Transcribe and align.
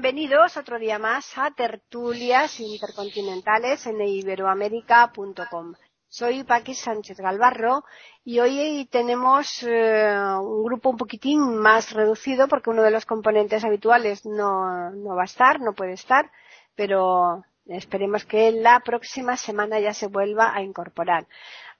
Bienvenidos 0.00 0.56
otro 0.56 0.78
día 0.78 0.96
más 1.00 1.36
a 1.36 1.50
Tertulias 1.50 2.60
Intercontinentales 2.60 3.84
en 3.84 4.00
iberoamérica.com. 4.00 5.74
Soy 6.06 6.44
Paqui 6.44 6.72
Sánchez 6.72 7.18
Galvarro 7.18 7.82
y 8.24 8.38
hoy 8.38 8.86
tenemos 8.92 9.64
eh, 9.64 10.16
un 10.40 10.62
grupo 10.62 10.90
un 10.90 10.98
poquitín 10.98 11.40
más 11.58 11.92
reducido 11.92 12.46
porque 12.46 12.70
uno 12.70 12.84
de 12.84 12.92
los 12.92 13.06
componentes 13.06 13.64
habituales 13.64 14.24
no, 14.24 14.90
no 14.90 15.16
va 15.16 15.22
a 15.22 15.24
estar, 15.24 15.60
no 15.60 15.72
puede 15.72 15.94
estar, 15.94 16.30
pero 16.76 17.42
esperemos 17.66 18.24
que 18.24 18.52
la 18.52 18.78
próxima 18.78 19.36
semana 19.36 19.80
ya 19.80 19.94
se 19.94 20.06
vuelva 20.06 20.54
a 20.54 20.62
incorporar. 20.62 21.26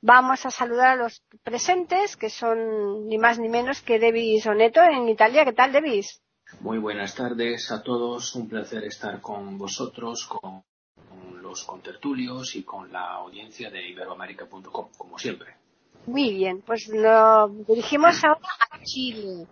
Vamos 0.00 0.44
a 0.44 0.50
saludar 0.50 0.88
a 0.88 0.96
los 0.96 1.22
presentes, 1.44 2.16
que 2.16 2.30
son 2.30 3.06
ni 3.06 3.16
más 3.16 3.38
ni 3.38 3.48
menos 3.48 3.80
que 3.80 4.00
Devis 4.00 4.44
Oneto 4.44 4.82
en 4.82 5.08
Italia. 5.08 5.44
¿Qué 5.44 5.52
tal, 5.52 5.70
Devis? 5.70 6.20
Muy 6.60 6.78
buenas 6.78 7.14
tardes 7.14 7.70
a 7.70 7.82
todos. 7.82 8.34
Un 8.34 8.48
placer 8.48 8.84
estar 8.84 9.20
con 9.20 9.58
vosotros, 9.58 10.26
con, 10.26 10.62
los 11.42 11.64
contertulios 11.64 12.56
y 12.56 12.62
con 12.62 12.92
la 12.92 13.12
audiencia 13.12 13.70
de 13.70 13.88
iberoamérica.com, 13.88 14.88
como 14.96 15.18
siempre. 15.18 15.54
Muy 16.06 16.34
bien, 16.34 16.62
pues 16.62 16.88
lo 16.88 17.48
dirigimos 17.66 18.22
ahora 18.24 18.48
a 18.70 18.82
Chile. 18.82 19.46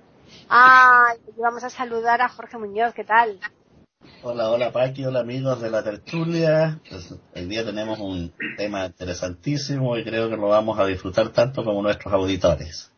Ah, 0.48 1.14
vamos 1.38 1.64
a 1.64 1.70
saludar 1.70 2.20
a 2.20 2.28
Jorge 2.28 2.58
Muñoz. 2.58 2.92
¿Qué 2.92 3.04
tal? 3.04 3.38
Hola, 4.22 4.50
hola 4.50 4.72
Paqui, 4.72 5.04
hola 5.04 5.20
amigos 5.20 5.60
de 5.60 5.70
la 5.70 5.82
tertulia. 5.82 6.80
Pues, 6.88 7.14
hoy 7.34 7.46
día 7.46 7.64
tenemos 7.64 7.98
un 7.98 8.32
tema 8.56 8.86
interesantísimo 8.86 9.96
y 9.96 10.04
creo 10.04 10.28
que 10.28 10.36
lo 10.36 10.48
vamos 10.48 10.78
a 10.78 10.86
disfrutar 10.86 11.30
tanto 11.30 11.64
como 11.64 11.82
nuestros 11.82 12.12
auditores. 12.12 12.92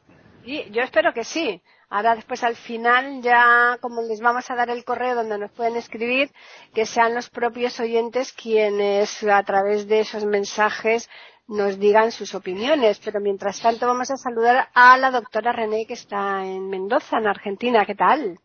Sí, 0.44 0.64
yo 0.70 0.82
espero 0.82 1.12
que 1.12 1.24
sí. 1.24 1.60
Ahora 1.90 2.14
después 2.14 2.44
al 2.44 2.54
final 2.54 3.22
ya 3.22 3.78
como 3.80 4.02
les 4.02 4.20
vamos 4.20 4.50
a 4.50 4.54
dar 4.54 4.68
el 4.68 4.84
correo 4.84 5.14
donde 5.14 5.38
nos 5.38 5.50
pueden 5.52 5.76
escribir, 5.76 6.30
que 6.74 6.84
sean 6.84 7.14
los 7.14 7.30
propios 7.30 7.80
oyentes 7.80 8.32
quienes 8.32 9.22
a 9.24 9.42
través 9.42 9.88
de 9.88 10.00
esos 10.00 10.24
mensajes 10.24 11.08
nos 11.46 11.78
digan 11.78 12.12
sus 12.12 12.34
opiniones. 12.34 13.00
Pero 13.02 13.20
mientras 13.20 13.60
tanto 13.60 13.86
vamos 13.86 14.10
a 14.10 14.16
saludar 14.16 14.68
a 14.74 14.98
la 14.98 15.10
doctora 15.10 15.52
René 15.52 15.86
que 15.86 15.94
está 15.94 16.44
en 16.44 16.68
Mendoza, 16.68 17.18
en 17.18 17.26
Argentina. 17.26 17.86
¿Qué 17.86 17.94
tal? 17.94 18.38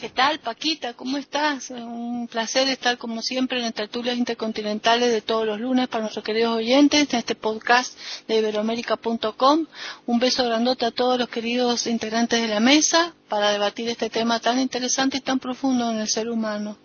¿Qué 0.00 0.08
tal, 0.08 0.40
Paquita? 0.40 0.94
¿Cómo 0.94 1.18
estás? 1.18 1.70
Un 1.70 2.26
placer 2.26 2.68
estar 2.68 2.96
como 2.96 3.20
siempre 3.20 3.58
en 3.58 3.64
las 3.64 3.74
tertulias 3.74 4.16
intercontinentales 4.16 5.12
de 5.12 5.20
todos 5.20 5.46
los 5.46 5.60
lunes 5.60 5.88
para 5.88 6.02
nuestros 6.02 6.24
queridos 6.24 6.56
oyentes 6.56 7.12
en 7.12 7.18
este 7.18 7.34
podcast 7.34 7.98
de 8.26 8.36
iberoamérica.com. 8.36 9.66
Un 10.06 10.18
beso 10.18 10.44
grandote 10.44 10.86
a 10.86 10.90
todos 10.90 11.18
los 11.18 11.28
queridos 11.28 11.86
integrantes 11.86 12.40
de 12.40 12.48
la 12.48 12.60
mesa 12.60 13.14
para 13.28 13.50
debatir 13.50 13.88
este 13.90 14.08
tema 14.08 14.40
tan 14.40 14.58
interesante 14.58 15.18
y 15.18 15.20
tan 15.20 15.38
profundo 15.38 15.90
en 15.90 15.98
el 15.98 16.08
ser 16.08 16.30
humano. 16.30 16.76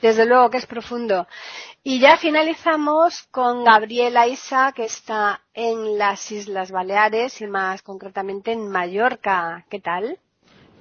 Desde 0.00 0.26
luego 0.26 0.50
que 0.50 0.58
es 0.58 0.66
profundo. 0.66 1.26
Y 1.82 1.98
ya 2.00 2.16
finalizamos 2.16 3.22
con 3.30 3.64
Gabriela 3.64 4.28
Isa, 4.28 4.72
que 4.72 4.84
está 4.84 5.40
en 5.54 5.98
las 5.98 6.30
Islas 6.30 6.70
Baleares 6.70 7.40
y 7.40 7.46
más 7.46 7.82
concretamente 7.82 8.52
en 8.52 8.68
Mallorca. 8.68 9.64
¿Qué 9.68 9.80
tal? 9.80 10.18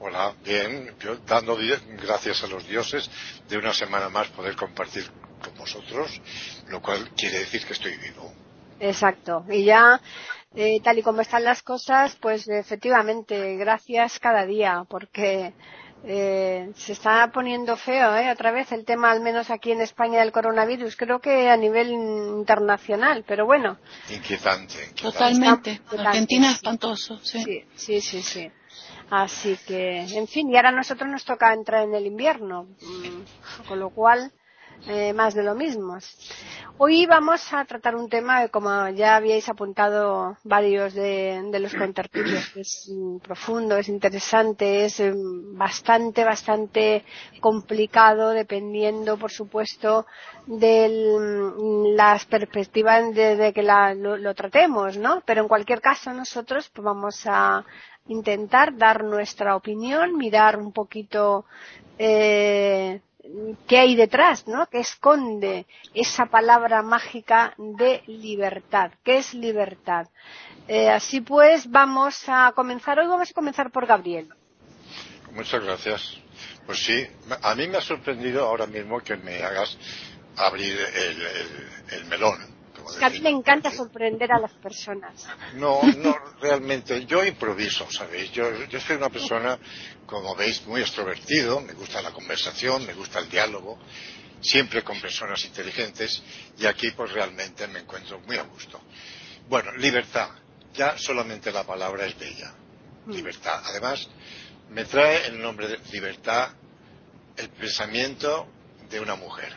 Hola, 0.03 0.33
bien, 0.43 0.95
yo 0.99 1.15
dando 1.27 1.55
gracias 2.01 2.43
a 2.43 2.47
los 2.47 2.67
dioses 2.67 3.07
de 3.47 3.55
una 3.55 3.71
semana 3.71 4.09
más 4.09 4.29
poder 4.29 4.55
compartir 4.55 5.05
con 5.43 5.53
vosotros, 5.53 6.19
lo 6.69 6.81
cual 6.81 7.11
quiere 7.15 7.37
decir 7.37 7.63
que 7.63 7.73
estoy 7.73 7.97
vivo. 7.97 8.33
Exacto, 8.79 9.45
y 9.47 9.63
ya 9.63 10.01
eh, 10.55 10.81
tal 10.83 10.97
y 10.97 11.03
como 11.03 11.21
están 11.21 11.43
las 11.43 11.61
cosas, 11.61 12.17
pues 12.19 12.47
efectivamente, 12.47 13.57
gracias 13.57 14.17
cada 14.17 14.43
día, 14.47 14.85
porque 14.89 15.53
eh, 16.03 16.71
se 16.75 16.93
está 16.93 17.29
poniendo 17.31 17.77
feo, 17.77 18.17
¿eh? 18.17 18.31
Otra 18.31 18.51
vez 18.51 18.71
el 18.71 18.85
tema, 18.85 19.11
al 19.11 19.21
menos 19.21 19.51
aquí 19.51 19.71
en 19.71 19.81
España, 19.81 20.21
del 20.21 20.31
coronavirus. 20.31 20.95
Creo 20.95 21.19
que 21.19 21.47
a 21.47 21.57
nivel 21.57 21.91
internacional, 21.91 23.23
pero 23.27 23.45
bueno. 23.45 23.77
Inquietante. 24.09 24.93
Totalmente. 24.99 25.79
Argentina 25.95 26.49
es 26.49 26.55
espantoso, 26.55 27.19
sí. 27.23 27.43
Sí, 27.75 28.01
sí, 28.01 28.21
sí. 28.23 28.51
Así 29.11 29.57
que, 29.67 30.03
en 30.03 30.25
fin, 30.25 30.49
y 30.49 30.55
ahora 30.55 30.69
a 30.69 30.71
nosotros 30.71 31.09
nos 31.09 31.25
toca 31.25 31.53
entrar 31.53 31.83
en 31.83 31.93
el 31.93 32.05
invierno, 32.05 32.63
mm, 32.63 33.67
con 33.67 33.77
lo 33.77 33.89
cual, 33.89 34.31
eh, 34.87 35.11
más 35.11 35.33
de 35.33 35.43
lo 35.43 35.53
mismo. 35.53 35.97
Hoy 36.77 37.05
vamos 37.05 37.53
a 37.53 37.65
tratar 37.65 37.95
un 37.95 38.07
tema, 38.07 38.47
como 38.47 38.87
ya 38.89 39.17
habíais 39.17 39.47
apuntado 39.49 40.37
varios 40.45 40.93
de, 40.93 41.43
los 41.59 41.75
contertulios, 41.75 42.49
que 42.53 42.61
es 42.61 42.89
mm, 42.89 43.17
profundo, 43.17 43.77
es 43.77 43.89
interesante, 43.89 44.85
es 44.85 44.99
mm, 44.99 45.57
bastante, 45.57 46.23
bastante 46.23 47.03
complicado, 47.41 48.29
dependiendo, 48.29 49.17
por 49.17 49.31
supuesto, 49.31 50.07
de 50.47 50.89
las 51.95 52.25
perspectivas 52.25 53.13
de, 53.13 53.51
que 53.53 53.61
lo, 53.61 54.33
tratemos, 54.33 54.97
¿no? 54.97 55.21
Pero 55.25 55.41
en 55.41 55.47
cualquier 55.49 55.81
caso, 55.81 56.13
nosotros 56.13 56.71
pues, 56.73 56.83
vamos 56.83 57.21
a 57.25 57.63
intentar 58.07 58.75
dar 58.77 59.03
nuestra 59.03 59.55
opinión, 59.55 60.17
mirar 60.17 60.57
un 60.57 60.71
poquito 60.71 61.45
eh, 61.97 62.99
qué 63.67 63.77
hay 63.77 63.95
detrás, 63.95 64.47
¿no? 64.47 64.67
¿Qué 64.67 64.79
esconde 64.79 65.65
esa 65.93 66.25
palabra 66.25 66.81
mágica 66.81 67.53
de 67.57 68.03
libertad? 68.07 68.91
¿Qué 69.03 69.17
es 69.17 69.33
libertad? 69.33 70.07
Eh, 70.67 70.89
así 70.89 71.21
pues, 71.21 71.69
vamos 71.69 72.23
a 72.27 72.51
comenzar. 72.55 72.99
Hoy 72.99 73.07
vamos 73.07 73.29
a 73.29 73.33
comenzar 73.33 73.71
por 73.71 73.85
Gabriel. 73.85 74.29
Muchas 75.33 75.63
gracias. 75.63 76.17
Pues 76.65 76.83
sí, 76.83 77.05
a 77.41 77.55
mí 77.55 77.67
me 77.67 77.77
ha 77.77 77.81
sorprendido 77.81 78.45
ahora 78.45 78.67
mismo 78.67 78.99
que 78.99 79.15
me 79.17 79.41
hagas 79.43 79.77
abrir 80.37 80.77
el 81.91 82.05
melón 82.05 82.50
a 83.01 83.09
mí 83.09 83.19
me 83.19 83.29
encanta 83.29 83.71
sorprender 83.71 84.31
a 84.31 84.39
las 84.39 84.53
personas. 84.53 85.25
No, 85.55 85.81
no, 85.97 86.15
realmente. 86.39 87.05
Yo 87.05 87.23
improviso, 87.23 87.89
¿sabéis? 87.91 88.31
Yo, 88.31 88.65
yo 88.65 88.79
soy 88.79 88.95
una 88.95 89.09
persona, 89.09 89.57
como 90.05 90.35
veis, 90.35 90.65
muy 90.65 90.81
extrovertido. 90.81 91.61
Me 91.61 91.73
gusta 91.73 92.01
la 92.01 92.11
conversación, 92.11 92.85
me 92.85 92.93
gusta 92.93 93.19
el 93.19 93.29
diálogo. 93.29 93.79
Siempre 94.41 94.83
con 94.83 94.99
personas 94.99 95.43
inteligentes. 95.45 96.21
Y 96.57 96.65
aquí, 96.65 96.91
pues 96.91 97.11
realmente 97.11 97.67
me 97.67 97.79
encuentro 97.79 98.19
muy 98.21 98.37
a 98.37 98.43
gusto. 98.43 98.81
Bueno, 99.47 99.71
libertad. 99.77 100.29
Ya 100.73 100.97
solamente 100.97 101.51
la 101.51 101.65
palabra 101.65 102.05
es 102.05 102.17
bella. 102.17 102.53
Mm. 103.05 103.11
Libertad. 103.11 103.61
Además, 103.65 104.07
me 104.69 104.85
trae 104.85 105.27
el 105.27 105.41
nombre 105.41 105.67
de 105.67 105.79
libertad 105.91 106.49
el 107.37 107.49
pensamiento 107.49 108.47
de 108.89 108.99
una 108.99 109.15
mujer. 109.15 109.53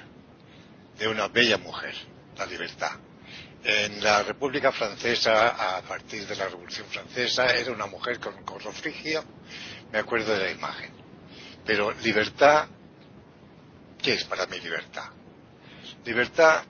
De 0.98 1.08
una 1.08 1.28
bella 1.28 1.58
mujer. 1.58 1.94
La 2.36 2.46
libertad 2.46 2.98
en 3.64 4.04
la 4.04 4.22
República 4.22 4.70
Francesa, 4.72 5.76
a 5.78 5.80
partir 5.82 6.26
de 6.26 6.36
la 6.36 6.48
Revolución 6.48 6.86
Francesa, 6.86 7.46
era 7.56 7.72
una 7.72 7.86
mujer 7.86 8.20
con 8.20 8.44
gorro 8.44 8.70
frigio, 8.72 9.24
me 9.90 9.98
acuerdo 9.98 10.34
de 10.34 10.44
la 10.44 10.50
imagen. 10.50 10.90
Pero 11.64 11.90
libertad, 11.92 12.68
¿qué 14.02 14.14
es 14.14 14.24
para 14.24 14.46
mí 14.46 14.60
libertad? 14.60 15.08
Libertad 16.04 16.64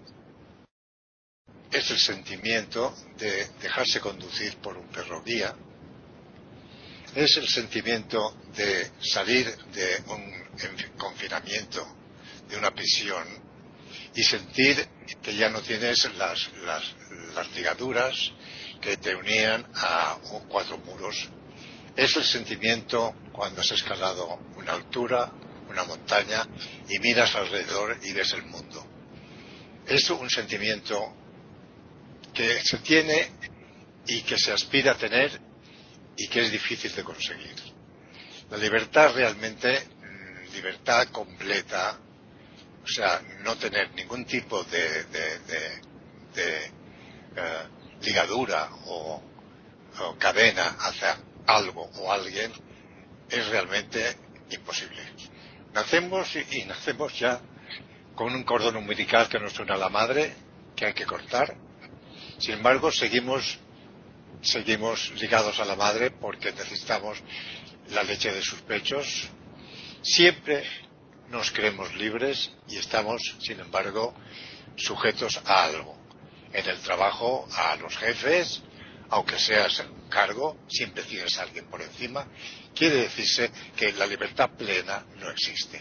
es 1.72 1.90
el 1.90 1.98
sentimiento 1.98 2.94
de 3.18 3.48
dejarse 3.60 4.00
conducir 4.00 4.56
por 4.58 4.76
un 4.76 4.86
perro 4.86 5.20
guía, 5.24 5.52
es 7.16 7.36
el 7.36 7.48
sentimiento 7.48 8.36
de 8.56 8.92
salir 9.00 9.46
de 9.72 10.02
un 10.08 10.88
confinamiento, 10.96 11.84
de 12.48 12.56
una 12.56 12.72
prisión, 12.72 13.43
y 14.14 14.22
sentir 14.22 14.86
que 15.22 15.34
ya 15.34 15.50
no 15.50 15.60
tienes 15.60 16.08
las, 16.16 16.50
ligaduras 17.54 18.32
que 18.80 18.96
te 18.96 19.14
unían 19.14 19.66
a 19.74 20.18
cuatro 20.48 20.78
muros. 20.78 21.28
Es 21.96 22.16
el 22.16 22.24
sentimiento 22.24 23.14
cuando 23.32 23.60
has 23.60 23.70
escalado 23.72 24.38
una 24.56 24.72
altura, 24.72 25.32
una 25.68 25.84
montaña 25.84 26.46
y 26.88 26.98
miras 27.00 27.34
alrededor 27.34 27.98
y 28.02 28.12
ves 28.12 28.32
el 28.32 28.44
mundo. 28.44 28.86
Es 29.86 30.08
un 30.10 30.30
sentimiento 30.30 31.14
que 32.32 32.60
se 32.62 32.78
tiene 32.78 33.30
y 34.06 34.22
que 34.22 34.38
se 34.38 34.52
aspira 34.52 34.92
a 34.92 34.96
tener 34.96 35.40
y 36.16 36.28
que 36.28 36.40
es 36.40 36.52
difícil 36.52 36.94
de 36.94 37.04
conseguir. 37.04 37.54
La 38.50 38.56
libertad 38.56 39.14
realmente, 39.14 39.80
mm, 39.80 40.54
libertad 40.54 41.08
completa, 41.08 41.98
o 42.84 42.88
sea, 42.88 43.22
no 43.42 43.56
tener 43.56 43.94
ningún 43.94 44.26
tipo 44.26 44.62
de, 44.64 45.04
de, 45.04 46.72
eh, 47.36 47.62
ligadura 48.02 48.68
o, 48.86 49.22
cadena 50.18 50.76
hacia 50.80 51.16
algo 51.46 51.88
o 51.98 52.12
alguien, 52.12 52.52
es 53.30 53.46
realmente 53.48 54.16
imposible. 54.50 55.00
Nacemos 55.72 56.28
y, 56.36 56.64
nacemos 56.64 57.18
ya 57.18 57.40
con 58.14 58.34
un 58.34 58.44
cordón 58.44 58.76
umbilical 58.76 59.28
que 59.28 59.38
nos 59.38 59.52
suena 59.52 59.74
a 59.74 59.78
la 59.78 59.88
madre, 59.88 60.34
que 60.76 60.86
hay 60.86 60.94
que 60.94 61.06
cortar. 61.06 61.56
Sin 62.38 62.54
embargo, 62.54 62.90
seguimos, 62.90 63.58
seguimos 64.42 65.10
ligados 65.20 65.58
a 65.58 65.64
la 65.64 65.76
madre 65.76 66.10
porque 66.10 66.52
necesitamos 66.52 67.18
la 67.90 68.02
leche 68.02 68.32
de 68.32 68.42
sus 68.42 68.60
pechos. 68.62 69.28
Siempre 70.02 70.64
nos 71.34 71.50
creemos 71.50 71.92
libres 71.96 72.52
y 72.68 72.78
estamos, 72.78 73.20
sin 73.40 73.58
embargo, 73.58 74.14
sujetos 74.76 75.40
a 75.44 75.64
algo. 75.64 75.98
En 76.52 76.64
el 76.68 76.78
trabajo, 76.78 77.48
a 77.52 77.74
los 77.74 77.96
jefes, 77.96 78.62
aunque 79.10 79.36
seas 79.40 79.80
un 79.80 80.08
cargo, 80.08 80.56
siempre 80.68 81.02
tienes 81.02 81.36
a 81.36 81.42
alguien 81.42 81.66
por 81.66 81.82
encima. 81.82 82.28
Quiere 82.72 82.96
decirse 82.96 83.50
que 83.76 83.92
la 83.94 84.06
libertad 84.06 84.50
plena 84.50 85.04
no 85.16 85.28
existe. 85.30 85.80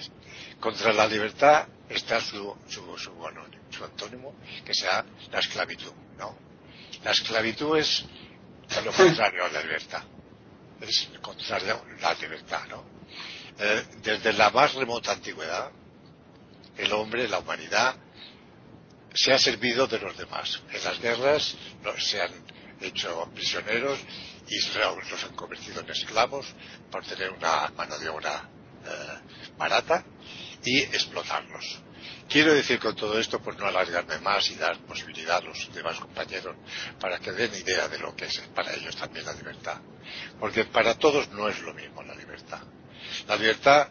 Contra 0.60 0.92
la 0.92 1.06
libertad 1.06 1.68
está 1.88 2.20
su, 2.20 2.56
antónimo, 3.84 4.36
que 4.66 4.74
sea 4.74 5.06
la 5.32 5.38
esclavitud. 5.38 5.94
¿no? 6.18 6.36
La 7.04 7.12
esclavitud 7.12 7.78
es 7.78 8.06
lo 8.84 8.92
contrario 8.92 9.46
a 9.46 9.50
la 9.50 9.62
libertad. 9.62 10.04
Es 10.82 11.10
contrario 11.22 11.80
a 12.00 12.02
la 12.02 12.14
libertad. 12.16 12.66
¿no? 12.70 12.93
Eh, 13.60 13.84
desde 14.02 14.34
la 14.34 14.50
más 14.50 14.74
remota 14.74 15.12
antigüedad, 15.12 15.72
el 16.78 16.92
hombre, 16.92 17.28
la 17.28 17.40
humanidad, 17.40 17.96
se 19.14 19.32
ha 19.32 19.38
servido 19.38 19.88
de 19.88 20.00
los 20.00 20.18
demás. 20.18 20.62
En 20.72 20.84
las 20.84 21.00
guerras 21.00 21.56
se 22.00 22.22
han 22.22 22.32
hecho 22.82 23.30
prisioneros 23.34 24.00
y 24.48 24.60
los 25.10 25.24
han 25.24 25.36
convertido 25.36 25.82
en 25.82 25.90
esclavos 25.90 26.48
por 26.92 27.06
tener 27.06 27.32
una 27.32 27.70
mano 27.78 27.98
de 27.98 28.10
obra 28.10 28.50
eh, 28.86 29.50
barata 29.58 30.04
y 30.64 30.80
explotarlos. 30.80 31.80
Quiero 32.28 32.54
decir 32.54 32.80
con 32.80 32.96
todo 32.96 33.20
esto, 33.20 33.40
por 33.40 33.58
no 33.60 33.68
alargarme 33.68 34.18
más 34.20 34.50
y 34.50 34.56
dar 34.56 34.78
posibilidad 34.80 35.38
a 35.38 35.42
los 35.42 35.74
demás 35.74 36.00
compañeros 36.00 36.56
para 37.00 37.20
que 37.20 37.32
den 37.32 37.54
idea 37.54 37.88
de 37.88 38.00
lo 38.00 38.16
que 38.16 38.26
es 38.26 38.40
para 38.56 38.74
ellos 38.74 38.96
también 38.96 39.26
la 39.26 39.34
libertad. 39.34 39.80
Porque 40.40 40.66
para 40.66 40.96
todos 40.96 41.30
no 41.30 41.48
es 41.48 41.60
lo 41.60 41.74
mismo 41.74 42.02
la 42.04 42.16
libertad. 42.16 42.62
La 43.28 43.36
libertad, 43.36 43.88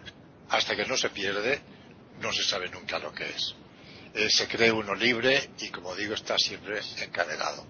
hasta 0.48 0.76
que 0.76 0.84
no 0.84 0.96
se 0.96 1.10
pierde, 1.10 1.60
no 2.20 2.32
se 2.32 2.42
sabe 2.42 2.68
nunca 2.68 2.98
lo 2.98 3.12
que 3.12 3.24
es. 3.24 3.54
Eh, 4.14 4.28
se 4.28 4.46
cree 4.46 4.70
uno 4.70 4.94
libre 4.94 5.50
y, 5.60 5.68
como 5.68 5.94
digo, 5.94 6.14
está 6.14 6.36
siempre 6.38 6.80
encadenado. 6.98 7.66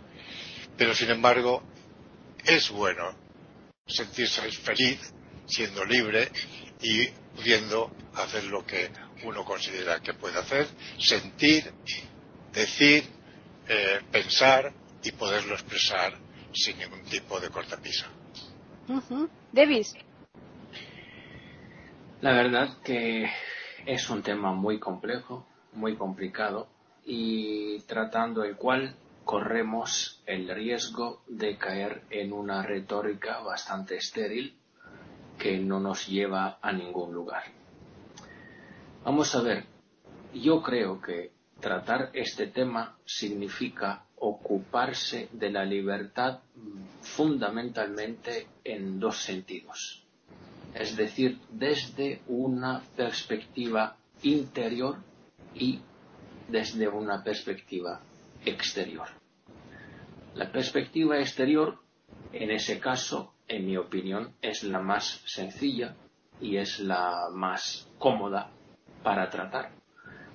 Pero, 0.76 0.94
sin 0.94 1.10
embargo, 1.10 1.62
es 2.44 2.70
bueno 2.70 3.14
sentirse 3.86 4.42
feliz 4.50 5.12
siendo 5.46 5.84
libre 5.84 6.30
y 6.80 7.06
pudiendo 7.36 7.94
hacer 8.14 8.44
lo 8.44 8.66
que 8.66 8.90
uno 9.24 9.44
considera 9.44 10.00
que 10.00 10.14
puede 10.14 10.38
hacer, 10.38 10.66
sentir, 10.98 11.72
decir, 12.52 13.04
eh, 13.68 14.00
pensar 14.10 14.72
y 15.02 15.12
poderlo 15.12 15.54
expresar 15.54 16.18
sin 16.52 16.78
ningún 16.78 17.02
tipo 17.04 17.38
de 17.40 17.50
cortapisa. 17.50 18.06
La 22.22 22.34
verdad 22.34 22.76
que 22.84 23.28
es 23.84 24.08
un 24.08 24.22
tema 24.22 24.52
muy 24.52 24.78
complejo, 24.78 25.44
muy 25.72 25.96
complicado 25.96 26.68
y 27.04 27.80
tratando 27.80 28.44
el 28.44 28.54
cual 28.54 28.94
corremos 29.24 30.22
el 30.24 30.48
riesgo 30.48 31.24
de 31.26 31.58
caer 31.58 32.04
en 32.10 32.32
una 32.32 32.62
retórica 32.62 33.40
bastante 33.40 33.96
estéril 33.96 34.56
que 35.36 35.58
no 35.58 35.80
nos 35.80 36.06
lleva 36.06 36.60
a 36.62 36.70
ningún 36.70 37.12
lugar. 37.12 37.42
Vamos 39.04 39.34
a 39.34 39.42
ver, 39.42 39.64
yo 40.32 40.62
creo 40.62 41.00
que 41.00 41.32
tratar 41.58 42.10
este 42.12 42.46
tema 42.46 42.98
significa 43.04 44.04
ocuparse 44.14 45.28
de 45.32 45.50
la 45.50 45.64
libertad 45.64 46.38
fundamentalmente 47.00 48.46
en 48.62 49.00
dos 49.00 49.16
sentidos 49.16 50.01
es 50.74 50.96
decir, 50.96 51.38
desde 51.50 52.22
una 52.28 52.82
perspectiva 52.96 53.96
interior 54.22 54.96
y 55.54 55.80
desde 56.48 56.88
una 56.88 57.22
perspectiva 57.22 58.00
exterior. 58.44 59.08
La 60.34 60.50
perspectiva 60.50 61.18
exterior, 61.18 61.78
en 62.32 62.50
ese 62.50 62.80
caso, 62.80 63.34
en 63.48 63.66
mi 63.66 63.76
opinión, 63.76 64.34
es 64.40 64.64
la 64.64 64.80
más 64.80 65.22
sencilla 65.26 65.94
y 66.40 66.56
es 66.56 66.80
la 66.80 67.28
más 67.32 67.88
cómoda 67.98 68.50
para 69.02 69.28
tratar. 69.28 69.72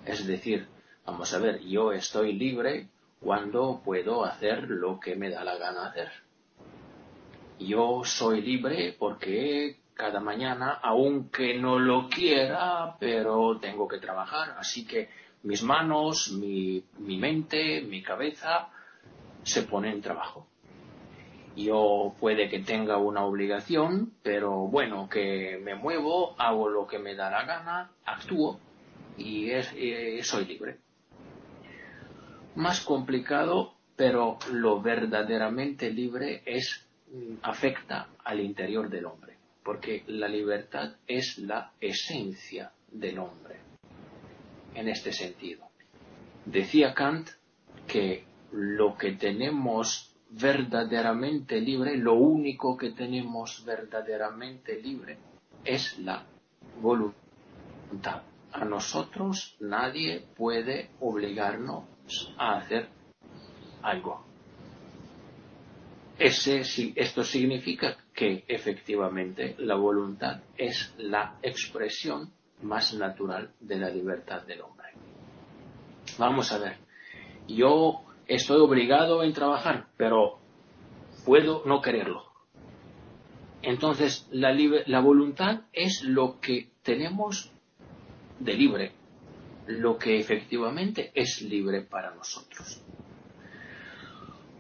Es 0.06 0.26
decir, 0.26 0.68
vamos 1.06 1.34
a 1.34 1.40
ver, 1.40 1.62
yo 1.62 1.92
estoy 1.92 2.34
libre 2.34 2.90
cuando 3.20 3.82
puedo 3.84 4.24
hacer 4.24 4.70
lo 4.70 5.00
que 5.00 5.16
me 5.16 5.30
da 5.30 5.44
la 5.44 5.58
gana 5.58 5.88
hacer. 5.88 6.12
Yo 7.60 8.04
soy 8.06 8.42
libre 8.42 8.96
porque 8.98 9.80
cada 9.98 10.20
mañana, 10.20 10.80
aunque 10.84 11.58
no 11.58 11.80
lo 11.80 12.08
quiera, 12.08 12.96
pero 13.00 13.58
tengo 13.60 13.88
que 13.88 13.98
trabajar. 13.98 14.56
Así 14.60 14.86
que 14.86 15.10
mis 15.44 15.64
manos, 15.64 16.32
mi, 16.32 16.84
mente, 17.00 17.82
mi 17.82 18.04
cabeza 18.04 18.70
se 19.44 19.64
ponen 19.64 19.94
en 19.94 20.02
trabajo. 20.02 20.48
Yo 21.56 22.14
puede 22.20 22.48
que 22.48 22.60
tenga 22.60 22.98
una 22.98 23.26
obligación, 23.26 24.14
pero 24.22 24.68
bueno, 24.68 25.10
que 25.10 25.60
me 25.64 25.74
muevo, 25.74 26.40
hago 26.40 26.70
lo 26.70 26.86
que 26.86 27.00
me 27.00 27.16
da 27.16 27.32
la 27.32 27.44
gana, 27.46 27.92
actúo 28.06 28.60
y 29.18 29.50
eh, 29.50 30.22
soy 30.22 30.46
libre. 30.46 30.78
Más 32.56 32.82
complicado, 32.82 33.74
pero 33.96 34.38
lo 34.52 34.80
verdaderamente 34.80 35.90
libre 35.90 36.44
es 36.46 36.88
mm, 37.12 37.38
afecta 37.42 38.10
al 38.24 38.40
interior 38.40 38.90
del 38.90 39.06
hombre 39.06 39.37
porque 39.68 40.06
la 40.08 40.30
libertad 40.30 40.96
es 41.06 41.40
la 41.40 41.74
esencia 41.82 42.72
del 42.90 43.20
hombre, 43.20 43.58
en 44.74 44.88
este 44.88 45.12
sentido. 45.12 45.68
Decía 46.46 46.94
Kant 46.94 47.28
que 47.86 48.24
lo 48.54 48.96
que 48.96 49.18
tenemos 49.18 50.16
verdaderamente 50.30 51.60
libre, 51.60 51.98
lo 51.98 52.14
único 52.14 52.78
que 52.78 52.92
tenemos 52.92 53.66
verdaderamente 53.66 54.82
libre 54.82 55.18
es 55.66 56.00
la 56.00 56.24
voluntad. 56.82 58.24
A 58.54 58.64
nosotros 58.64 59.58
nadie 59.60 60.24
puede 60.38 60.92
obligarnos 61.02 61.84
a 62.38 62.60
hacer 62.60 62.88
algo. 63.82 64.27
Ese, 66.20 66.62
esto 66.96 67.24
significa 67.24 67.96
que 68.14 68.44
efectivamente 68.48 69.56
la 69.60 69.76
voluntad 69.76 70.42
es 70.58 70.94
la 70.98 71.38
expresión 71.44 72.32
más 72.64 72.94
natural 72.96 73.54
de 73.60 73.78
la 73.78 73.90
libertad 73.90 74.42
del 74.44 74.62
hombre. 74.62 74.88
Vamos 76.18 76.52
a 76.52 76.58
ver, 76.58 76.78
yo 77.48 78.02
estoy 78.26 78.60
obligado 78.60 79.24
en 79.24 79.34
trabajar, 79.34 79.90
pero 79.96 80.40
puedo 81.24 81.64
no 81.66 81.82
quererlo. 81.82 82.24
Entonces, 83.62 84.28
la, 84.32 84.56
la 84.88 85.00
voluntad 85.02 85.62
es 85.74 86.02
lo 86.04 86.40
que 86.40 86.72
tenemos 86.82 87.52
de 88.40 88.54
libre, 88.54 88.92
lo 89.68 89.98
que 89.98 90.20
efectivamente 90.20 91.12
es 91.14 91.42
libre 91.42 91.82
para 91.82 92.16
nosotros. 92.16 92.82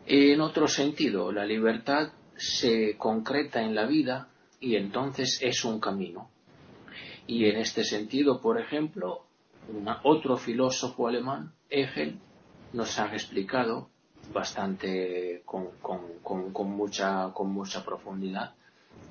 En 0.09 0.39
otro 0.39 0.69
sentido, 0.69 1.33
la 1.33 1.45
libertad 1.45 2.13
se 2.37 2.95
concreta 2.97 3.61
en 3.61 3.75
la 3.75 3.85
vida 3.85 4.29
y 4.61 4.77
entonces 4.77 5.39
es 5.41 5.65
un 5.65 5.81
camino. 5.81 6.29
Y 7.27 7.45
en 7.47 7.57
este 7.57 7.83
sentido, 7.83 8.39
por 8.39 8.57
ejemplo, 8.57 9.25
otro 10.03 10.37
filósofo 10.37 11.09
alemán, 11.09 11.51
Hegel, 11.69 12.19
nos 12.71 12.97
ha 12.99 13.11
explicado 13.11 13.89
bastante 14.31 15.41
con, 15.43 15.71
con, 15.81 16.69
mucha, 16.69 17.33
con 17.33 17.51
mucha 17.51 17.83
profundidad 17.83 18.53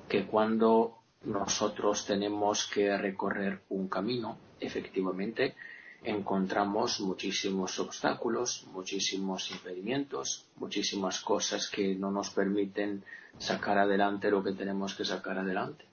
que 0.09 0.25
cuando 0.25 0.97
nosotros 1.25 2.07
tenemos 2.07 2.67
que 2.73 2.97
recorrer 2.97 3.61
un 3.69 3.87
camino, 3.87 4.39
efectivamente, 4.59 5.53
encontramos 6.07 7.01
muchísimos 7.01 7.79
obstáculos, 7.79 8.65
muchísimos 8.71 9.51
impedimentos, 9.51 10.45
muchísimas 10.55 11.19
cosas 11.19 11.69
que 11.69 11.95
no 11.95 12.11
nos 12.11 12.29
permiten 12.29 13.03
sacar 13.37 13.77
adelante 13.77 14.31
lo 14.31 14.41
que 14.41 14.53
tenemos 14.53 14.95
que 14.95 15.03
sacar 15.03 15.37
adelante. 15.37 15.83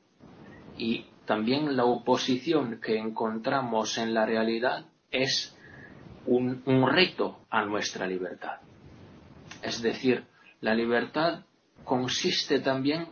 Y 0.79 1.07
también 1.27 1.77
la 1.77 1.85
oposición 1.85 2.81
que 2.81 2.97
encontramos 2.97 3.99
en 3.99 4.15
la 4.15 4.25
realidad 4.25 4.87
es 5.11 5.57
un, 6.27 6.63
reto 6.65 7.41
a 7.51 7.65
nuestra 7.65 8.07
libertad. 8.07 8.61
Es 9.63 9.83
decir, 9.83 10.25
la 10.61 10.75
libertad 10.75 11.45
consiste 11.85 12.61
también 12.61 13.09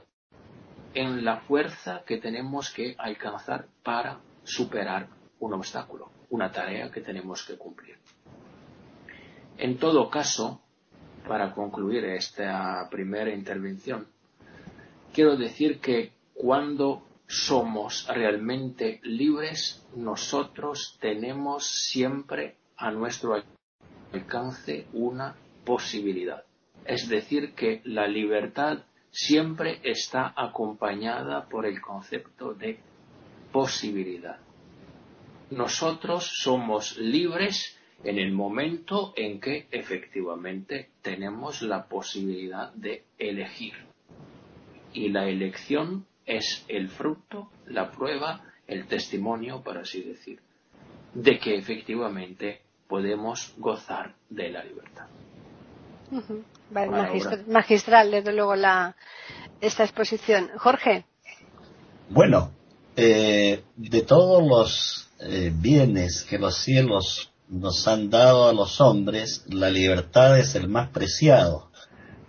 en 0.94 1.24
la 1.24 1.38
fuerza 1.40 2.02
que 2.06 2.18
tenemos 2.18 2.70
que 2.70 2.94
alcanzar 2.96 3.66
para 3.82 4.20
superar 4.44 5.08
un 5.40 5.54
obstáculo, 5.54 6.10
una 6.32 6.50
tarea 6.50 6.90
que 6.90 7.02
tenemos 7.02 7.44
que 7.46 7.58
cumplir. 7.58 7.96
En 9.58 9.76
todo 9.76 10.08
caso, 10.08 10.62
para 11.28 11.52
concluir 11.52 12.04
esta 12.06 12.88
primera 12.90 13.32
intervención, 13.32 14.08
quiero 15.12 15.36
decir 15.36 15.78
que 15.78 16.12
cuando 16.32 17.02
somos 17.26 18.08
realmente 18.08 19.00
libres, 19.04 19.86
nosotros 19.94 20.96
tenemos 21.00 21.66
siempre 21.66 22.56
a 22.78 22.90
nuestro 22.90 23.42
alcance 24.12 24.86
una 24.94 25.36
posibilidad. 25.66 26.44
Es 26.86 27.08
decir, 27.10 27.54
que 27.54 27.82
la 27.84 28.08
libertad 28.08 28.78
siempre 29.10 29.80
está 29.84 30.32
acompañada 30.34 31.46
por 31.46 31.66
el 31.66 31.80
concepto 31.82 32.54
de 32.54 32.78
posibilidad. 33.52 34.38
Nosotros 35.52 36.32
somos 36.42 36.96
libres 36.96 37.78
en 38.04 38.18
el 38.18 38.32
momento 38.32 39.12
en 39.14 39.38
que 39.38 39.66
efectivamente 39.70 40.88
tenemos 41.02 41.60
la 41.60 41.84
posibilidad 41.88 42.72
de 42.72 43.04
elegir. 43.18 43.74
Y 44.94 45.10
la 45.10 45.28
elección 45.28 46.06
es 46.24 46.64
el 46.68 46.88
fruto, 46.88 47.50
la 47.66 47.90
prueba, 47.90 48.40
el 48.66 48.86
testimonio, 48.86 49.62
por 49.62 49.76
así 49.76 50.02
decir, 50.02 50.40
de 51.12 51.38
que 51.38 51.56
efectivamente 51.56 52.62
podemos 52.88 53.54
gozar 53.58 54.14
de 54.30 54.50
la 54.50 54.64
libertad. 54.64 55.06
magistral, 57.46 58.10
desde 58.10 58.32
luego, 58.32 58.56
la, 58.56 58.96
esta 59.60 59.84
exposición. 59.84 60.48
Jorge. 60.56 61.04
Bueno, 62.08 62.52
eh, 62.96 63.62
de 63.76 64.02
todos 64.02 64.42
los 64.46 65.11
eh, 65.24 65.52
bienes 65.54 66.24
que 66.28 66.38
los 66.38 66.56
cielos 66.56 67.30
nos 67.48 67.86
han 67.86 68.10
dado 68.10 68.48
a 68.48 68.52
los 68.52 68.80
hombres, 68.80 69.44
la 69.48 69.70
libertad 69.70 70.38
es 70.38 70.54
el 70.54 70.68
más 70.68 70.88
preciado. 70.88 71.70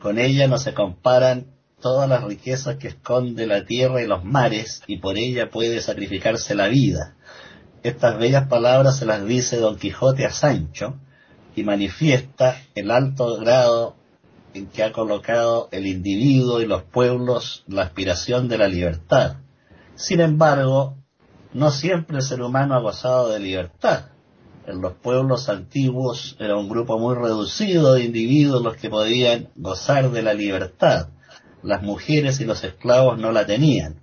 Con 0.01 0.19
ella 0.19 0.47
no 0.47 0.57
se 0.57 0.73
comparan 0.73 1.47
todas 1.81 2.07
las 2.07 2.23
riquezas 2.23 2.77
que 2.77 2.89
esconde 2.89 3.47
la 3.47 3.65
tierra 3.65 4.01
y 4.01 4.07
los 4.07 4.23
mares, 4.23 4.83
y 4.85 4.97
por 4.97 5.17
ella 5.17 5.49
puede 5.49 5.81
sacrificarse 5.81 6.55
la 6.55 6.67
vida. 6.67 7.15
Estas 7.83 8.17
bellas 8.17 8.47
palabras 8.47 8.97
se 8.97 9.05
las 9.05 9.25
dice 9.25 9.57
Don 9.57 9.77
Quijote 9.77 10.25
a 10.25 10.31
Sancho, 10.31 10.95
y 11.55 11.63
manifiesta 11.63 12.61
el 12.75 12.91
alto 12.91 13.37
grado 13.37 13.95
en 14.53 14.67
que 14.67 14.83
ha 14.83 14.91
colocado 14.91 15.67
el 15.71 15.87
individuo 15.87 16.61
y 16.61 16.65
los 16.65 16.83
pueblos 16.83 17.63
la 17.67 17.83
aspiración 17.83 18.47
de 18.47 18.57
la 18.57 18.67
libertad. 18.67 19.37
Sin 19.95 20.19
embargo, 20.19 20.97
no 21.53 21.71
siempre 21.71 22.17
el 22.17 22.23
ser 22.23 22.41
humano 22.41 22.75
ha 22.75 22.79
gozado 22.79 23.29
de 23.29 23.39
libertad 23.39 24.05
en 24.65 24.81
los 24.81 24.93
pueblos 24.93 25.49
antiguos 25.49 26.35
era 26.39 26.55
un 26.55 26.69
grupo 26.69 26.97
muy 26.97 27.15
reducido 27.15 27.93
de 27.93 28.05
individuos 28.05 28.61
los 28.61 28.77
que 28.77 28.89
podían 28.89 29.49
gozar 29.55 30.11
de 30.11 30.21
la 30.21 30.33
libertad. 30.33 31.09
Las 31.61 31.81
mujeres 31.81 32.39
y 32.39 32.45
los 32.45 32.63
esclavos 32.63 33.17
no 33.17 33.31
la 33.31 33.45
tenían. 33.45 34.01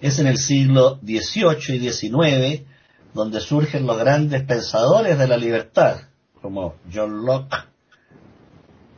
Es 0.00 0.18
en 0.18 0.26
el 0.26 0.38
siglo 0.38 0.98
XVIII 1.02 1.76
y 1.76 1.90
XIX 1.90 2.62
donde 3.12 3.40
surgen 3.40 3.86
los 3.86 3.98
grandes 3.98 4.44
pensadores 4.44 5.18
de 5.18 5.26
la 5.26 5.36
libertad, 5.36 6.02
como 6.40 6.76
John 6.92 7.24
Locke, 7.24 7.66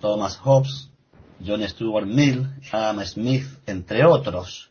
Thomas 0.01 0.37
Hobbes, 0.39 0.91
John 1.45 1.67
Stuart 1.67 2.07
Mill, 2.07 2.49
Adam 2.71 3.05
Smith, 3.05 3.47
entre 3.67 4.05
otros. 4.05 4.70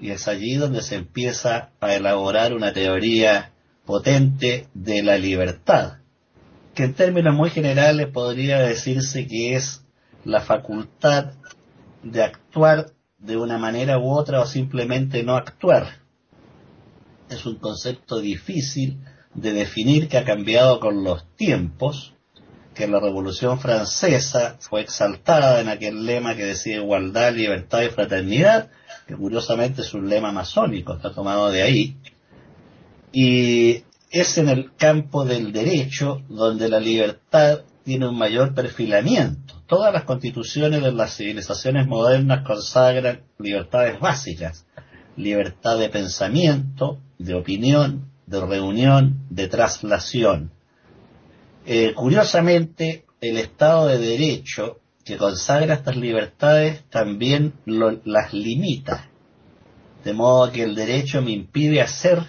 Y 0.00 0.10
es 0.10 0.28
allí 0.28 0.54
donde 0.54 0.82
se 0.82 0.96
empieza 0.96 1.70
a 1.80 1.94
elaborar 1.94 2.54
una 2.54 2.72
teoría 2.72 3.52
potente 3.84 4.68
de 4.72 5.02
la 5.02 5.18
libertad, 5.18 5.98
que 6.74 6.84
en 6.84 6.94
términos 6.94 7.34
muy 7.34 7.50
generales 7.50 8.08
podría 8.08 8.60
decirse 8.60 9.26
que 9.26 9.56
es 9.56 9.84
la 10.24 10.40
facultad 10.40 11.32
de 12.02 12.22
actuar 12.22 12.92
de 13.18 13.36
una 13.36 13.58
manera 13.58 13.98
u 13.98 14.10
otra 14.10 14.40
o 14.40 14.46
simplemente 14.46 15.22
no 15.22 15.36
actuar. 15.36 16.00
Es 17.28 17.44
un 17.46 17.56
concepto 17.56 18.20
difícil 18.20 18.98
de 19.34 19.52
definir 19.52 20.08
que 20.08 20.18
ha 20.18 20.24
cambiado 20.24 20.80
con 20.80 21.04
los 21.04 21.26
tiempos, 21.36 22.14
que 22.74 22.88
la 22.88 23.00
Revolución 23.00 23.60
Francesa 23.60 24.56
fue 24.60 24.80
exaltada 24.80 25.60
en 25.60 25.68
aquel 25.68 26.06
lema 26.06 26.34
que 26.34 26.44
decía 26.44 26.76
igualdad, 26.76 27.34
libertad 27.34 27.82
y 27.82 27.88
fraternidad, 27.88 28.70
que 29.10 29.16
curiosamente 29.16 29.82
es 29.82 29.92
un 29.92 30.08
lema 30.08 30.30
masónico, 30.30 30.94
está 30.94 31.12
tomado 31.12 31.50
de 31.50 31.62
ahí, 31.62 31.96
y 33.12 33.82
es 34.10 34.38
en 34.38 34.48
el 34.48 34.72
campo 34.76 35.24
del 35.24 35.52
derecho 35.52 36.22
donde 36.28 36.68
la 36.68 36.78
libertad 36.78 37.62
tiene 37.82 38.08
un 38.08 38.16
mayor 38.16 38.54
perfilamiento. 38.54 39.62
Todas 39.66 39.92
las 39.92 40.04
constituciones 40.04 40.80
de 40.80 40.92
las 40.92 41.16
civilizaciones 41.16 41.88
modernas 41.88 42.46
consagran 42.46 43.22
libertades 43.38 43.98
básicas, 43.98 44.64
libertad 45.16 45.76
de 45.76 45.88
pensamiento, 45.88 47.00
de 47.18 47.34
opinión, 47.34 48.12
de 48.26 48.40
reunión, 48.46 49.26
de 49.28 49.48
traslación. 49.48 50.52
Eh, 51.66 51.94
curiosamente, 51.94 53.06
el 53.20 53.38
Estado 53.38 53.88
de 53.88 53.98
Derecho 53.98 54.78
que 55.10 55.16
consagra 55.16 55.74
estas 55.74 55.96
libertades 55.96 56.84
también 56.88 57.54
las 57.66 58.32
limita, 58.32 59.10
de 60.04 60.12
modo 60.12 60.52
que 60.52 60.62
el 60.62 60.76
derecho 60.76 61.20
me 61.20 61.32
impide 61.32 61.80
hacer 61.80 62.22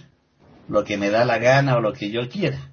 lo 0.68 0.84
que 0.84 0.98
me 0.98 1.12
da 1.12 1.24
la 1.24 1.38
gana 1.38 1.78
o 1.78 1.80
lo 1.80 1.94
que 1.94 2.10
yo 2.10 2.28
quiera. 2.28 2.72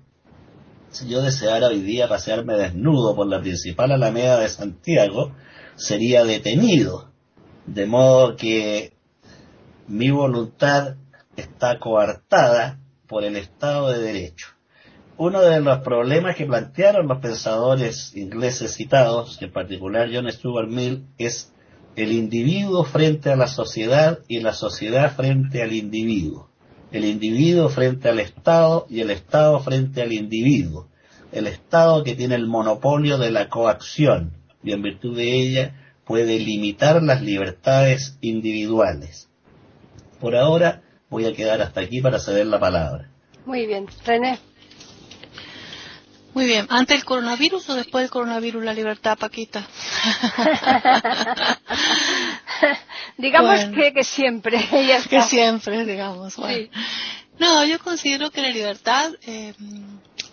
Si 0.88 1.10
yo 1.10 1.20
deseara 1.20 1.66
hoy 1.66 1.82
día 1.82 2.08
pasearme 2.08 2.54
desnudo 2.54 3.14
por 3.14 3.26
la 3.26 3.38
principal 3.42 3.92
alameda 3.92 4.40
de 4.40 4.48
Santiago, 4.48 5.36
sería 5.76 6.24
detenido, 6.24 7.10
de 7.66 7.84
modo 7.84 8.34
que 8.34 8.94
mi 9.88 10.10
voluntad 10.10 10.96
está 11.36 11.78
coartada 11.78 12.80
por 13.06 13.24
el 13.24 13.36
Estado 13.36 13.90
de 13.90 13.98
Derecho. 13.98 14.57
Uno 15.18 15.42
de 15.42 15.60
los 15.60 15.80
problemas 15.80 16.36
que 16.36 16.46
plantearon 16.46 17.08
los 17.08 17.18
pensadores 17.18 18.16
ingleses 18.16 18.74
citados, 18.74 19.40
en 19.42 19.52
particular 19.52 20.08
John 20.12 20.30
Stuart 20.30 20.68
Mill, 20.68 21.04
es 21.18 21.52
el 21.96 22.12
individuo 22.12 22.84
frente 22.84 23.30
a 23.30 23.36
la 23.36 23.48
sociedad 23.48 24.20
y 24.28 24.40
la 24.40 24.54
sociedad 24.54 25.14
frente 25.14 25.62
al 25.62 25.72
individuo 25.72 26.48
el 26.90 27.04
individuo 27.04 27.68
frente 27.68 28.08
al 28.08 28.20
Estado 28.20 28.86
y 28.88 29.00
el 29.00 29.10
Estado 29.10 29.60
frente 29.60 30.02
al 30.02 30.12
individuo. 30.12 30.88
El 31.32 31.46
Estado 31.46 32.02
que 32.02 32.14
tiene 32.14 32.34
el 32.34 32.46
monopolio 32.46 33.18
de 33.18 33.30
la 33.30 33.48
coacción 33.48 34.32
y 34.62 34.72
en 34.72 34.82
virtud 34.82 35.16
de 35.16 35.34
ella 35.34 35.74
puede 36.06 36.38
limitar 36.38 37.02
las 37.02 37.22
libertades 37.22 38.16
individuales. 38.22 39.28
Por 40.20 40.34
ahora 40.34 40.82
voy 41.10 41.26
a 41.26 41.34
quedar 41.34 41.60
hasta 41.60 41.82
aquí 41.82 42.00
para 42.00 42.18
ceder 42.18 42.46
la 42.46 42.58
palabra. 42.58 43.10
Muy 43.44 43.66
bien, 43.66 43.86
René. 44.04 44.38
Muy 46.34 46.44
bien, 46.44 46.66
¿antes 46.68 46.98
del 46.98 47.04
coronavirus 47.04 47.70
o 47.70 47.74
después 47.74 48.02
del 48.04 48.10
coronavirus 48.10 48.62
la 48.62 48.74
libertad, 48.74 49.16
Paquita? 49.18 49.66
digamos 53.16 53.58
que, 53.74 54.04
siempre. 54.04 54.58
Que 55.10 55.22
siempre, 55.22 55.84
digamos. 55.84 56.36
No, 57.38 57.64
yo 57.64 57.78
considero 57.78 58.30
que 58.30 58.42
la 58.42 58.50
libertad 58.50 59.12
eh, 59.22 59.54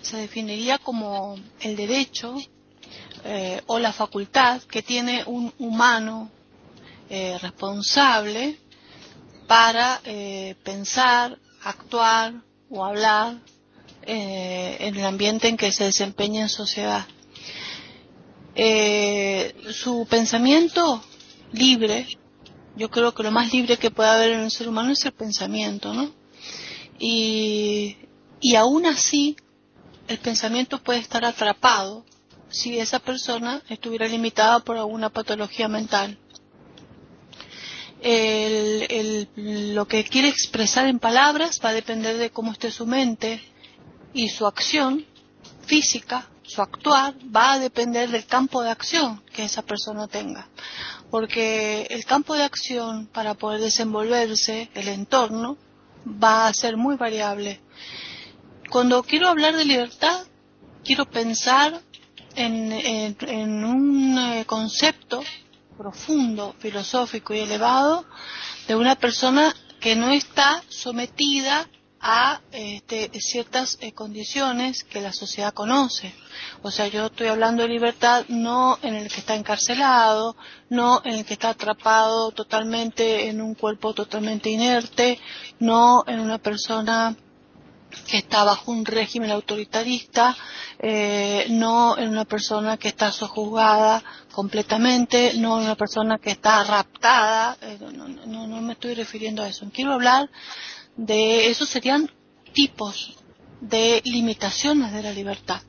se 0.02 0.18
definiría 0.18 0.78
como 0.80 1.38
el 1.62 1.76
derecho 1.76 2.36
eh, 3.24 3.62
o 3.68 3.80
la 3.80 3.94
facultad 3.94 4.62
que 4.64 4.82
tiene 4.82 5.24
un 5.26 5.54
humano 5.60 6.30
eh, 7.10 7.38
responsable 7.42 8.58
para 9.48 10.02
pensar, 10.64 11.38
actuar 11.64 12.34
o 12.70 12.84
hablar 12.84 13.38
en 14.06 14.96
el 14.96 15.06
ambiente 15.06 15.48
en 15.48 15.58
que 15.58 15.72
se 15.72 15.86
desempeña 15.86 16.42
en 16.44 16.50
sociedad. 16.50 17.06
su 19.72 20.08
pensamiento 20.10 21.04
libre 21.52 22.08
yo 22.76 22.90
creo 22.90 23.14
que 23.14 23.24
lo 23.24 23.32
más 23.32 23.54
libre 23.54 23.78
que 23.78 23.92
puede 23.92 24.10
haber 24.10 24.32
en 24.32 24.42
un 24.42 24.52
ser 24.52 24.68
humano 24.68 24.92
es 24.92 25.06
el 25.06 25.14
pensamiento, 25.14 25.94
¿no? 25.94 26.12
Y, 27.00 27.98
y 28.42 28.56
aún 28.56 28.86
así, 28.86 29.36
el 30.08 30.18
pensamiento 30.20 30.82
puede 30.84 31.00
estar 31.00 31.24
atrapado 31.26 32.06
si 32.50 32.78
esa 32.80 33.00
persona 33.00 33.62
estuviera 33.70 34.08
limitada 34.08 34.60
por 34.60 34.78
alguna 34.78 35.10
patología 35.10 35.68
mental. 35.68 36.18
El, 38.02 39.28
lo 39.74 39.88
que 39.88 40.04
quiere 40.04 40.28
expresar 40.28 40.88
en 40.88 41.00
palabras 41.00 41.60
va 41.64 41.70
a 41.70 41.74
depender 41.74 42.18
de 42.18 42.30
cómo 42.30 42.52
esté 42.52 42.72
su 42.72 42.86
mente 42.86 43.42
y 44.16 44.30
su 44.30 44.48
acción 44.48 45.06
física, 45.66 46.30
su 46.42 46.62
actuar, 46.62 47.16
va 47.36 47.54
a 47.54 47.60
depender 47.60 48.10
del 48.10 48.26
campo 48.26 48.64
de 48.64 48.70
acción 48.70 49.22
que 49.34 49.44
esa 49.44 49.62
persona 49.62 50.08
tenga. 50.08 50.48
Porque 51.12 51.86
el 51.90 52.06
campo 52.06 52.34
de 52.34 52.44
acción 52.44 53.08
para 53.08 53.34
poder 53.34 53.60
desenvolverse, 53.60 54.70
el 54.74 54.88
entorno, 54.88 55.58
va 56.08 56.48
a 56.48 56.54
ser 56.54 56.78
muy 56.78 56.96
variable. 56.96 57.60
Cuando 58.70 59.04
quiero 59.04 59.28
hablar 59.28 59.58
de 59.58 59.66
libertad, 59.66 60.26
quiero 60.86 61.06
pensar 61.06 61.82
en, 62.36 63.66
un 63.66 64.18
eh, 64.18 64.46
concepto 64.46 65.24
profundo, 65.78 66.56
filosófico 66.60 67.34
y 67.34 67.40
elevado 67.40 68.06
de 68.68 68.76
una 68.76 68.96
persona 68.96 69.54
que 69.82 69.96
no 69.96 70.12
está 70.12 70.64
sometida 70.70 71.68
a 72.08 72.40
este, 72.52 73.10
ciertas 73.20 73.80
eh, 73.82 73.92
condiciones 73.92 74.84
que 74.84 75.02
la 75.02 75.12
sociedad 75.12 75.56
conoce. 75.56 76.14
O 76.62 76.70
sea, 76.70 76.88
yo 76.88 77.08
estoy 77.08 77.28
hablando 77.28 77.64
de 77.64 77.70
libertad 77.70 78.26
no 78.28 78.78
en 78.84 78.94
el 78.94 79.10
que 79.10 79.22
está 79.22 79.34
encarcelado, 79.34 80.36
no 80.70 81.02
en 81.04 81.16
el 81.16 81.26
que 81.26 81.34
está 81.34 81.50
atrapado 81.50 82.30
totalmente 82.30 83.28
en 83.28 83.42
un 83.42 83.56
cuerpo 83.56 83.96
totalmente 83.96 84.52
inerte, 84.52 85.20
no 85.60 86.04
en 86.06 86.20
una 86.20 86.38
persona 86.38 87.16
que 88.08 88.18
está 88.18 88.44
bajo 88.44 88.72
un 88.72 88.86
régimen 88.86 89.32
autoritarista, 89.32 90.38
eh, 90.78 91.48
no 91.50 91.98
en 91.98 92.10
una 92.10 92.26
persona 92.26 92.78
que 92.78 92.90
está 92.90 93.12
sojuzgada 93.12 94.04
completamente, 94.32 95.34
no 95.38 95.58
en 95.58 95.66
una 95.66 95.76
persona 95.76 96.20
que 96.20 96.32
está 96.32 96.64
raptada, 96.66 97.58
eh, 97.62 97.80
no, 97.80 98.08
no, 98.48 98.62
me 98.62 98.74
estoy 98.74 98.94
refiriendo 98.94 99.42
a 99.42 99.48
eso. 99.48 99.66
Quiero 99.74 99.94
hablar 99.94 100.30
de, 100.98 101.48
esos 101.50 101.70
serían 101.70 102.10
tipos 102.54 103.18
de 103.62 104.02
limitaciones 104.06 104.94
de 104.94 105.04
la 105.04 105.12
libertad, 105.12 105.62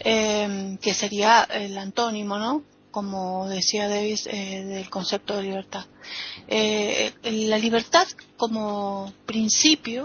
eh, 0.00 0.78
que 0.80 0.94
sería 0.94 1.42
el 1.44 1.76
antónimo, 1.78 2.38
¿no? 2.38 2.62
Como 2.90 3.48
decía 3.48 3.88
Davis, 3.88 4.24
del 4.24 4.88
concepto 4.88 5.36
de 5.36 5.42
libertad. 5.42 5.84
la 6.48 7.58
libertad 7.58 8.08
como 8.36 9.12
principio 9.26 10.04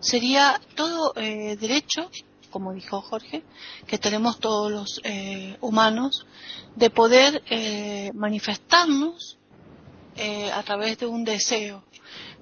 sería 0.00 0.60
todo 0.74 1.12
eh, 1.16 1.56
derecho, 1.56 2.10
como 2.50 2.72
dijo 2.72 3.00
Jorge, 3.02 3.42
que 3.86 3.98
tenemos 3.98 4.38
todos 4.38 4.70
los 4.70 5.00
eh, 5.04 5.56
humanos, 5.60 6.26
de 6.76 6.90
poder 6.90 7.42
eh, 10.18 10.50
a 10.52 10.62
través 10.62 10.98
de 10.98 11.06
un 11.06 11.24
deseo. 11.24 11.84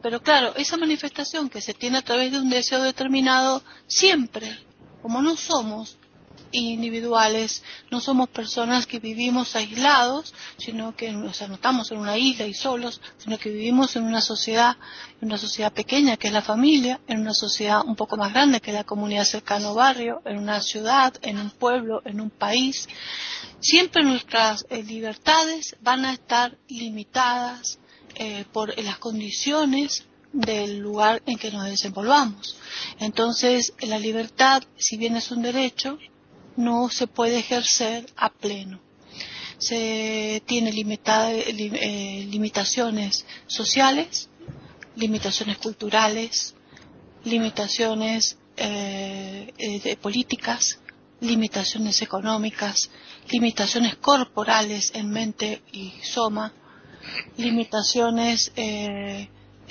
Pero 0.03 0.21
claro, 0.21 0.55
esa 0.57 0.77
manifestación 0.77 1.49
que 1.49 1.61
se 1.61 1.75
tiene 1.75 1.99
a 1.99 2.03
través 2.03 2.33
de 2.33 2.39
un 2.39 2.51
deseo 2.51 2.83
determinado, 2.83 3.63
siempre, 3.87 4.59
como 5.03 5.23
no 5.23 5.37
somos 5.37 5.99
individuales, 6.53 7.63
no 7.91 8.01
somos 8.01 8.29
personas 8.29 8.87
que 8.87 8.99
vivimos 8.99 9.57
aislados, 9.57 10.35
sino 10.59 10.97
que 10.97 11.15
o 11.15 11.33
sea, 11.33 11.49
no 11.49 11.55
estamos 11.55 11.91
en 11.91 11.99
una 11.99 12.17
isla 12.17 12.47
y 12.47 12.55
solos, 12.55 13.01
sino 13.19 13.39
que 13.39 13.51
vivimos 13.51 13.97
en 13.97 14.05
una 14.05 14.21
sociedad, 14.21 14.77
en 15.21 15.29
una 15.29 15.39
sociedad 15.39 15.73
pequeña 15.73 16.17
que 16.17 16.29
es 16.29 16.33
la 16.33 16.43
familia, 16.43 17.01
en 17.07 17.21
una 17.21 17.35
sociedad 17.35 17.83
un 17.85 17.97
poco 17.97 18.17
más 18.17 18.33
grande 18.33 18.61
que 18.61 18.73
la 18.73 18.85
comunidad 18.85 19.25
cercano 19.25 19.75
barrio, 19.75 20.23
en 20.25 20.39
una 20.39 20.61
ciudad, 20.61 21.15
en 21.23 21.39
un 21.39 21.51
pueblo, 21.51 22.03
en 22.05 22.21
un 22.21 22.31
país. 22.31 22.89
Siempre 23.61 24.05
nuestras 24.05 24.67
eh, 24.71 24.83
libertades 24.83 25.77
van 25.81 26.05
a 26.05 26.13
estar 26.13 26.57
limitadas 26.69 27.79
eh, 28.15 28.45
por 28.53 28.77
las 28.83 28.99
condiciones 28.99 30.07
del 30.33 30.79
lugar 30.79 31.23
en 31.27 31.39
que 31.39 31.51
nos 31.51 31.65
desenvolvamos. 31.65 32.57
Entonces, 32.99 33.73
la 33.81 33.99
libertad, 33.99 34.63
si 34.77 34.97
bien 34.97 35.17
es 35.17 35.31
un 35.31 35.43
derecho, 35.43 35.99
no 36.57 36.89
se 36.89 37.07
puede 37.07 37.39
ejercer 37.39 38.07
a 38.17 38.31
pleno. 38.31 38.81
Se 39.59 40.43
tiene 40.47 40.71
eh, 40.71 42.27
limitaciones 42.31 43.25
sociales, 43.47 44.29
limitaciones 44.97 45.59
culturales, 45.59 46.55
limitaciones 47.25 48.37
eh, 48.57 49.53
eh, 49.59 49.97
políticas, 49.97 50.79
limitaciones 51.21 52.03
económicas, 52.03 52.91
limitaciones 53.31 53.97
corporales 53.97 54.93
en 54.95 55.09
mente 55.09 55.63
y 55.73 55.93
soma, 56.03 56.53
limitaciones, 57.39 58.53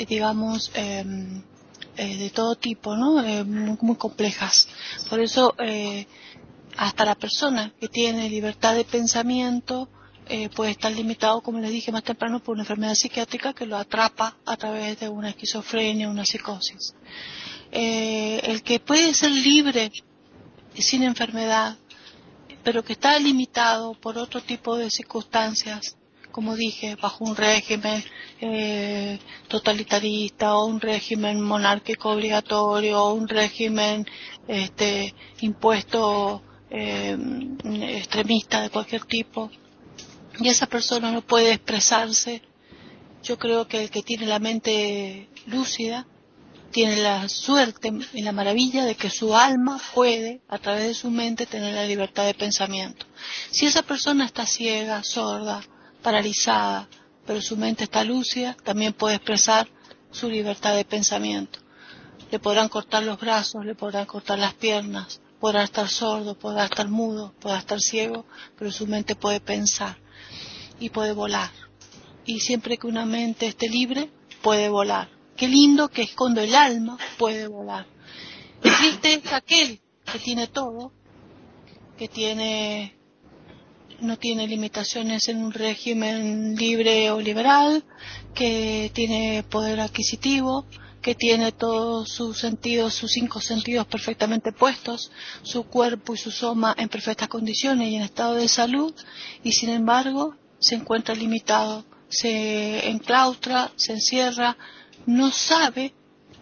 digamos, 0.07 0.71
em, 0.73 1.43
de 1.95 2.29
todo 2.31 2.55
tipo, 2.55 2.95
¿no? 2.95 3.21
Muy, 3.45 3.77
muy, 3.79 3.95
complejas. 3.97 4.67
Por 5.09 5.19
eso 5.19 5.53
hasta 6.77 7.05
la 7.05 7.15
persona 7.15 7.73
que 7.79 7.87
tiene 7.87 8.29
libertad 8.29 8.75
de 8.75 8.85
pensamiento 8.85 9.89
eh, 10.27 10.49
puede 10.49 10.71
estar 10.71 10.91
limitado, 10.91 11.41
como 11.41 11.59
les 11.59 11.71
dije 11.71 11.91
más 11.91 12.03
temprano, 12.03 12.39
por 12.39 12.53
una 12.53 12.63
enfermedad 12.63 12.95
psiquiátrica 12.95 13.53
que 13.53 13.67
lo 13.67 13.77
atrapa 13.77 14.37
a 14.45 14.57
través 14.57 14.99
de 14.99 15.07
una 15.07 15.29
esquizofrenia, 15.29 16.09
una 16.09 16.25
psicosis. 16.25 16.95
Eh, 17.71 18.41
el 18.43 18.63
que 18.63 18.79
puede 18.79 19.13
ser 19.13 19.31
libre 19.31 19.91
sin 20.73 21.03
enfermedad, 21.03 21.77
pero 22.63 22.83
que 22.83 22.93
está 22.93 23.19
limitado 23.19 23.93
por 23.93 24.17
otro 24.17 24.41
tipo 24.41 24.75
de 24.75 24.89
circunstancias, 24.89 25.95
como 26.31 26.55
dije, 26.55 26.95
bajo 26.95 27.23
un 27.23 27.35
régimen 27.35 28.03
eh, 28.41 29.19
totalitarista 29.47 30.55
o 30.55 30.65
un 30.65 30.81
régimen 30.81 31.39
monárquico 31.39 32.09
obligatorio 32.09 33.03
o 33.03 33.13
un 33.13 33.27
régimen 33.27 34.05
este, 34.47 35.13
impuesto 35.41 36.41
eh, 36.69 37.17
extremista 37.97 38.61
de 38.61 38.69
cualquier 38.69 39.05
tipo 39.05 39.51
y 40.39 40.49
esa 40.49 40.67
persona 40.67 41.11
no 41.11 41.21
puede 41.21 41.53
expresarse, 41.53 42.41
yo 43.23 43.37
creo 43.37 43.67
que 43.67 43.83
el 43.83 43.89
que 43.89 44.03
tiene 44.03 44.25
la 44.25 44.39
mente 44.39 45.29
lúcida 45.47 46.05
tiene 46.71 46.97
la 46.97 47.29
suerte 47.29 47.89
y 48.13 48.21
la 48.21 48.33
maravilla 48.33 48.83
de 48.83 48.95
que 48.95 49.09
su 49.09 49.33
alma 49.33 49.79
puede, 49.93 50.41
a 50.49 50.57
través 50.57 50.87
de 50.87 50.93
su 50.93 51.09
mente, 51.09 51.45
tener 51.45 51.73
la 51.73 51.85
libertad 51.85 52.25
de 52.25 52.33
pensamiento. 52.33 53.05
Si 53.49 53.65
esa 53.65 53.81
persona 53.81 54.25
está 54.25 54.45
ciega, 54.45 55.01
sorda, 55.03 55.61
paralizada, 56.01 56.89
pero 57.25 57.41
su 57.41 57.55
mente 57.55 57.85
está 57.85 58.03
lúcida, 58.03 58.57
también 58.63 58.91
puede 58.91 59.15
expresar 59.15 59.69
su 60.11 60.29
libertad 60.29 60.75
de 60.75 60.83
pensamiento. 60.83 61.59
Le 62.29 62.39
podrán 62.39 62.67
cortar 62.67 63.03
los 63.03 63.19
brazos, 63.19 63.65
le 63.65 63.75
podrán 63.75 64.05
cortar 64.05 64.37
las 64.37 64.53
piernas, 64.53 65.21
podrá 65.45 65.63
estar 65.63 65.87
sordo, 65.87 66.33
podrá 66.33 66.65
estar 66.65 66.89
mudo, 66.89 67.31
podrá 67.39 67.59
estar 67.59 67.79
ciego, 67.79 68.25
pero 68.57 68.71
su 68.71 68.87
mente 68.87 69.13
puede 69.13 69.39
pensar 69.39 69.95
y 70.79 70.89
puede 70.89 71.11
volar. 71.13 71.51
Y 72.25 72.39
siempre 72.39 72.79
que 72.79 72.87
una 72.87 73.05
mente 73.05 73.45
esté 73.45 73.69
libre, 73.69 74.09
puede 74.41 74.69
volar. 74.69 75.07
Qué 75.37 75.47
lindo 75.47 75.89
que 75.89 76.01
es 76.01 76.15
cuando 76.15 76.41
el 76.41 76.55
alma 76.55 76.97
puede 77.19 77.45
volar. 77.45 77.85
El 78.63 78.75
triste 78.75 79.13
es 79.13 79.33
aquel 79.33 79.79
que 80.11 80.17
tiene 80.17 80.47
todo, 80.47 80.91
que 81.95 82.07
tiene 82.07 82.97
no 83.99 84.17
tiene 84.17 84.47
limitaciones 84.47 85.29
en 85.29 85.43
un 85.43 85.51
régimen 85.51 86.55
libre 86.55 87.11
o 87.11 87.21
liberal, 87.21 87.83
que 88.33 88.89
tiene 88.95 89.45
poder 89.47 89.79
adquisitivo, 89.79 90.65
que 91.05 91.13
tiene 91.13 91.51
todos 91.51 92.09
sus 92.09 92.39
sentidos, 92.39 92.95
sus 92.95 93.11
cinco 93.11 93.39
sentidos 93.39 93.85
perfectamente 93.85 94.51
puestos, 94.51 95.11
su 95.43 95.65
cuerpo 95.65 96.15
y 96.15 96.17
su 96.17 96.31
soma 96.31 96.73
en 96.79 96.89
perfectas 96.89 97.27
condiciones 97.27 97.89
y 97.89 97.95
en 97.97 98.01
estado 98.01 98.33
de 98.33 98.47
salud, 98.47 98.91
y 99.43 99.51
sin 99.51 99.69
embargo 99.69 100.35
se 100.57 100.73
encuentra 100.73 101.13
limitado, 101.13 101.85
se 102.09 102.89
enclaustra, 102.89 103.71
se 103.75 103.93
encierra, 103.93 104.57
no 105.05 105.29
sabe 105.29 105.93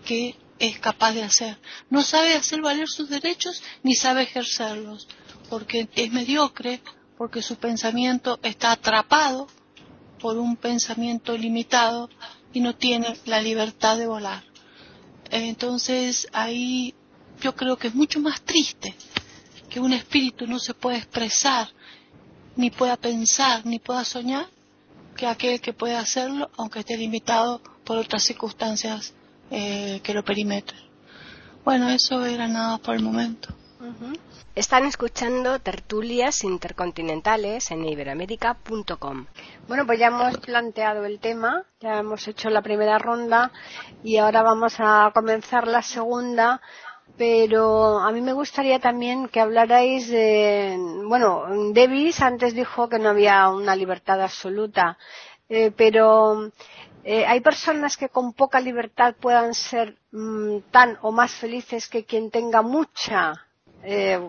qué 0.05 0.37
es 0.59 0.79
capaz 0.79 1.11
de 1.11 1.23
hacer, 1.23 1.57
no 1.89 2.01
sabe 2.01 2.33
hacer 2.33 2.61
valer 2.61 2.87
sus 2.87 3.09
derechos 3.09 3.61
ni 3.83 3.95
sabe 3.95 4.21
ejercerlos, 4.21 5.09
porque 5.49 5.89
es 5.93 6.09
mediocre, 6.13 6.81
porque 7.17 7.41
su 7.41 7.57
pensamiento 7.57 8.39
está 8.43 8.71
atrapado 8.71 9.47
por 10.21 10.37
un 10.37 10.55
pensamiento 10.55 11.37
limitado 11.37 12.09
y 12.53 12.61
no 12.61 12.77
tiene 12.77 13.17
la 13.25 13.41
libertad 13.41 13.97
de 13.97 14.07
volar. 14.07 14.52
Entonces 15.35 16.27
ahí 16.31 16.93
yo 17.41 17.55
creo 17.55 17.75
que 17.75 17.87
es 17.87 17.95
mucho 17.95 18.19
más 18.19 18.41
triste 18.41 18.93
que 19.67 19.79
un 19.79 19.91
espíritu 19.91 20.45
no 20.45 20.59
se 20.59 20.75
pueda 20.75 20.97
expresar, 20.97 21.69
ni 22.55 22.69
pueda 22.69 22.97
pensar, 22.97 23.65
ni 23.65 23.79
pueda 23.79 24.05
soñar, 24.05 24.45
que 25.17 25.25
aquel 25.25 25.59
que 25.59 25.73
puede 25.73 25.95
hacerlo, 25.95 26.51
aunque 26.55 26.81
esté 26.81 26.95
limitado 26.95 27.63
por 27.83 27.97
otras 27.97 28.23
circunstancias 28.23 29.15
eh, 29.49 30.01
que 30.03 30.13
lo 30.13 30.23
perimetren. 30.23 30.79
Bueno, 31.65 31.89
eso 31.89 32.23
era 32.27 32.47
nada 32.47 32.77
por 32.77 32.95
el 32.95 33.01
momento. 33.01 33.49
Están 34.55 34.85
escuchando 34.85 35.59
tertulias 35.59 36.43
intercontinentales 36.43 37.71
en 37.71 37.85
iberoamérica.com. 37.85 39.25
Bueno, 39.67 39.85
pues 39.85 39.99
ya 39.99 40.07
hemos 40.07 40.37
planteado 40.37 41.05
el 41.05 41.19
tema, 41.19 41.65
ya 41.79 41.99
hemos 41.99 42.27
hecho 42.27 42.49
la 42.49 42.61
primera 42.61 42.99
ronda 42.99 43.51
y 44.03 44.17
ahora 44.17 44.43
vamos 44.43 44.75
a 44.79 45.11
comenzar 45.13 45.67
la 45.67 45.81
segunda 45.81 46.61
pero 47.17 47.99
a 47.99 48.11
mí 48.11 48.21
me 48.21 48.33
gustaría 48.33 48.79
también 48.79 49.27
que 49.27 49.39
hablarais 49.39 50.07
de, 50.09 50.75
bueno, 51.05 51.45
Davis 51.73 52.21
antes 52.21 52.55
dijo 52.55 52.89
que 52.89 52.97
no 52.97 53.09
había 53.09 53.49
una 53.49 53.75
libertad 53.75 54.19
absoluta, 54.21 54.97
eh, 55.47 55.71
pero 55.75 56.51
eh, 57.03 57.25
hay 57.25 57.41
personas 57.41 57.97
que 57.97 58.09
con 58.09 58.33
poca 58.33 58.59
libertad 58.59 59.15
puedan 59.19 59.53
ser 59.53 59.97
mm, 60.11 60.59
tan 60.71 60.97
o 61.01 61.11
más 61.11 61.33
felices 61.33 61.87
que 61.87 62.05
quien 62.05 62.31
tenga 62.31 62.61
mucha. 62.61 63.45
Eh, 63.83 64.19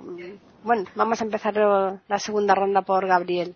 bueno, 0.63 0.85
vamos 0.95 1.21
a 1.21 1.25
empezar 1.25 1.55
la 1.57 2.19
segunda 2.19 2.55
ronda 2.55 2.83
por 2.83 3.07
Gabriel. 3.07 3.55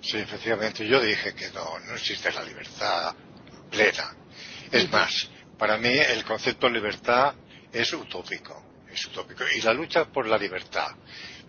Sí, 0.00 0.18
efectivamente, 0.18 0.86
yo 0.86 1.00
dije 1.00 1.34
que 1.34 1.50
no, 1.50 1.78
no 1.80 1.94
existe 1.94 2.32
la 2.32 2.42
libertad 2.42 3.14
plena. 3.70 4.14
Es 4.70 4.90
más, 4.90 5.28
para 5.58 5.78
mí 5.78 5.88
el 5.88 6.24
concepto 6.24 6.66
de 6.66 6.74
libertad 6.74 7.34
es 7.72 7.92
utópico, 7.92 8.62
es 8.90 9.04
utópico. 9.06 9.44
Y 9.56 9.60
la 9.62 9.72
lucha 9.72 10.04
por 10.06 10.26
la 10.26 10.38
libertad, 10.38 10.94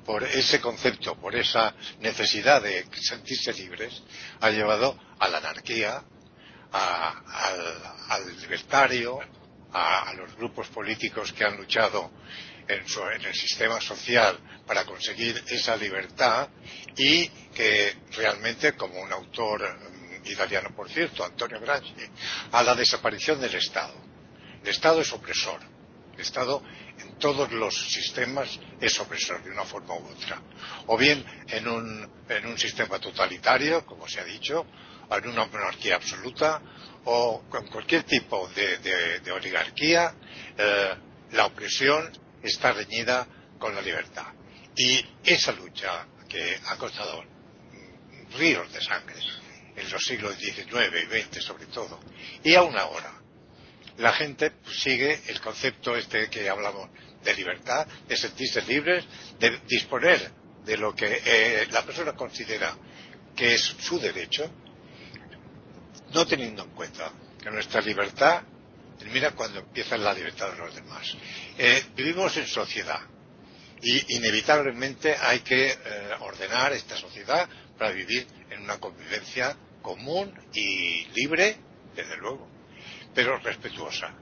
por 0.06 0.24
ese 0.24 0.62
concepto, 0.62 1.15
por 1.15 1.36
esa 1.36 1.74
necesidad 2.00 2.62
de 2.62 2.86
sentirse 2.96 3.54
libres, 3.54 4.04
ha 4.39 4.50
llevado 4.50 4.98
a 5.20 5.28
la 5.28 5.38
anarquía, 5.39 6.02
al, 6.72 8.38
libertario, 8.41 9.20
a, 9.72 10.13
los 10.13 10.36
grupos 10.36 10.67
políticos 10.67 11.34
que 11.34 11.43
han 11.43 11.58
luchado 11.58 12.12
en, 12.67 12.84
en, 13.13 13.25
el 13.25 13.34
sistema 13.34 13.80
social 13.82 14.38
para 14.65 14.86
conseguir 14.86 15.43
esa 15.47 15.75
libertad 15.75 16.49
y 16.95 17.27
que 17.53 17.95
realmente, 18.15 18.73
como 18.73 18.99
un 19.01 19.12
autor 19.12 19.62
mm, 19.62 20.27
italiano, 20.27 20.75
por 20.75 20.89
cierto, 20.89 21.23
Antonio 21.23 21.60
Gramsci, 21.60 21.93
a 22.51 22.63
la 22.63 22.75
desaparición 22.75 23.39
del 23.39 23.56
Estado. 23.56 23.95
El 24.62 24.69
Estado 24.69 25.01
es 25.01 25.12
opresor. 25.13 25.62
El 26.13 26.21
Estado 26.21 26.63
en 26.97 27.17
todos 27.19 27.51
los 27.51 27.75
sistemas 27.91 28.60
es 28.82 28.99
opresor 28.99 29.43
de 29.43 29.51
una 29.51 29.63
forma 29.63 29.93
u 29.93 30.08
otra. 30.08 30.41
O 30.88 30.97
bien 30.97 31.23
en 31.47 31.67
un, 31.67 32.10
en 32.27 32.45
un 32.45 32.58
sistema 32.58 32.99
totalitario, 32.99 33.86
como 33.86 34.08
se 34.08 34.19
ha 34.19 34.23
dicho, 34.23 34.65
en 35.10 35.27
una 35.30 35.45
monarquía 35.45 35.95
absoluta 35.95 36.62
o 37.06 37.43
con 37.49 37.67
cualquier 37.67 38.03
tipo 38.03 38.49
de, 38.49 39.32
oligarquía, 39.32 40.13
eh, 40.58 40.95
la 41.32 41.45
opresión 41.45 42.12
está 42.43 42.73
reñida 42.73 43.28
con 43.60 43.73
la 43.76 43.82
libertad. 43.82 44.28
Y 44.76 45.04
esa 45.23 45.52
lucha 45.54 46.08
que 46.30 46.60
ha 46.67 46.78
costado 46.78 47.23
ríos 48.38 48.71
de 48.71 48.82
sangre 48.82 49.15
en 49.76 49.89
los 49.89 50.04
siglos 50.04 50.36
XIX 50.36 50.91
y 51.04 51.21
XX 51.21 51.43
sobre 51.43 51.65
todo, 51.67 52.00
y 52.43 52.56
aún 52.56 52.78
ahora, 52.78 53.13
la 53.97 54.13
gente 54.13 54.54
sigue 54.71 55.21
el 55.28 55.41
concepto 55.41 55.95
este 55.95 56.30
que 56.30 56.50
hablamos 56.50 56.89
de 57.23 57.34
libertad, 57.34 57.88
de 58.08 58.15
sentirse 58.15 58.62
libres, 58.63 59.06
de 59.39 59.60
disponer 59.67 60.32
de 60.65 60.78
lo 60.78 60.93
que 60.93 61.21
eh, 61.26 61.67
la 61.71 61.84
persona 61.84 62.13
considera 62.13 62.76
que 63.36 63.54
es 63.54 63.62
su 63.62 64.00
derecho, 64.00 64.50
no 66.13 66.26
teniendo 66.26 66.63
en 66.63 66.71
cuenta 66.71 67.12
que 67.41 67.50
nuestra 67.50 67.82
libertad 67.82 68.43
termina 68.97 69.31
cuando 69.31 69.60
empieza 69.60 69.97
la 69.97 70.13
libertad 70.13 70.51
de 70.51 70.57
los 70.57 70.75
demás. 70.75 71.15
Eh, 71.57 71.83
vivimos 71.95 72.36
en 72.38 72.47
sociedad 72.47 73.01
y 73.81 74.15
inevitablemente 74.15 75.15
hay 75.15 75.39
que 75.39 75.71
eh, 75.71 75.77
ordenar 76.19 76.73
esta 76.73 76.97
sociedad 76.97 77.47
para 77.77 77.91
vivir 77.91 78.27
en 78.49 78.62
una 78.62 78.79
convivencia 78.79 79.55
común 79.81 80.33
y 80.53 81.05
libre, 81.13 81.57
desde 81.95 82.17
luego, 82.17 82.49
pero 83.13 83.38
respetuosa, 83.38 84.13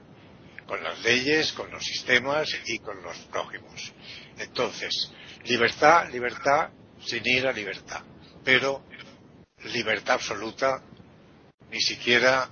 con 0.66 0.82
las 0.82 1.00
leyes, 1.02 1.52
con 1.52 1.70
los 1.70 1.84
sistemas 1.84 2.48
y 2.66 2.78
con 2.78 3.02
los 3.02 3.16
prójimos. 3.30 3.92
Entonces, 4.38 5.10
libertad, 5.44 6.10
libertad 6.10 6.70
sin 7.04 7.26
ir 7.26 7.46
a 7.46 7.52
libertad, 7.52 8.02
pero 8.44 8.84
libertad 9.64 10.14
absoluta 10.14 10.82
ni 11.70 11.80
siquiera 11.80 12.48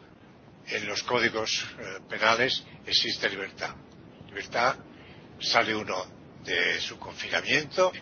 en 0.69 0.87
los 0.87 1.03
códigos 1.03 1.67
eh, 1.79 2.01
penales 2.09 2.65
existe 2.87 3.29
libertad. 3.29 3.75
Libertad 4.29 4.77
sale 5.41 5.75
uno 5.75 6.07
de 6.45 6.81
su 6.81 6.99
confinamiento 6.99 7.93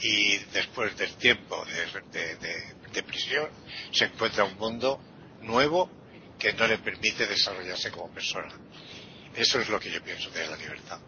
y 0.00 0.38
después 0.52 0.96
del 0.96 1.14
tiempo 1.14 1.64
de, 1.64 3.02
prisión 3.02 3.48
se 3.90 4.06
encuentra 4.06 4.44
un 4.44 4.56
mundo 4.56 5.00
nuevo 5.42 5.90
que 6.38 6.52
no 6.52 6.66
le 6.66 6.78
permite 6.78 7.26
desarrollarse 7.26 7.90
como 7.90 8.10
persona. 8.10 8.52
Eso 9.34 9.60
es 9.60 9.68
lo 9.68 9.80
que 9.80 9.90
yo 9.90 10.02
pienso 10.02 10.30
de 10.30 10.46
la 10.46 10.56
libertad. 10.56 10.98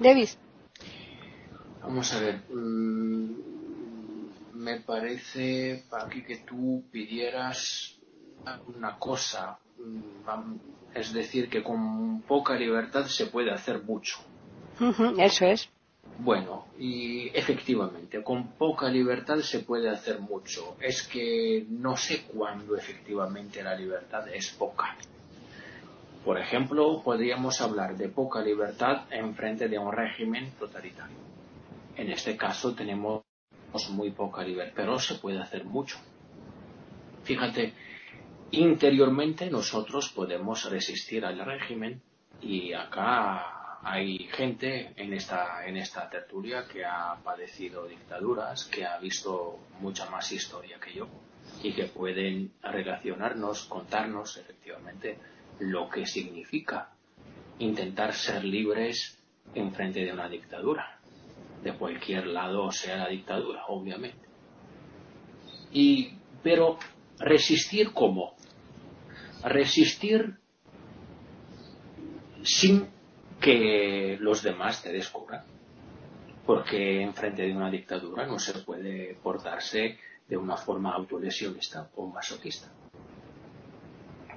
Davis. 0.00 0.38
Vamos 1.80 2.12
a 2.12 2.20
ver. 2.20 2.42
Mm, 2.50 3.36
me 4.54 4.80
parece, 4.80 5.84
para 5.88 6.08
que 6.08 6.38
tú 6.38 6.84
pidieras 6.90 7.96
una 8.74 8.98
cosa, 8.98 9.58
es 10.94 11.12
decir, 11.12 11.48
que 11.48 11.62
con 11.62 12.22
poca 12.22 12.54
libertad 12.54 13.06
se 13.06 13.26
puede 13.26 13.50
hacer 13.50 13.82
mucho. 13.82 14.18
Eso 15.18 15.46
es. 15.46 15.68
Bueno, 16.18 16.66
y 16.78 17.28
efectivamente, 17.36 18.22
con 18.22 18.52
poca 18.52 18.88
libertad 18.88 19.38
se 19.38 19.60
puede 19.60 19.90
hacer 19.90 20.20
mucho. 20.20 20.76
Es 20.80 21.02
que 21.02 21.66
no 21.68 21.96
sé 21.96 22.22
cuándo 22.22 22.76
efectivamente 22.76 23.62
la 23.62 23.74
libertad 23.74 24.26
es 24.28 24.50
poca. 24.50 24.96
Por 26.24 26.38
ejemplo, 26.38 27.02
podríamos 27.04 27.60
hablar 27.60 27.96
de 27.96 28.08
poca 28.08 28.40
libertad 28.40 29.04
en 29.10 29.34
frente 29.34 29.68
de 29.68 29.78
un 29.78 29.92
régimen 29.92 30.52
totalitario. 30.58 31.16
En 31.96 32.10
este 32.10 32.36
caso 32.36 32.74
tenemos 32.74 33.22
muy 33.90 34.10
poca 34.10 34.42
libertad, 34.42 34.72
pero 34.74 34.98
se 34.98 35.16
puede 35.16 35.38
hacer 35.38 35.64
mucho. 35.64 35.98
Fíjate, 37.24 37.74
interiormente 38.50 39.50
nosotros 39.50 40.10
podemos 40.10 40.70
resistir 40.70 41.24
al 41.24 41.44
régimen 41.44 42.00
y 42.40 42.72
acá 42.72 43.78
hay 43.82 44.18
gente 44.32 44.92
en 44.96 45.12
esta, 45.12 45.66
en 45.66 45.76
esta 45.76 46.08
tertulia 46.08 46.66
que 46.66 46.84
ha 46.84 47.16
padecido 47.22 47.86
dictaduras, 47.86 48.64
que 48.64 48.84
ha 48.84 48.98
visto 48.98 49.58
mucha 49.80 50.08
más 50.10 50.32
historia 50.32 50.78
que 50.80 50.94
yo 50.94 51.08
y 51.62 51.72
que 51.72 51.84
pueden 51.84 52.52
relacionarnos, 52.62 53.64
contarnos 53.66 54.36
efectivamente 54.36 55.18
lo 55.60 55.88
que 55.88 56.06
significa 56.06 56.90
intentar 57.58 58.14
ser 58.14 58.44
libres 58.44 59.18
en 59.54 59.72
frente 59.72 60.04
de 60.04 60.12
una 60.12 60.28
dictadura, 60.28 60.98
de 61.62 61.72
cualquier 61.72 62.26
lado 62.26 62.70
sea 62.72 62.96
la 62.96 63.08
dictadura, 63.08 63.64
obviamente. 63.68 64.26
Y, 65.72 66.12
pero 66.42 66.78
resistir 67.18 67.92
cómo? 67.92 68.36
resistir 69.46 70.36
sin 72.42 72.88
que 73.40 74.16
los 74.20 74.42
demás 74.42 74.82
te 74.82 74.92
descubran. 74.92 75.44
Porque 76.44 77.02
enfrente 77.02 77.42
de 77.42 77.52
una 77.52 77.70
dictadura 77.70 78.26
no 78.26 78.38
se 78.38 78.52
puede 78.60 79.16
portarse 79.22 79.98
de 80.28 80.36
una 80.36 80.56
forma 80.56 80.92
autolesionista 80.94 81.90
o 81.96 82.06
masoquista. 82.06 82.68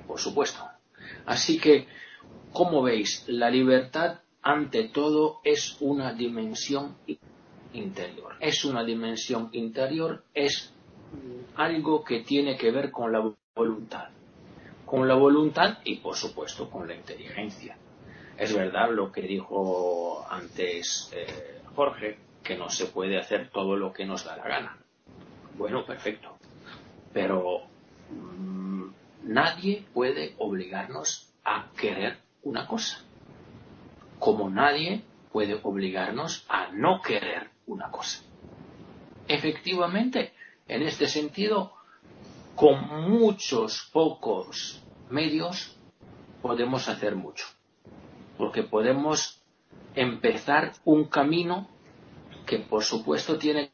Por 0.08 0.20
supuesto. 0.20 0.60
Así 1.26 1.60
que, 1.60 1.88
como 2.52 2.82
veis, 2.82 3.26
la 3.28 3.50
libertad 3.50 4.20
ante 4.42 4.88
todo 4.89 5.39
es 5.44 5.78
una 5.82 6.13
dimensión 6.13 6.96
interior. 7.74 8.36
Es 8.39 8.65
una 8.65 8.84
dimensión 8.84 9.50
interior, 9.52 10.24
es 10.34 10.74
algo 11.56 12.04
que 12.04 12.22
tiene 12.22 12.58
que 12.58 12.72
ver 12.72 12.92
con 12.92 13.12
la 13.12 13.32
voluntad 13.56 14.10
con 14.90 15.08
la 15.08 15.14
voluntad 15.14 15.78
y 15.84 15.98
por 15.98 16.16
supuesto 16.16 16.68
con 16.68 16.88
la 16.88 16.96
inteligencia. 16.96 17.78
Es 18.36 18.56
verdad 18.56 18.90
lo 18.90 19.12
que 19.12 19.22
dijo 19.22 20.26
antes 20.28 21.12
eh, 21.16 21.62
Jorge, 21.76 22.18
que 22.44 22.58
no 22.58 22.72
se 22.72 22.88
puede 22.88 23.20
hacer 23.20 23.52
todo 23.52 23.76
lo 23.76 23.94
que 23.94 24.06
nos 24.06 24.26
da 24.26 24.36
la 24.36 24.48
gana. 24.48 24.78
Bueno, 25.56 25.86
perfecto. 25.86 26.40
Pero 27.14 27.66
mm, 28.10 28.88
nadie 29.26 29.86
puede 29.94 30.34
obligarnos 30.40 31.32
a 31.46 31.68
querer 31.80 32.18
una 32.42 32.66
cosa. 32.66 33.06
Como 34.18 34.50
nadie 34.50 35.04
puede 35.32 35.60
obligarnos 35.62 36.48
a 36.50 36.72
no 36.72 37.00
querer 37.04 37.52
una 37.68 37.92
cosa. 37.92 38.24
Efectivamente, 39.28 40.34
en 40.70 40.84
este 40.84 41.08
sentido, 41.08 41.74
con 42.56 43.10
muchos 43.10 43.90
pocos 43.92 44.82
medios 45.10 45.76
podemos 46.42 46.88
hacer 46.88 47.16
mucho. 47.16 47.46
Porque 48.38 48.64
podemos 48.64 49.42
empezar 49.96 50.74
un 50.86 51.06
camino 51.06 51.68
que 52.46 52.60
por 52.60 52.84
supuesto 52.84 53.38
tiene 53.38 53.72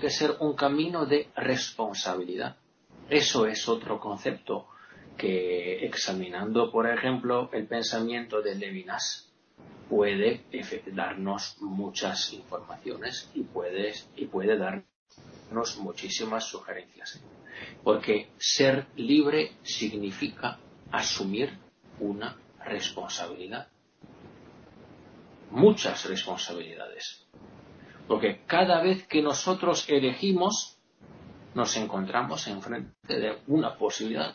que 0.00 0.10
ser 0.10 0.36
un 0.40 0.54
camino 0.54 1.04
de 1.04 1.28
responsabilidad. 1.36 2.56
Eso 3.10 3.46
es 3.46 3.68
otro 3.68 4.00
concepto 4.00 4.68
que 5.16 5.84
examinando, 5.84 6.70
por 6.70 6.88
ejemplo, 6.88 7.50
el 7.52 7.66
pensamiento 7.66 8.40
de 8.40 8.54
Levinas, 8.54 9.30
puede 9.90 10.44
darnos 10.86 11.56
muchas 11.60 12.32
informaciones 12.32 13.30
y 13.34 13.42
puede, 13.42 13.92
y 14.16 14.26
puede 14.26 14.56
darnos 14.56 14.91
muchísimas 15.78 16.44
sugerencias. 16.44 17.22
Porque 17.84 18.30
ser 18.38 18.86
libre 18.96 19.52
significa 19.62 20.58
asumir 20.90 21.58
una 22.00 22.36
responsabilidad. 22.64 23.68
Muchas 25.50 26.04
responsabilidades. 26.06 27.26
Porque 28.08 28.42
cada 28.46 28.82
vez 28.82 29.06
que 29.06 29.22
nosotros 29.22 29.88
elegimos, 29.88 30.78
nos 31.54 31.76
encontramos 31.76 32.46
enfrente 32.46 33.18
de 33.20 33.38
una 33.46 33.76
posibilidad 33.76 34.34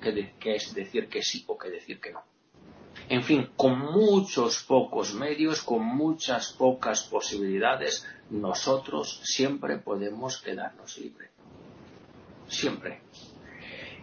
que, 0.00 0.54
es 0.54 0.74
decir 0.74 1.08
que 1.08 1.22
sí 1.22 1.44
o 1.46 1.58
que 1.58 1.70
decir 1.70 2.00
que 2.00 2.12
no. 2.12 2.22
En 3.08 3.22
fin, 3.22 3.50
con 3.56 3.78
muchos 3.78 4.64
pocos 4.64 5.14
medios, 5.14 5.62
con 5.62 5.84
muchas 5.84 6.52
pocas 6.52 7.04
posibilidades, 7.04 8.04
nosotros 8.30 9.20
siempre 9.22 9.78
podemos 9.78 10.38
quedarnos 10.38 10.98
libres. 10.98 11.30
Siempre. 12.48 13.00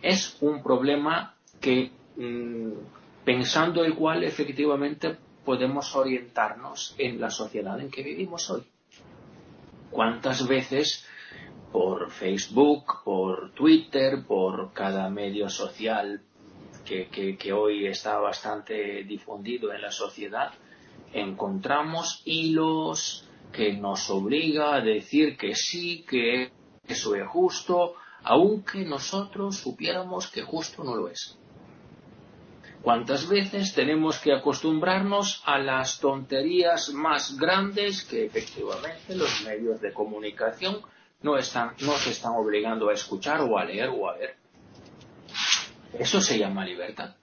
Es 0.02 0.38
un 0.42 0.64
problema 0.64 1.36
que, 1.60 1.92
mm, 2.16 2.72
pensando 3.26 3.84
el 3.84 3.96
cual 3.96 4.24
efectivamente 4.24 5.18
podemos 5.44 5.94
orientarnos 5.96 6.96
en 6.98 7.20
la 7.20 7.30
sociedad 7.30 7.80
en 7.82 7.90
que 7.90 8.04
vivimos 8.04 8.50
hoy. 8.50 8.64
¿Cuántas 9.92 10.48
veces 10.48 11.06
por 11.74 12.10
Facebook, 12.12 13.04
por 13.04 13.52
Twitter, 13.52 14.24
por 14.26 14.72
cada 14.74 15.10
medio 15.10 15.50
social 15.50 16.22
que, 16.84 17.54
hoy 17.54 17.88
está 17.88 18.18
bastante 18.20 19.04
difundido 19.04 19.74
en 19.74 19.82
la 19.82 19.92
sociedad, 19.92 20.52
encontramos 21.14 22.22
hilos 22.26 23.28
que 23.52 23.74
nos 23.74 24.10
obliga 24.10 24.76
a 24.76 24.82
decir 24.82 25.38
que 25.38 25.56
sí, 25.56 26.04
que 26.08 26.52
eso 26.88 27.16
es 27.16 27.28
justo, 27.28 27.96
aunque 28.24 28.84
nosotros 28.86 29.58
supiéramos 29.58 30.28
que 30.28 30.42
justo 30.42 30.84
no 30.84 30.96
lo 30.96 31.08
es. 31.08 31.38
¿Cuántas 32.82 33.30
veces 33.30 33.74
tenemos 33.74 34.20
que 34.20 34.34
acostumbrarnos 34.34 35.42
a 35.46 35.58
las 35.58 36.00
tonterías 36.02 36.90
más 36.90 37.38
grandes 37.38 38.04
que 38.04 38.26
efectivamente 38.26 39.16
los 39.16 39.42
medios 39.46 39.80
de 39.80 39.94
comunicación 39.94 40.82
no, 41.22 41.38
están, 41.38 41.76
no 41.80 41.94
se 41.94 42.10
están 42.10 42.34
obligando 42.34 42.90
a 42.90 42.94
escuchar 42.94 43.40
o 43.42 43.58
a 43.58 43.64
leer 43.64 43.90
o 43.90 44.10
a 44.10 44.18
ver. 44.18 44.43
Eso 45.98 46.22
se 46.22 46.38
llama 46.38 46.66
libertad. 46.66 47.16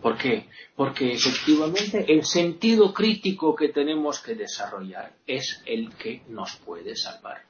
¿Por 0.00 0.18
qué? 0.18 0.48
Porque 0.74 1.12
efectivamente 1.12 2.04
el 2.12 2.24
sentido 2.24 2.92
crítico 2.92 3.54
que 3.54 3.68
tenemos 3.68 4.20
que 4.20 4.34
desarrollar 4.34 5.12
es 5.26 5.62
el 5.64 5.94
que 5.94 6.22
nos 6.28 6.56
puede 6.56 6.96
salvar. 6.96 7.42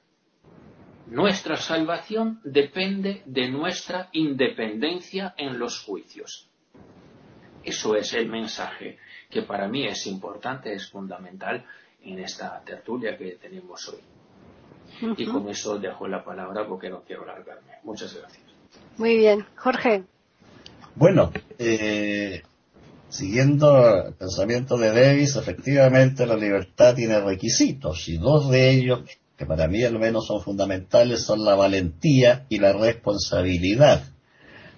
Nuestra 1.06 1.56
salvación 1.56 2.40
depende 2.44 3.22
de 3.24 3.48
nuestra 3.48 4.10
independencia 4.12 5.34
en 5.36 5.58
los 5.58 5.80
juicios. 5.80 6.48
Eso 7.64 7.96
es 7.96 8.12
el 8.12 8.28
mensaje 8.28 8.98
que 9.30 9.42
para 9.42 9.66
mí 9.68 9.86
es 9.86 10.06
importante, 10.06 10.74
es 10.74 10.90
fundamental 10.90 11.64
en 12.02 12.18
esta 12.18 12.60
tertulia 12.64 13.16
que 13.16 13.32
tenemos 13.32 13.88
hoy. 13.88 14.00
Y 15.16 15.26
con 15.26 15.48
eso 15.48 15.78
dejo 15.78 16.06
la 16.06 16.22
palabra 16.22 16.66
porque 16.66 16.90
no 16.90 17.02
quiero 17.02 17.22
alargarme. 17.22 17.78
Muchas 17.82 18.14
gracias. 18.14 18.51
Muy 18.98 19.16
bien. 19.16 19.44
Jorge. 19.56 20.04
Bueno, 20.94 21.32
eh, 21.58 22.42
siguiendo 23.08 24.06
el 24.06 24.14
pensamiento 24.14 24.76
de 24.76 24.92
Davis, 24.92 25.36
efectivamente 25.36 26.26
la 26.26 26.36
libertad 26.36 26.94
tiene 26.94 27.20
requisitos 27.20 28.08
y 28.08 28.18
dos 28.18 28.50
de 28.50 28.70
ellos, 28.70 29.00
que 29.36 29.46
para 29.46 29.68
mí 29.68 29.82
al 29.82 29.98
menos 29.98 30.26
son 30.26 30.40
fundamentales, 30.42 31.22
son 31.22 31.44
la 31.44 31.54
valentía 31.54 32.46
y 32.48 32.58
la 32.58 32.72
responsabilidad. 32.72 34.04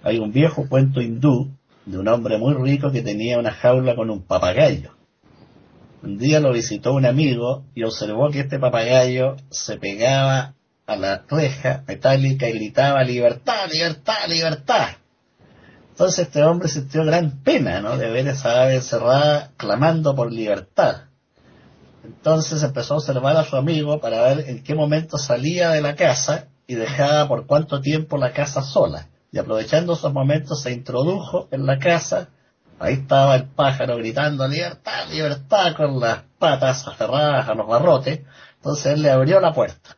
Hay 0.03 0.19
un 0.19 0.31
viejo 0.31 0.67
cuento 0.69 1.01
hindú 1.01 1.51
de 1.85 1.97
un 1.99 2.07
hombre 2.07 2.37
muy 2.37 2.53
rico 2.53 2.91
que 2.91 3.01
tenía 3.01 3.37
una 3.37 3.51
jaula 3.51 3.95
con 3.95 4.09
un 4.09 4.23
papagayo. 4.23 4.91
Un 6.01 6.17
día 6.17 6.39
lo 6.39 6.51
visitó 6.51 6.93
un 6.93 7.05
amigo 7.05 7.65
y 7.73 7.83
observó 7.83 8.29
que 8.29 8.41
este 8.41 8.59
papagayo 8.59 9.35
se 9.49 9.77
pegaba 9.77 10.54
a 10.87 10.95
la 10.95 11.23
reja 11.29 11.83
metálica 11.87 12.47
y 12.47 12.53
gritaba 12.53 13.03
libertad, 13.03 13.69
libertad, 13.71 14.27
libertad. 14.27 14.87
Entonces 15.89 16.27
este 16.27 16.43
hombre 16.43 16.67
sintió 16.67 17.05
gran 17.05 17.43
pena, 17.43 17.81
¿no? 17.81 17.97
De 17.97 18.09
ver 18.09 18.27
esa 18.27 18.63
ave 18.63 18.75
encerrada 18.75 19.51
clamando 19.57 20.15
por 20.15 20.31
libertad. 20.31 21.03
Entonces 22.03 22.61
empezó 22.61 22.95
a 22.95 22.97
observar 22.97 23.37
a 23.37 23.45
su 23.45 23.55
amigo 23.55 23.99
para 23.99 24.21
ver 24.23 24.49
en 24.49 24.63
qué 24.63 24.75
momento 24.75 25.17
salía 25.17 25.71
de 25.71 25.81
la 25.81 25.95
casa 25.95 26.47
y 26.67 26.75
dejaba 26.75 27.27
por 27.27 27.47
cuánto 27.47 27.81
tiempo 27.81 28.17
la 28.17 28.33
casa 28.33 28.61
sola. 28.61 29.07
Y 29.31 29.37
aprovechando 29.37 29.93
esos 29.93 30.13
momentos 30.13 30.61
se 30.61 30.71
introdujo 30.71 31.47
en 31.51 31.65
la 31.65 31.79
casa 31.79 32.29
Ahí 32.79 32.95
estaba 32.95 33.35
el 33.35 33.47
pájaro 33.47 33.95
gritando 33.97 34.47
libertad, 34.47 35.07
libertad 35.09 35.75
con 35.77 35.99
las 35.99 36.23
patas 36.37 36.85
aferradas 36.87 37.47
a 37.47 37.53
los 37.53 37.67
barrotes. 37.67 38.21
Entonces 38.57 38.85
él 38.87 39.01
le 39.01 39.11
abrió 39.11 39.39
la 39.39 39.53
puerta. 39.53 39.97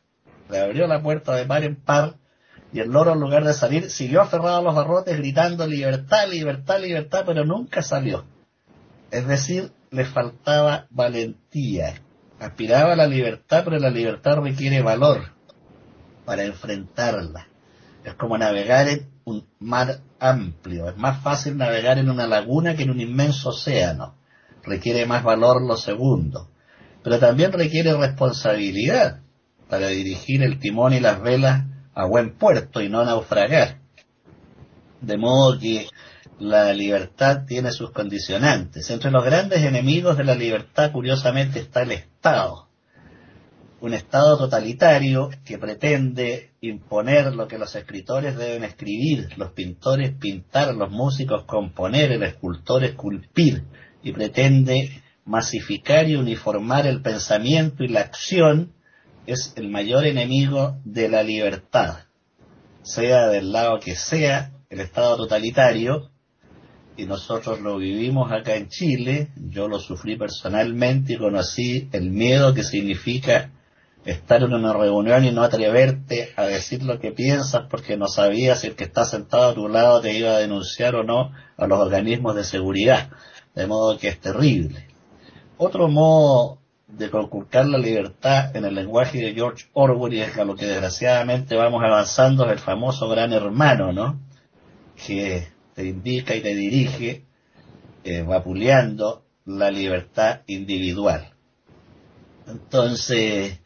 Le 0.49 0.59
abrió 0.59 0.87
la 0.87 1.01
puerta 1.01 1.35
de 1.35 1.45
par 1.45 1.63
en 1.63 1.75
par 1.75 2.15
y 2.73 2.79
el 2.79 2.89
loro 2.89 3.13
en 3.13 3.19
lugar 3.19 3.43
de 3.43 3.53
salir 3.53 3.89
siguió 3.89 4.21
aferrado 4.21 4.57
a 4.57 4.61
los 4.61 4.75
barrotes 4.75 5.17
gritando 5.17 5.65
libertad, 5.65 6.27
libertad, 6.29 6.79
libertad, 6.81 7.23
pero 7.25 7.45
nunca 7.45 7.81
salió. 7.81 8.25
Es 9.11 9.27
decir, 9.27 9.71
le 9.91 10.05
faltaba 10.05 10.87
valentía. 10.89 12.01
Aspiraba 12.39 12.93
a 12.93 12.95
la 12.95 13.07
libertad, 13.07 13.63
pero 13.63 13.79
la 13.79 13.89
libertad 13.89 14.37
requiere 14.37 14.81
valor 14.81 15.31
para 16.25 16.43
enfrentarla. 16.43 17.47
Es 18.03 18.13
como 18.15 18.37
navegar 18.37 18.87
en 18.87 19.09
un 19.23 19.47
mar 19.59 20.01
amplio. 20.19 20.89
Es 20.89 20.97
más 20.97 21.21
fácil 21.23 21.57
navegar 21.57 21.97
en 21.97 22.09
una 22.09 22.27
laguna 22.27 22.75
que 22.75 22.83
en 22.83 22.91
un 22.91 23.01
inmenso 23.01 23.49
océano. 23.49 24.15
Requiere 24.63 25.05
más 25.05 25.23
valor 25.23 25.61
lo 25.61 25.77
segundo. 25.77 26.49
Pero 27.03 27.17
también 27.17 27.53
requiere 27.53 27.95
responsabilidad 27.95 29.21
para 29.69 29.87
dirigir 29.87 30.43
el 30.43 30.59
timón 30.59 30.93
y 30.93 30.99
las 30.99 31.21
velas 31.21 31.65
a 31.93 32.05
buen 32.05 32.37
puerto 32.37 32.81
y 32.81 32.89
no 32.89 33.03
naufragar. 33.03 33.79
De 35.01 35.17
modo 35.17 35.59
que 35.59 35.87
la 36.39 36.73
libertad 36.73 37.45
tiene 37.47 37.71
sus 37.71 37.91
condicionantes. 37.91 38.89
Entre 38.89 39.11
los 39.11 39.23
grandes 39.23 39.63
enemigos 39.63 40.17
de 40.17 40.23
la 40.23 40.35
libertad, 40.35 40.91
curiosamente, 40.91 41.59
está 41.59 41.81
el 41.81 41.91
Estado 41.91 42.67
un 43.79 43.93
Estado 43.93 44.37
totalitario 44.37 45.29
que 45.45 45.57
pretende 45.57 46.51
imponer 46.61 47.33
lo 47.33 47.47
que 47.47 47.59
los 47.59 47.75
escritores 47.75 48.35
deben 48.35 48.63
escribir, 48.63 49.29
los 49.37 49.51
pintores 49.51 50.11
pintar, 50.19 50.73
los 50.73 50.89
músicos 50.89 51.43
componer, 51.43 52.11
el 52.11 52.23
escultor 52.23 52.83
esculpir, 52.83 53.63
y 54.01 54.11
pretende 54.13 55.03
masificar 55.25 56.09
y 56.09 56.15
uniformar 56.15 56.87
el 56.87 57.01
pensamiento 57.01 57.83
y 57.83 57.89
la 57.89 58.01
acción, 58.01 58.73
es 59.27 59.53
el 59.57 59.69
mayor 59.69 60.05
enemigo 60.07 60.77
de 60.83 61.09
la 61.09 61.21
libertad, 61.21 62.05
sea 62.81 63.27
del 63.27 63.51
lado 63.51 63.79
que 63.79 63.95
sea 63.95 64.51
el 64.69 64.79
Estado 64.79 65.17
totalitario, 65.17 66.09
y 66.95 67.05
nosotros 67.05 67.61
lo 67.61 67.77
vivimos 67.77 68.31
acá 68.31 68.55
en 68.55 68.69
Chile, 68.69 69.29
yo 69.35 69.67
lo 69.67 69.79
sufrí 69.79 70.17
personalmente 70.17 71.13
y 71.13 71.17
conocí 71.17 71.89
el 71.91 72.09
miedo 72.09 72.55
que 72.55 72.63
significa 72.63 73.51
estar 74.03 74.41
en 74.41 74.53
una 74.53 74.73
reunión 74.73 75.25
y 75.25 75.31
no 75.31 75.43
atreverte 75.43 76.29
a 76.35 76.45
decir 76.45 76.81
lo 76.83 76.99
que 76.99 77.11
piensas 77.11 77.67
porque 77.69 77.97
no 77.97 78.07
sabías 78.07 78.61
si 78.61 78.67
el 78.67 78.75
que 78.75 78.85
está 78.85 79.05
sentado 79.05 79.49
a 79.49 79.53
tu 79.53 79.67
lado 79.67 80.01
te 80.01 80.17
iba 80.17 80.31
a 80.31 80.39
denunciar 80.39 80.95
o 80.95 81.03
no 81.03 81.33
a 81.57 81.67
los 81.67 81.79
organismos 81.79 82.35
de 82.35 82.45
seguridad. 82.45 83.09
De 83.53 83.67
modo 83.67 83.97
que 83.97 84.07
es 84.07 84.19
terrible. 84.19 84.87
Otro 85.57 85.87
modo 85.87 86.56
de 86.87 87.09
conculcar 87.09 87.67
la 87.67 87.77
libertad 87.77 88.55
en 88.55 88.65
el 88.65 88.75
lenguaje 88.75 89.19
de 89.19 89.33
George 89.33 89.65
Orwell 89.73 90.13
y 90.13 90.21
es 90.21 90.37
a 90.37 90.45
lo 90.45 90.55
que 90.55 90.65
desgraciadamente 90.65 91.55
vamos 91.55 91.83
avanzando 91.83 92.45
es 92.45 92.53
el 92.53 92.59
famoso 92.59 93.09
gran 93.09 93.33
hermano, 93.33 93.91
¿no? 93.91 94.21
Que 95.05 95.47
te 95.75 95.85
indica 95.85 96.33
y 96.35 96.41
te 96.41 96.55
dirige 96.55 97.25
eh, 98.03 98.21
vapuleando 98.21 99.25
la 99.45 99.69
libertad 99.69 100.41
individual. 100.47 101.33
Entonces, 102.47 103.59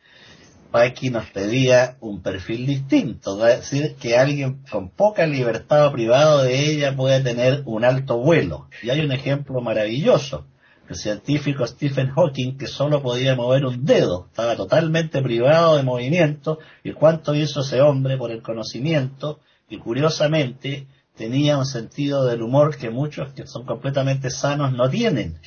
Paki 0.72 1.10
nos 1.10 1.30
pedía 1.30 1.98
un 2.00 2.22
perfil 2.22 2.66
distinto, 2.66 3.46
es 3.46 3.60
decir, 3.70 3.96
que 3.96 4.18
alguien 4.18 4.64
con 4.72 4.90
poca 4.90 5.28
libertad 5.28 5.86
o 5.86 5.92
privado 5.92 6.44
de 6.44 6.72
ella 6.72 6.96
puede 6.96 7.22
tener 7.22 7.62
un 7.66 7.86
alto 7.86 8.18
vuelo. 8.18 8.68
Y 8.82 8.90
hay 8.90 9.02
un 9.02 9.12
ejemplo 9.12 9.62
maravilloso. 9.62 10.48
El 10.92 10.98
científico 10.98 11.66
Stephen 11.66 12.10
Hawking, 12.10 12.58
que 12.58 12.68
solo 12.68 13.02
podía 13.02 13.34
mover 13.34 13.66
un 13.66 13.86
dedo, 13.86 14.26
estaba 14.26 14.58
totalmente 14.58 15.22
privado 15.22 15.78
de 15.78 15.84
movimiento, 15.84 16.60
y 16.84 16.92
cuánto 16.92 17.34
hizo 17.34 17.62
ese 17.62 17.80
hombre 17.80 18.18
por 18.18 18.30
el 18.30 18.42
conocimiento, 18.42 19.40
y 19.70 19.78
curiosamente 19.78 20.88
tenía 21.16 21.58
un 21.58 21.66
sentido 21.66 22.26
del 22.26 22.42
humor 22.42 22.76
que 22.76 22.90
muchos 22.90 23.32
que 23.32 23.48
son 23.48 23.66
completamente 23.66 24.30
sanos 24.30 24.74
no 24.74 24.90
tienen. 24.90 25.40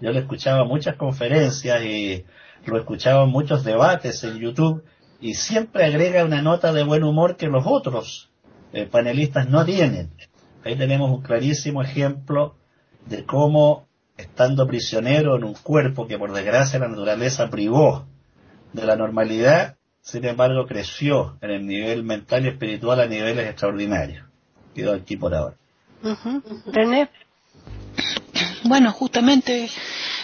Yo 0.00 0.12
le 0.12 0.20
escuchaba 0.20 0.64
muchas 0.64 0.94
conferencias 0.94 1.82
y 1.82 2.24
lo 2.64 2.78
escuchaba 2.78 3.24
en 3.24 3.30
muchos 3.30 3.64
debates 3.64 4.22
en 4.22 4.38
YouTube 4.38 4.84
y 5.20 5.34
siempre 5.34 5.84
agrega 5.84 6.24
una 6.24 6.42
nota 6.42 6.72
de 6.72 6.84
buen 6.84 7.02
humor 7.02 7.36
que 7.36 7.48
los 7.48 7.64
otros 7.66 8.30
eh, 8.72 8.86
panelistas 8.86 9.48
no 9.48 9.64
tienen. 9.64 10.12
Ahí 10.64 10.76
tenemos 10.76 11.10
un 11.10 11.22
clarísimo 11.22 11.82
ejemplo 11.82 12.54
de 13.06 13.24
cómo, 13.24 13.88
estando 14.16 14.66
prisionero 14.66 15.36
en 15.36 15.44
un 15.44 15.54
cuerpo 15.54 16.06
que 16.06 16.18
por 16.18 16.32
desgracia 16.32 16.78
la 16.78 16.88
naturaleza 16.88 17.48
privó 17.50 18.06
de 18.72 18.86
la 18.86 18.96
normalidad, 18.96 19.76
sin 20.00 20.24
embargo 20.24 20.66
creció 20.66 21.36
en 21.40 21.50
el 21.50 21.66
nivel 21.66 22.02
mental 22.02 22.44
y 22.44 22.48
espiritual 22.48 23.00
a 23.00 23.06
niveles 23.06 23.48
extraordinarios. 23.48 24.26
Quedo 24.74 24.94
aquí 24.94 25.16
por 25.16 25.34
ahora. 25.34 25.56
René. 26.66 27.08
Bueno, 28.64 28.92
justamente 28.92 29.68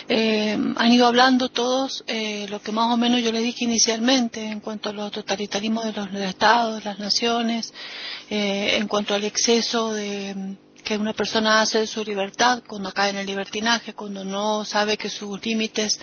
eh, 0.09 0.59
han 0.77 0.93
ido 0.93 1.07
hablando 1.07 1.51
todos 1.51 2.03
eh, 2.07 2.47
lo 2.49 2.63
que 2.63 2.73
más 2.73 2.93
o 2.93 2.97
menos 2.97 3.23
yo 3.23 3.31
les 3.31 3.43
dije 3.43 3.65
inicialmente 3.65 4.45
en 4.45 4.61
cuanto 4.61 4.89
a 4.89 4.93
los 4.93 5.13
totalitarismos 5.13 5.85
de 5.85 5.93
los, 5.93 6.15
estados, 6.15 6.79
de 6.79 6.85
las 6.85 6.99
naciones, 6.99 7.75
eh, 8.31 8.77
en 8.79 8.89
cuanto 8.89 9.15
al 9.15 9.25
exceso 9.25 9.93
de 9.93 10.57
que 10.89 10.97
una 10.97 11.13
persona 11.13 11.61
hace 11.61 11.81
de 11.81 11.87
su 11.87 12.03
libertad 12.03 12.63
cuando 12.67 12.91
cae 12.95 13.11
en 13.11 13.19
el 13.19 13.27
libertinaje, 13.27 13.93
cuando 13.93 14.25
no 14.25 14.65
sabe 14.65 14.97
que 14.97 15.11
sus 15.11 15.45
límites 15.45 16.01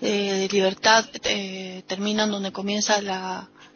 de 0.00 0.48
libertad 0.52 1.04
terminan 1.88 2.30
donde 2.30 2.52
comienza 2.52 2.98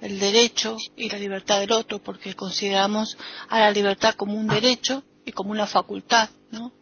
el 0.00 0.20
derecho 0.20 0.76
y 0.96 1.10
la 1.10 1.18
libertad 1.18 1.58
del 1.58 1.72
otro, 1.72 1.98
porque 2.00 2.34
consideramos 2.36 3.18
a 3.48 3.58
la 3.58 3.72
libertad 3.72 4.14
como 4.14 4.34
un 4.34 4.46
derecho 4.46 5.02
y 5.24 5.32
como 5.32 5.50
una 5.50 5.66
facultad 5.66 6.30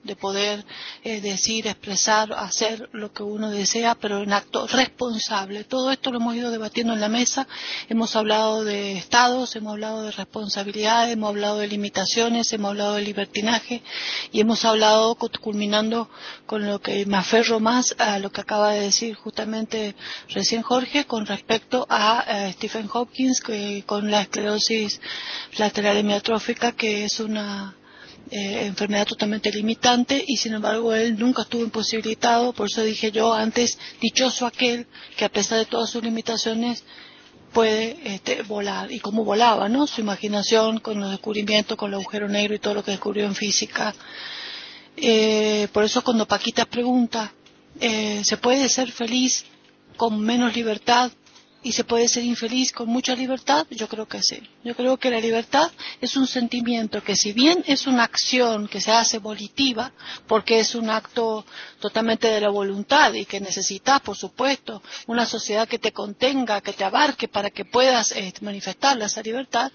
de 0.03 0.17
poder 0.17 0.65
eh, 1.05 1.21
decir, 1.21 1.69
expresar, 1.69 2.33
hacer 2.33 2.89
lo 2.93 3.13
que 3.13 3.23
uno 3.23 3.51
desea, 3.51 3.95
pero 3.95 4.21
en 4.23 4.33
acto 4.33 4.67
responsable. 4.67 5.63
Todo 5.63 5.93
esto 5.93 6.11
lo 6.11 6.19
hemos 6.19 6.35
ido 6.35 6.51
debatiendo 6.51 6.93
en 6.93 7.01
la 7.01 7.09
mesa, 7.09 7.47
hemos 7.89 8.17
hablado 8.17 8.65
de 8.65 8.99
estados, 8.99 9.55
hemos 9.55 9.73
hablado 9.73 10.03
de 10.03 10.11
responsabilidades, 10.11 11.13
hemos 11.13 11.29
hablado 11.29 11.59
de 11.59 11.69
limitaciones, 11.69 12.53
hemos 12.53 12.71
hablado 12.71 12.95
de 12.95 13.03
libertinaje 13.03 13.83
y 14.33 14.41
hemos 14.41 14.65
hablado, 14.65 15.15
culminando 15.15 16.11
con 16.47 16.67
lo 16.67 16.81
que 16.81 17.07
me 17.07 17.19
aferro 17.19 17.61
más 17.61 17.95
a 17.99 18.19
lo 18.19 18.33
que 18.33 18.41
acaba 18.41 18.73
de 18.73 18.81
decir 18.81 19.15
justamente 19.15 19.95
recién 20.31 20.63
Jorge 20.63 21.05
con 21.05 21.27
respecto 21.27 21.87
a, 21.89 22.51
Stephen 22.55 22.89
Hopkins 22.93 23.41
que, 23.41 23.85
con 23.87 24.11
la 24.11 24.23
esclerosis 24.23 25.01
lateral 25.59 25.97
hemiatrófica, 25.99 26.73
que 26.73 27.05
es 27.05 27.21
una 27.21 27.77
eh, 28.31 28.67
enfermedad 28.67 29.07
totalmente 29.07 29.51
limitante 29.51 30.23
y 30.27 30.37
sin 30.37 30.55
embargo 30.55 30.95
él 30.95 31.19
nunca 31.19 31.43
estuvo 31.43 31.63
imposibilitado, 31.65 32.53
por 32.53 32.69
eso 32.69 32.83
dije 32.83 33.11
yo 33.11 33.35
antes, 33.35 33.79
dichoso 34.01 34.47
aquel 34.47 34.87
que 35.17 35.25
a 35.25 35.29
pesar 35.29 35.59
de 35.59 35.65
todas 35.67 35.91
sus 35.91 36.03
limitaciones 36.03 36.85
puede 37.53 37.99
este, 38.05 38.43
volar 38.43 38.93
y 38.93 39.01
cómo 39.01 39.25
volaba, 39.25 39.69
¿no? 39.69 39.87
Su 39.87 40.01
imaginación 40.01 40.79
con 40.79 41.01
los 41.01 41.11
descubrimientos, 41.11 41.77
con 41.77 41.89
el 41.91 41.95
agujero 42.01 42.29
negro 42.29 42.55
y 42.55 42.59
todo 42.61 42.75
lo 42.75 42.85
que 42.85 42.93
descubrió 42.93 43.27
en 43.27 43.35
física. 43.35 43.95
Eh, 44.97 45.69
por 45.73 45.85
eso 45.85 46.03
cuando 46.03 46.27
Paquita 46.27 46.65
pregunta, 46.67 47.33
eh, 47.81 48.23
¿se 48.25 48.37
puede 48.37 48.69
ser 48.69 48.93
feliz 48.93 49.45
con 49.97 50.21
menos 50.21 50.55
libertad? 50.55 51.11
Y 51.63 51.73
se 51.73 51.85
puede 51.85 52.09
ser 52.09 52.25
infeliz 52.25 52.73
con 52.73 52.89
mucha 52.89 53.15
libertad? 53.15 53.67
Yo 53.71 53.89
creo 53.89 54.07
que 54.07 54.23
sí. 54.23 54.41
Yo 54.65 54.75
creo 54.75 54.97
que 54.97 55.11
la 55.11 55.21
libertad 55.21 55.71
es 56.01 56.17
un 56.17 56.27
sentimiento 56.27 57.03
que 57.03 57.17
si 57.17 57.33
bien 57.33 57.63
es 57.67 57.87
una 57.87 58.05
acción 58.05 58.69
que 58.69 58.81
se 58.81 58.93
hace 58.93 59.19
volitiva, 59.19 59.93
porque 60.27 60.61
es 60.61 60.75
un 60.75 60.91
acto 60.91 61.45
totalmente 61.81 62.29
de 62.29 62.41
la 62.41 62.49
voluntad 62.49 63.13
y 63.13 63.25
que 63.25 63.41
necesitas, 63.41 64.01
por 64.01 64.17
supuesto, 64.17 64.83
una 65.07 65.27
sociedad 65.27 65.69
que 65.69 65.79
te 65.79 65.93
contenga, 65.93 66.61
que 66.61 66.73
te 66.73 66.85
abarque 66.85 67.29
para 67.29 67.51
que 67.51 67.65
puedas 67.65 68.13
eh, 68.13 68.33
manifestar 68.41 69.01
esa 69.01 69.23
libertad, 69.23 69.71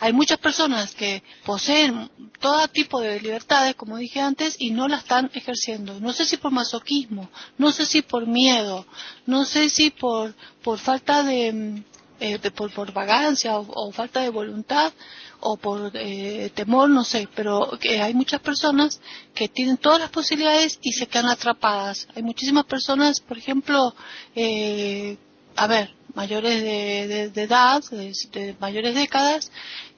hay 0.00 0.12
muchas 0.12 0.38
personas 0.38 0.94
que 0.94 1.22
poseen 1.44 2.10
todo 2.40 2.66
tipo 2.68 3.00
de 3.00 3.20
libertades, 3.20 3.74
como 3.74 3.96
dije 3.96 4.20
antes, 4.20 4.56
y 4.58 4.70
no 4.70 4.88
la 4.88 4.98
están 4.98 5.30
ejerciendo. 5.34 6.00
No 6.00 6.12
sé 6.12 6.24
si 6.24 6.36
por 6.36 6.52
masoquismo, 6.52 7.30
no 7.58 7.70
sé 7.70 7.86
si 7.86 8.02
por 8.02 8.26
miedo, 8.26 8.86
no 9.26 9.44
sé 9.44 9.68
si 9.70 9.90
por, 9.90 10.34
por 10.62 10.78
falta 10.78 11.22
de, 11.22 11.82
eh, 12.20 12.38
por, 12.50 12.92
vagancia 12.92 13.58
o, 13.58 13.92
falta 13.92 14.20
de 14.20 14.30
voluntad 14.30 14.92
o 15.40 15.56
por 15.56 15.90
eh, 15.94 16.50
temor, 16.54 16.88
no 16.88 17.04
sé, 17.04 17.28
pero 17.34 17.70
hay 18.00 18.14
muchas 18.14 18.40
personas 18.40 19.00
que 19.34 19.48
tienen 19.48 19.76
todas 19.76 20.00
las 20.00 20.10
posibilidades 20.10 20.78
y 20.80 20.92
se 20.92 21.06
quedan 21.06 21.28
atrapadas. 21.28 22.08
Hay 22.14 22.22
muchísimas 22.22 22.64
personas, 22.64 23.20
por 23.20 23.36
ejemplo, 23.36 23.94
eh, 24.34 25.18
a 25.56 25.66
ver, 25.66 25.94
mayores 26.14 26.62
de, 26.62 27.42
edad, 27.42 27.82
de, 27.90 28.56
mayores 28.60 28.94
décadas, 28.94 29.50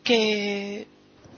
que 0.02 0.88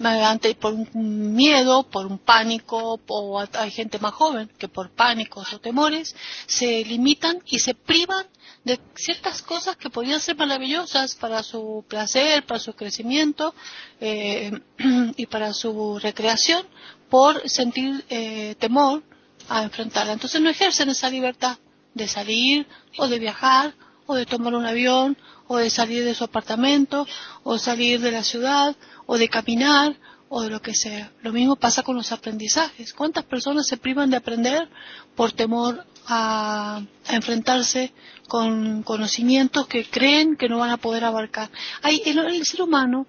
ante, 0.01 0.55
por 0.55 0.75
un 0.75 1.35
miedo, 1.35 1.83
por 1.85 2.07
un 2.07 2.19
pánico, 2.19 3.01
o 3.07 3.41
hay 3.41 3.71
gente 3.71 3.99
más 3.99 4.15
joven 4.15 4.51
que 4.59 4.69
por 4.69 4.91
pánicos 4.91 5.53
o 5.53 5.61
temores, 5.61 6.15
se 6.47 6.85
limitan 6.85 7.43
y 7.47 7.59
se 7.59 7.75
privan 7.75 8.27
de 8.65 8.81
ciertas 8.95 9.43
cosas 9.43 9.77
que 9.77 9.91
podían 9.91 10.21
ser 10.21 10.37
maravillosas 10.37 11.15
para 11.15 11.43
su 11.43 11.85
placer, 11.89 12.45
para 12.45 12.61
su 12.61 12.75
crecimiento 12.75 13.55
eh, 14.01 14.53
y 15.17 15.27
para 15.27 15.53
su 15.53 15.99
recreación, 15.99 16.67
por 17.09 17.49
sentir 17.49 18.05
eh, 18.09 18.55
temor 18.59 19.03
a 19.49 19.63
enfrentarla. 19.63 20.13
Entonces 20.13 20.41
no 20.41 20.51
ejercen 20.51 20.91
esa 20.91 21.09
libertad 21.09 21.59
de 21.95 22.07
salir 22.07 22.67
o 22.99 23.09
de 23.09 23.19
viajar 23.19 23.75
o 24.09 24.15
de 24.15 24.25
tomar 24.25 24.55
un 24.55 24.65
avión, 24.65 25.19
o 25.49 25.59
de 25.59 25.69
salir 25.69 26.03
de 26.03 26.15
su 26.15 26.25
apartamento, 26.25 27.07
o 27.45 27.59
salir 27.59 28.01
de 28.01 28.11
la 28.11 28.25
ciudad, 28.25 28.75
o 29.05 29.19
de 29.19 29.29
caminar, 29.29 29.97
o 30.31 30.41
de 30.41 30.49
lo 30.49 30.63
que 30.63 30.75
sea. 30.75 31.13
Lo 31.23 31.31
mismo 31.31 31.57
pasa 31.57 31.83
con 31.83 31.95
los 31.95 32.11
aprendizajes. 32.11 32.95
¿Cuántas 32.95 33.25
personas 33.25 33.67
se 33.67 33.77
privan 33.77 34.09
de 34.09 34.17
aprender 34.17 34.67
por 35.15 35.33
temor 35.33 35.85
a, 36.07 36.81
enfrentarse 37.11 37.93
con 38.29 38.83
conocimientos 38.83 39.67
que 39.67 39.85
creen 39.85 40.37
que 40.37 40.49
no 40.49 40.57
van 40.57 40.71
a 40.71 40.79
poder 40.79 41.05
abarcar? 41.05 41.51
Hay, 41.83 42.03
el, 42.07 42.47
ser 42.47 42.63
humano 42.63 43.07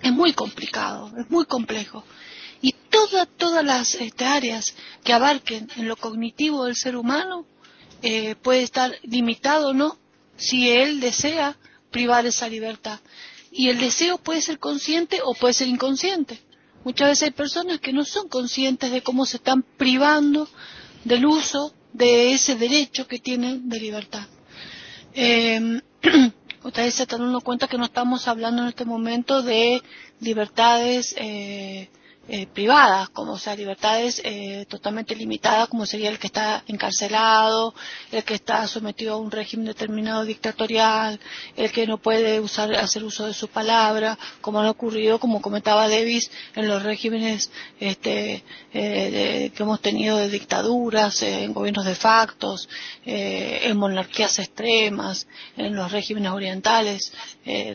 es 0.00 0.12
muy 0.12 0.32
complicado, 0.32 1.12
es 1.18 1.30
muy 1.30 1.44
complejo. 1.44 2.02
Y 2.62 2.72
todas, 2.72 3.28
todas 3.36 3.62
las 3.62 3.94
este, 3.94 4.24
áreas 4.24 4.74
que 5.02 5.12
abarquen 5.12 5.68
en 5.76 5.86
lo 5.86 5.96
cognitivo 5.96 6.64
del 6.64 6.76
ser 6.76 6.96
humano 6.96 7.44
eh, 8.00 8.36
puede 8.36 8.62
estar 8.62 8.90
limitado 9.02 9.68
o 9.68 9.74
no 9.74 9.98
si 10.36 10.70
él 10.70 11.00
desea 11.00 11.56
privar 11.90 12.26
esa 12.26 12.48
libertad. 12.48 13.00
Y 13.50 13.68
el 13.68 13.78
deseo 13.78 14.18
puede 14.18 14.40
ser 14.40 14.58
consciente 14.58 15.20
o 15.22 15.34
puede 15.34 15.54
ser 15.54 15.68
inconsciente. 15.68 16.40
Muchas 16.84 17.08
veces 17.08 17.22
hay 17.24 17.30
personas 17.30 17.80
que 17.80 17.92
no 17.92 18.04
son 18.04 18.28
conscientes 18.28 18.90
de 18.90 19.02
cómo 19.02 19.24
se 19.26 19.36
están 19.38 19.62
privando 19.62 20.48
del 21.04 21.24
uso 21.24 21.72
de 21.92 22.32
ese 22.32 22.56
derecho 22.56 23.06
que 23.06 23.18
tienen 23.18 23.68
de 23.68 23.80
libertad. 23.80 24.26
Eh, 25.14 25.80
ustedes 26.64 26.94
se 26.94 27.04
están 27.04 27.20
dando 27.20 27.40
cuenta 27.40 27.68
que 27.68 27.78
no 27.78 27.84
estamos 27.84 28.26
hablando 28.26 28.62
en 28.62 28.68
este 28.68 28.84
momento 28.84 29.42
de 29.42 29.80
libertades 30.20 31.14
eh, 31.16 31.88
eh, 32.26 32.46
privadas, 32.46 33.10
como 33.10 33.36
sea, 33.38 33.54
libertades 33.54 34.22
eh, 34.24 34.64
totalmente 34.66 35.14
limitadas, 35.14 35.68
como 35.68 35.84
sería 35.84 36.08
el 36.08 36.18
que 36.18 36.28
está 36.28 36.64
encarcelado, 36.66 37.74
el 38.10 38.24
que 38.24 38.34
está 38.34 38.66
sometido 38.66 39.14
a 39.14 39.18
un 39.18 39.30
régimen 39.30 39.66
determinado 39.66 40.24
dictatorial, 40.24 41.20
el 41.54 41.70
que 41.70 41.86
no 41.86 41.98
puede 41.98 42.40
usar, 42.40 42.74
hacer 42.76 43.04
uso 43.04 43.26
de 43.26 43.34
su 43.34 43.48
palabra, 43.48 44.18
como 44.40 44.60
ha 44.60 44.70
ocurrido, 44.70 45.20
como 45.20 45.42
comentaba 45.42 45.86
Davis, 45.88 46.30
en 46.54 46.66
los 46.66 46.82
regímenes 46.82 47.50
este, 47.78 48.42
eh, 48.72 49.52
que 49.54 49.62
hemos 49.62 49.82
tenido 49.82 50.16
de 50.16 50.30
dictaduras, 50.30 51.22
en 51.22 51.52
gobiernos 51.52 51.84
de 51.84 51.94
factos, 51.94 52.70
en 53.04 53.76
monarquías 53.76 54.38
extremas, 54.38 55.26
en 55.58 55.76
los 55.76 55.92
regímenes 55.92 56.32
orientales 56.32 57.12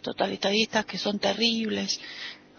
totalitaristas 0.02 0.86
que 0.86 0.98
son 0.98 1.20
terribles 1.20 2.00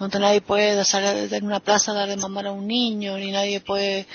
donde 0.00 0.18
nadie 0.18 0.40
puede 0.40 0.82
salir 0.86 1.32
en 1.32 1.44
una 1.44 1.60
plaza 1.60 1.92
a 1.92 1.94
dar 1.94 2.08
de 2.08 2.16
mamar 2.16 2.46
a 2.46 2.52
un 2.52 2.66
niño, 2.66 3.18
ni 3.18 3.30
nadie 3.30 3.60
puede 3.60 4.06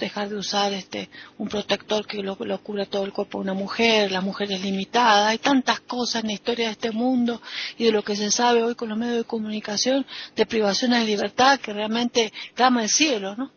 dejar 0.00 0.28
de 0.28 0.34
usar 0.34 0.72
este 0.72 1.08
un 1.38 1.48
protector 1.48 2.04
que 2.08 2.24
lo, 2.24 2.36
lo 2.40 2.58
cubre 2.60 2.86
todo 2.86 3.04
el 3.04 3.12
cuerpo 3.12 3.38
de 3.38 3.42
una 3.42 3.54
mujer, 3.54 4.10
la 4.10 4.20
mujer 4.20 4.50
es 4.50 4.60
limitada, 4.62 5.28
hay 5.28 5.38
tantas 5.38 5.78
cosas 5.78 6.22
en 6.22 6.26
la 6.26 6.32
historia 6.32 6.66
de 6.66 6.72
este 6.72 6.90
mundo 6.90 7.40
y 7.78 7.84
de 7.84 7.92
lo 7.92 8.02
que 8.02 8.16
se 8.16 8.32
sabe 8.32 8.64
hoy 8.64 8.74
con 8.74 8.88
los 8.88 8.98
medios 8.98 9.18
de 9.18 9.24
comunicación 9.24 10.04
de 10.34 10.44
privaciones 10.44 10.98
de 11.00 11.06
libertad 11.06 11.60
que 11.60 11.72
realmente 11.72 12.32
clama 12.54 12.82
el 12.82 12.88
cielo, 12.88 13.36
¿no? 13.36 13.52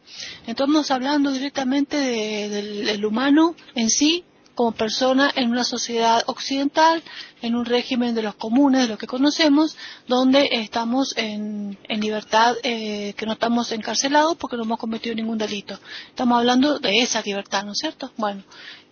Entonces 0.46 0.92
hablando 0.92 1.32
directamente 1.32 1.98
del 1.98 3.04
humano 3.04 3.56
en 3.74 3.90
sí 3.90 4.24
como 4.62 4.74
persona 4.74 5.34
en 5.36 5.50
una 5.50 5.64
sociedad 5.64 6.22
occidental, 6.28 7.02
en 7.42 7.56
un 7.56 7.66
régimen 7.66 8.14
de 8.14 8.22
los 8.22 8.36
comunes, 8.36 8.84
de 8.84 8.90
lo 8.90 8.98
que 9.00 9.08
conocemos, 9.08 9.76
donde 10.08 10.50
estamos 10.52 11.18
en, 11.18 11.80
libertad, 11.90 12.54
eh, 12.62 13.16
que 13.18 13.26
no 13.26 13.34
estamos 13.34 13.72
encarcelados 13.72 14.38
porque 14.38 14.58
no 14.58 14.62
hemos 14.62 14.78
cometido 14.78 15.16
ningún 15.16 15.40
delito. 15.40 15.80
Estamos 16.10 16.38
hablando 16.38 16.78
de 16.78 17.00
esa 17.00 17.24
libertad, 17.24 17.66
¿no 17.66 17.72
es 17.72 17.80
cierto? 17.80 18.12
Bueno, 18.18 18.44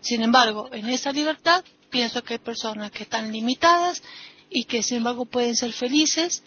sin 0.02 0.24
embargo, 0.24 0.70
en 0.72 0.90
esa 0.90 1.12
libertad 1.12 1.64
pienso 1.92 2.24
que 2.24 2.34
hay 2.34 2.40
personas 2.40 2.90
que 2.90 3.04
están 3.04 3.32
limitadas 3.32 4.02
y 4.50 4.64
que 4.64 4.82
sin 4.82 4.98
embargo 4.98 5.26
pueden 5.26 5.56
ser 5.56 5.72
felices 5.72 6.42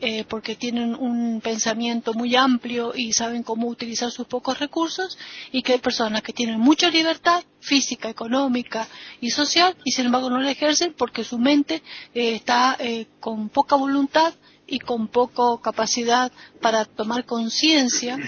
eh, 0.00 0.24
porque 0.28 0.56
tienen 0.56 0.94
un 0.94 1.40
pensamiento 1.40 2.12
muy 2.12 2.36
amplio 2.36 2.92
y 2.94 3.12
saben 3.12 3.42
cómo 3.42 3.68
utilizar 3.68 4.10
sus 4.10 4.26
pocos 4.26 4.58
recursos 4.58 5.16
y 5.52 5.62
que 5.62 5.72
hay 5.72 5.78
personas 5.78 6.22
que 6.22 6.32
tienen 6.32 6.60
mucha 6.60 6.90
libertad 6.90 7.42
física, 7.60 8.08
económica 8.08 8.86
y 9.20 9.30
social 9.30 9.76
y 9.84 9.92
sin 9.92 10.06
embargo 10.06 10.28
no 10.28 10.38
la 10.38 10.50
ejercen 10.50 10.94
porque 10.96 11.24
su 11.24 11.38
mente 11.38 11.82
eh, 12.14 12.34
está 12.34 12.76
eh, 12.78 13.06
con 13.20 13.48
poca 13.48 13.76
voluntad 13.76 14.34
y 14.66 14.78
con 14.80 15.08
poca 15.08 15.62
capacidad 15.62 16.32
para 16.60 16.84
tomar 16.84 17.24
conciencia 17.24 18.18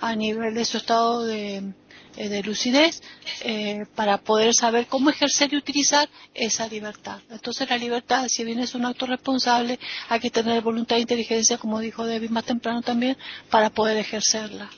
a 0.00 0.14
nivel 0.14 0.54
de 0.54 0.64
su 0.64 0.76
estado 0.76 1.24
de, 1.24 1.74
eh, 2.16 2.28
de 2.28 2.42
lucidez 2.44 3.02
eh, 3.42 3.86
para 3.96 4.18
poder 4.18 4.52
saber 4.54 4.86
cómo 4.86 5.10
ejercer 5.10 5.52
y 5.52 5.56
utilizar 5.56 6.08
esa 6.32 6.68
libertad. 6.68 7.18
Entonces 7.28 7.68
la 7.68 7.76
libertad, 7.76 8.26
si 8.28 8.44
bien 8.44 8.60
es 8.60 8.76
un 8.76 8.84
acto 8.86 9.06
responsable, 9.06 9.80
hay 10.08 10.20
que 10.20 10.30
tener 10.30 10.62
voluntad 10.62 10.96
e 10.96 11.00
inteligencia, 11.00 11.58
como 11.58 11.80
dijo 11.80 12.06
David 12.06 12.30
más 12.30 12.44
temprano 12.44 12.82
también, 12.82 13.16
para 13.50 13.70
poder 13.70 13.96
ejercerla. 13.96 14.70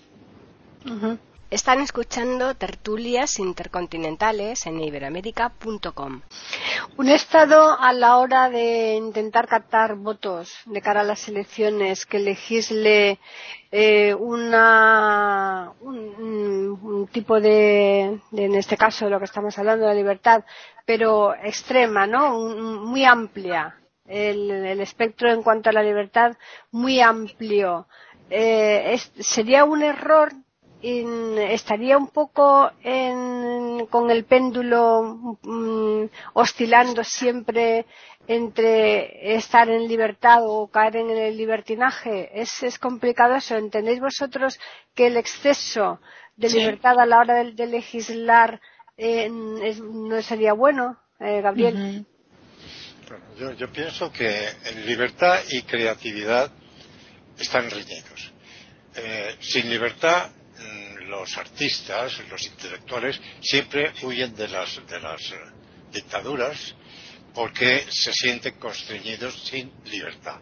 Están 1.48 1.80
escuchando 1.80 2.56
tertulias 2.56 3.38
intercontinentales 3.38 4.66
en 4.66 4.80
iberoamérica.com. 4.80 6.22
Un 6.96 7.08
Estado 7.08 7.78
a 7.78 7.92
la 7.92 8.16
hora 8.18 8.50
de 8.50 8.94
intentar 8.94 9.46
captar 9.46 9.94
votos 9.94 10.52
de 10.66 10.82
cara 10.82 11.02
a 11.02 11.04
las 11.04 11.28
elecciones 11.28 12.04
que 12.04 12.18
legisle 12.18 13.20
eh, 13.70 14.12
una, 14.12 15.72
un, 15.82 17.08
tipo 17.12 17.40
de, 17.40 18.20
en 18.32 18.54
este 18.56 18.76
caso, 18.76 19.08
lo 19.08 19.20
que 19.20 19.26
estamos 19.26 19.56
hablando 19.56 19.86
de 19.86 19.94
libertad, 19.94 20.42
pero 20.84 21.32
extrema, 21.32 22.08
¿no? 22.08 22.40
muy 22.40 23.04
amplia. 23.04 23.76
El, 24.04 24.80
espectro 24.80 25.30
en 25.32 25.44
cuanto 25.44 25.70
a 25.70 25.72
la 25.72 25.82
libertad 25.84 26.36
muy 26.72 27.00
amplio. 27.00 27.86
Eh, 28.30 28.98
sería 29.20 29.64
un 29.64 29.84
error 29.84 30.32
estaría 30.88 31.98
un 31.98 32.08
poco 32.08 32.70
con 33.90 34.10
el 34.10 34.24
péndulo 34.24 35.38
mm, 35.42 36.04
oscilando 36.34 37.02
siempre 37.02 37.86
entre 38.28 39.34
estar 39.36 39.68
en 39.68 39.88
libertad 39.88 40.40
o 40.42 40.68
caer 40.68 40.96
en 40.96 41.10
el 41.10 41.36
libertinaje. 41.36 42.30
Es, 42.40 42.78
complicado 42.78 43.34
eso. 43.36 43.56
¿Entendéis 43.56 44.00
vosotros 44.00 44.58
que 44.94 45.08
el 45.08 45.16
exceso 45.16 46.00
de 46.36 46.50
libertad 46.50 46.98
a 47.00 47.06
la 47.06 47.18
hora 47.18 47.42
de, 47.44 47.66
legislar 47.66 48.60
eh, 48.96 49.28
no 49.30 50.22
sería 50.22 50.52
bueno, 50.52 50.98
eh, 51.20 51.40
Gabriel? 51.40 52.04
yo, 53.38 53.70
pienso 53.72 54.10
que 54.12 54.48
en 54.64 54.86
libertad 54.86 55.38
y 55.50 55.62
creatividad 55.62 56.50
están 57.38 57.70
reñidos. 57.70 58.32
Eh, 58.96 59.36
sin 59.40 59.68
libertad 59.68 60.30
los 61.06 61.36
artistas, 61.36 62.20
los 62.28 62.46
intelectuales, 62.46 63.20
siempre 63.40 63.92
huyen 64.02 64.34
de 64.34 64.48
las, 64.48 64.80
de 64.86 65.00
las 65.00 65.20
eh, 65.30 65.36
dictaduras 65.92 66.74
porque 67.34 67.86
se 67.90 68.12
sienten 68.12 68.54
constreñidos 68.58 69.42
sin 69.44 69.70
libertad. 69.84 70.40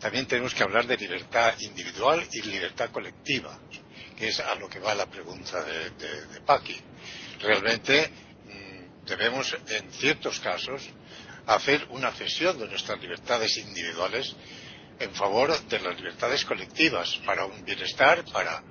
También 0.00 0.26
tenemos 0.26 0.52
que 0.54 0.64
hablar 0.64 0.86
de 0.86 0.96
libertad 0.96 1.54
individual 1.60 2.26
y 2.32 2.42
libertad 2.42 2.90
colectiva, 2.90 3.56
que 4.16 4.28
es 4.28 4.40
a 4.40 4.54
lo 4.56 4.68
que 4.68 4.80
va 4.80 4.94
la 4.94 5.06
pregunta 5.06 5.62
de, 5.62 5.90
de, 5.90 6.40
Paqui. 6.40 6.76
Realmente 7.40 8.08
mm, 8.08 9.06
debemos, 9.06 9.56
en 9.68 9.92
ciertos 9.92 10.40
casos, 10.40 10.82
hacer 11.46 11.86
una 11.90 12.10
cesión 12.12 12.58
de 12.58 12.66
nuestras 12.66 13.00
libertades 13.00 13.56
individuales 13.58 14.34
en 14.98 15.14
favor 15.14 15.56
de 15.68 15.80
las 15.80 15.96
libertades 15.96 16.44
colectivas, 16.44 17.20
para 17.24 17.44
un 17.44 17.64
bienestar, 17.64 18.24
para 18.32 18.62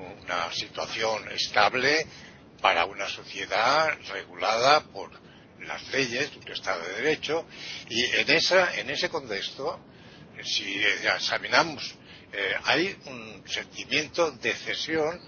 una 0.00 0.52
situación 0.52 1.30
estable 1.30 2.06
para 2.60 2.84
una 2.84 3.08
sociedad 3.08 3.98
regulada 4.12 4.80
por 4.84 5.10
las 5.60 5.88
leyes 5.92 6.30
un 6.36 6.50
Estado 6.50 6.82
de 6.82 6.94
Derecho 7.02 7.46
y 7.88 8.04
en, 8.04 8.30
esa, 8.30 8.74
en 8.78 8.90
ese 8.90 9.08
contexto, 9.08 9.80
si 10.42 10.82
examinamos, 10.82 11.94
eh, 12.32 12.54
hay 12.64 12.96
un 13.06 13.42
sentimiento 13.46 14.30
de 14.30 14.54
cesión 14.54 15.20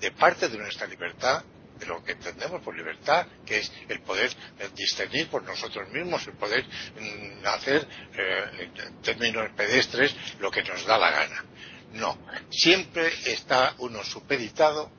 de 0.00 0.10
parte 0.12 0.48
de 0.48 0.58
nuestra 0.58 0.86
libertad 0.86 1.44
de 1.78 1.86
lo 1.86 2.02
que 2.02 2.12
entendemos 2.12 2.60
por 2.62 2.76
libertad, 2.76 3.26
que 3.46 3.58
es 3.58 3.72
el 3.88 4.00
poder 4.00 4.30
discernir 4.74 5.28
por 5.28 5.44
nosotros 5.44 5.88
mismos, 5.90 6.26
el 6.26 6.34
poder 6.34 6.64
mm, 6.64 7.46
hacer 7.46 7.86
eh, 8.14 8.70
en 8.74 9.00
términos 9.02 9.48
pedestres 9.56 10.14
lo 10.40 10.50
que 10.50 10.64
nos 10.64 10.84
da 10.84 10.98
la 10.98 11.10
gana. 11.10 11.44
No, 11.92 12.18
siempre 12.50 13.10
está 13.26 13.74
uno 13.78 14.04
supeditado 14.04 14.90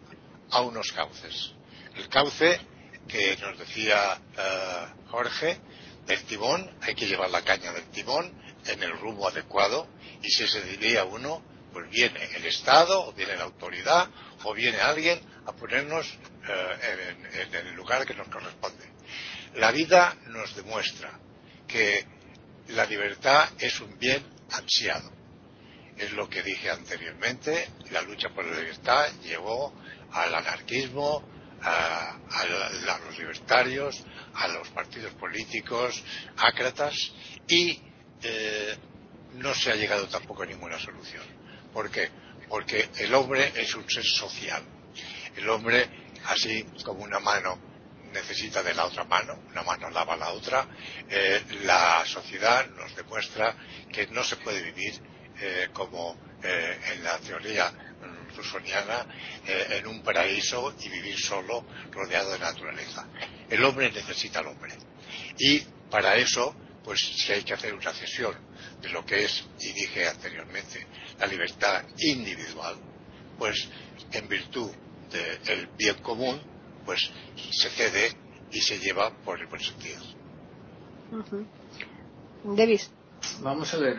a 0.52 0.62
unos 0.62 0.92
cauces. 0.92 1.54
El 1.96 2.10
cauce 2.10 2.60
que 3.08 3.38
nos 3.38 3.58
decía 3.58 4.20
eh, 4.38 4.88
Jorge, 5.10 5.60
del 6.06 6.24
timón, 6.24 6.70
hay 6.82 6.96
que 6.96 7.08
llevar 7.08 7.30
la 7.30 7.44
caña 7.44 7.72
del 7.72 7.86
timón 7.92 8.32
en 8.66 8.84
el 8.84 8.92
rumbo 9.00 9.28
adecuado 9.28 9.88
y 10.22 10.30
si 10.30 10.48
se 10.48 10.62
diría 10.64 11.06
uno, 11.06 11.44
pues 11.72 11.90
viene 11.90 12.20
el 12.36 12.46
Estado, 12.46 13.08
o 13.08 13.14
viene 13.14 13.36
la 13.36 13.44
autoridad, 13.44 14.10
o 14.44 14.54
viene 14.54 14.80
alguien 14.80 15.22
a 15.46 15.54
ponernos 15.54 16.08
eh, 16.48 17.16
en 17.52 17.68
el 17.68 17.76
lugar 17.76 18.06
que 18.06 18.16
nos 18.16 18.28
corresponde. 18.28 18.90
La 19.56 19.72
vida 19.72 20.16
nos 20.28 20.56
demuestra 20.56 21.20
que 21.68 22.06
la 22.70 22.86
libertad 22.86 23.50
es 23.60 23.80
un 23.80 23.98
bien 24.00 24.24
ansiado 24.52 25.19
es 26.00 26.12
lo 26.14 26.30
que 26.30 26.42
dije 26.42 26.70
anteriormente, 26.70 27.70
la 27.92 28.02
lucha 28.02 28.30
por 28.30 28.46
la 28.46 28.58
libertad 28.58 29.12
llevó 29.22 29.74
al 30.12 30.34
anarquismo, 30.34 31.24
a, 31.62 32.18
los 33.06 33.18
libertarios, 33.20 34.04
a 34.34 34.48
los 34.48 34.70
partidos 34.70 35.14
políticos, 35.16 36.02
ácratas, 36.38 36.96
y 37.48 37.82
eh, 38.24 38.78
no 39.34 39.54
se 39.54 39.72
ha 39.72 39.76
llegado 39.76 40.08
tampoco 40.08 40.44
a 40.44 40.46
ninguna 40.46 40.80
solución. 40.80 41.24
¿Por 41.74 41.92
qué? 41.92 42.10
Porque 42.48 42.90
el 42.98 43.14
hombre 43.14 43.52
es 43.56 43.76
un 43.76 43.88
ser 43.90 44.06
social. 44.06 44.64
El 45.36 45.50
hombre, 45.50 45.90
así 46.28 46.64
como 46.84 47.04
una 47.04 47.20
mano 47.20 47.60
necesita 48.14 48.64
de 48.64 48.74
la 48.74 48.86
otra 48.86 49.04
mano, 49.04 49.44
una 49.50 49.64
mano 49.64 49.90
lava 49.90 50.16
la 50.16 50.30
otra, 50.30 50.66
eh, 51.10 51.44
la 51.64 52.04
sociedad 52.06 52.68
nos 52.70 52.96
demuestra 52.96 53.56
que 53.92 54.08
no 54.08 54.24
se 54.24 54.38
puede 54.38 54.64
vivir 54.64 55.00
eh, 55.42 55.70
como 55.74 56.18
eh, 56.44 56.80
en 56.94 57.04
la 57.04 57.18
teoría 57.20 57.72
rusoniana, 58.36 59.06
eh, 59.46 59.80
en 59.80 59.88
un 59.88 60.02
paraíso 60.02 60.74
y 60.80 60.90
vivir 60.90 61.18
solo 61.20 61.66
rodeado 61.92 62.32
de 62.32 62.40
naturaleza. 62.40 63.08
El 63.50 63.64
hombre 63.64 63.92
necesita 63.92 64.40
al 64.40 64.48
hombre. 64.48 64.74
Y 65.38 65.60
para 65.90 66.16
eso, 66.16 66.56
pues 66.84 67.00
si 67.00 67.32
hay 67.32 67.44
que 67.44 67.54
hacer 67.54 67.74
una 67.74 67.94
cesión 67.94 68.36
de 68.82 68.90
lo 68.90 69.06
que 69.06 69.26
es, 69.26 69.46
y 69.60 69.74
dije 69.74 70.08
anteriormente, 70.08 70.86
la 71.20 71.28
libertad 71.28 71.84
individual, 71.98 72.76
pues 73.38 73.68
en 74.12 74.28
virtud 74.28 74.72
del 75.10 75.68
bien 75.78 75.96
común, 76.02 76.42
pues 76.86 77.12
se 77.52 77.70
cede 77.70 78.12
y 78.52 78.62
se 78.62 78.80
lleva 78.80 79.12
por 79.24 79.40
el 79.40 79.48
buen 79.48 79.62
sentido. 79.62 80.02
Vamos 83.42 83.74
a 83.74 83.78
ver, 83.78 83.98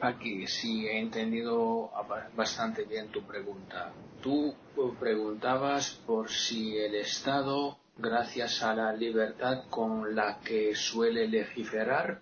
Paqui, 0.00 0.46
si 0.46 0.86
he 0.86 0.98
entendido 0.98 1.90
bastante 2.36 2.84
bien 2.84 3.08
tu 3.08 3.22
pregunta. 3.22 3.92
Tú 4.22 4.54
preguntabas 4.98 6.00
por 6.06 6.30
si 6.30 6.76
el 6.76 6.94
Estado, 6.94 7.78
gracias 7.96 8.62
a 8.62 8.74
la 8.74 8.92
libertad 8.92 9.64
con 9.70 10.14
la 10.14 10.38
que 10.40 10.74
suele 10.74 11.28
legislar, 11.28 12.20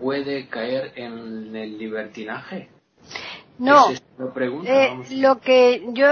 puede 0.00 0.48
caer 0.48 0.92
en 0.96 1.54
el 1.56 1.78
libertinaje. 1.78 2.68
No, 3.58 3.90
eh, 3.90 4.90
lo 5.10 5.38
que 5.38 5.84
yo, 5.92 6.06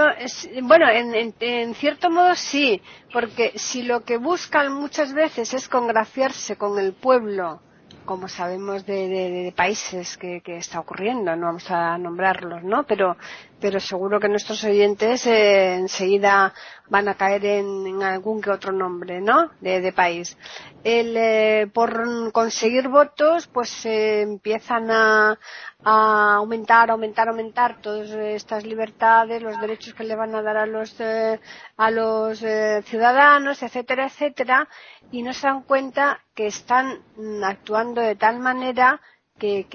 bueno, 0.64 0.86
en, 0.90 1.74
cierto 1.74 2.10
modo 2.10 2.34
sí, 2.34 2.82
porque 3.10 3.52
si 3.56 3.82
lo 3.82 4.04
que 4.04 4.18
buscan 4.18 4.72
muchas 4.72 5.14
veces 5.14 5.54
es 5.54 5.66
congraciarse 5.68 6.56
con 6.56 6.78
el 6.78 6.92
pueblo 6.92 7.62
como 8.08 8.26
sabemos 8.26 8.86
de, 8.86 9.52
países 9.54 10.16
que, 10.16 10.40
está 10.46 10.80
ocurriendo, 10.80 11.36
no 11.36 11.48
vamos 11.48 11.70
a 11.70 11.98
nombrarlos, 11.98 12.64
¿no? 12.64 12.84
Pero, 12.84 13.18
pero 13.60 13.78
seguro 13.80 14.18
que 14.18 14.30
nuestros 14.30 14.64
oyentes 14.64 15.26
eh, 15.26 15.74
enseguida 15.74 16.54
van 16.90 17.08
a 17.08 17.14
caer 17.14 17.44
en, 17.44 18.02
algún 18.02 18.40
que 18.40 18.50
otro 18.50 18.72
nombre, 18.72 19.20
¿no? 19.20 19.50
De, 19.60 19.92
país. 19.92 20.36
El, 20.84 21.16
eh, 21.16 21.70
por 21.72 22.32
conseguir 22.32 22.88
votos, 22.88 23.46
pues 23.46 23.84
empiezan 23.84 24.90
a, 24.90 25.38
a 25.84 26.34
aumentar, 26.36 26.90
aumentar, 26.90 27.28
aumentar 27.28 27.80
todas 27.80 28.10
estas 28.10 28.64
libertades, 28.64 29.42
los 29.42 29.60
derechos 29.60 29.94
que 29.94 30.04
le 30.04 30.16
van 30.16 30.34
a 30.34 30.42
dar 30.42 30.56
a 30.56 30.66
los, 30.66 30.98
eh, 31.00 31.40
a 31.76 31.90
los 31.90 32.42
eh, 32.42 32.82
ciudadanos, 32.86 33.62
etcétera, 33.62 34.06
etcétera, 34.06 34.68
y 35.10 35.22
no 35.22 35.32
se 35.32 35.46
dan 35.46 35.62
cuenta 35.62 36.20
que 36.34 36.46
están 36.46 37.02
mm, 37.16 37.44
actuando 37.44 38.00
de 38.00 38.16
tal 38.16 38.38
manera 38.38 39.00
que, 39.38 39.66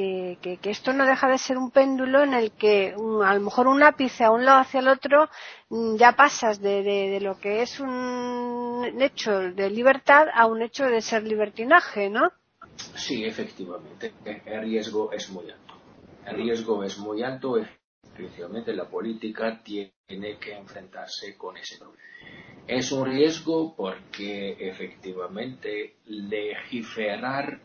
que, 0.42 0.70
esto 0.70 0.94
no 0.94 1.06
deja 1.06 1.28
de 1.28 1.38
ser 1.38 1.58
un 1.58 1.72
péndulo 1.72 2.24
en 2.24 2.34
el 2.34 2.52
que 2.52 2.94
a 3.26 3.34
lo 3.34 3.40
mejor 3.40 3.68
un 3.68 3.82
ápice 3.82 4.24
a 4.24 4.32
un 4.32 4.46
lado 4.46 4.60
hacia 4.60 4.82
el 4.82 4.88
otro 4.88 5.30
mm, 5.70 5.96
ya 5.96 6.12
pasas 6.14 6.62
de, 6.62 6.84
de, 6.84 7.20
lo 7.22 7.40
que 7.40 7.62
es 7.62 7.80
un 7.80 8.96
hecho 9.00 9.32
de 9.32 9.70
libertad 9.70 10.28
a 10.34 10.46
un 10.46 10.62
hecho 10.62 10.86
de 10.86 11.02
ser 11.02 11.24
libertinaje, 11.24 12.10
¿no? 12.10 12.32
Sí, 12.96 13.24
efectivamente. 13.24 14.14
El 14.46 14.62
riesgo 14.62 15.12
es 15.12 15.30
muy 15.30 15.50
alto. 15.50 15.74
El 16.26 16.36
riesgo 16.36 16.84
es 16.84 16.98
muy 16.98 17.24
alto. 17.24 17.58
Efectivamente, 17.58 18.74
la 18.74 18.90
política 18.90 19.62
tiene 19.64 20.38
que 20.40 20.54
enfrentarse 20.56 21.38
con 21.38 21.58
ese 21.58 21.78
problema. 21.78 22.04
Es 22.68 22.92
un 22.92 23.06
riesgo 23.06 23.76
porque 23.76 24.56
efectivamente 24.60 25.98
legislar 26.06 27.60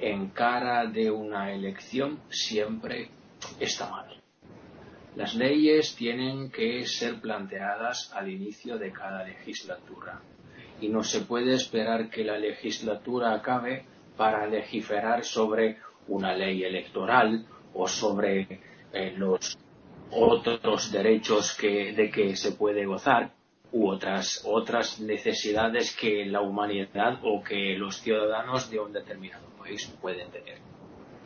en 0.00 0.28
cara 0.28 0.86
de 0.86 1.10
una 1.10 1.52
elección 1.52 2.20
siempre 2.28 3.10
está 3.58 3.90
mal. 3.90 4.20
Las 5.16 5.34
leyes 5.34 5.96
tienen 5.96 6.50
que 6.50 6.86
ser 6.86 7.20
planteadas 7.20 8.12
al 8.14 8.30
inicio 8.30 8.78
de 8.78 8.92
cada 8.92 9.24
legislatura 9.24 10.20
y 10.80 10.88
no 10.88 11.02
se 11.02 11.22
puede 11.22 11.54
esperar 11.54 12.08
que 12.08 12.22
la 12.22 12.38
legislatura 12.38 13.34
acabe 13.34 13.84
para 14.16 14.46
legislar 14.46 15.24
sobre 15.24 15.78
una 16.06 16.34
ley 16.34 16.62
electoral 16.62 17.44
o 17.74 17.88
sobre 17.88 18.60
eh, 18.92 19.12
los 19.16 19.58
otros 20.10 20.92
derechos 20.92 21.56
de 21.60 22.10
que 22.14 22.36
se 22.36 22.52
puede 22.52 22.86
gozar 22.86 23.32
u 23.72 23.88
otras, 23.88 24.42
otras 24.46 25.00
necesidades 25.00 25.94
que 25.94 26.24
la 26.24 26.40
humanidad 26.40 27.18
o 27.22 27.42
que 27.42 27.76
los 27.76 28.00
ciudadanos 28.00 28.70
de 28.70 28.80
un 28.80 28.92
determinado 28.92 29.46
pueden 30.00 30.30
tener. 30.30 30.58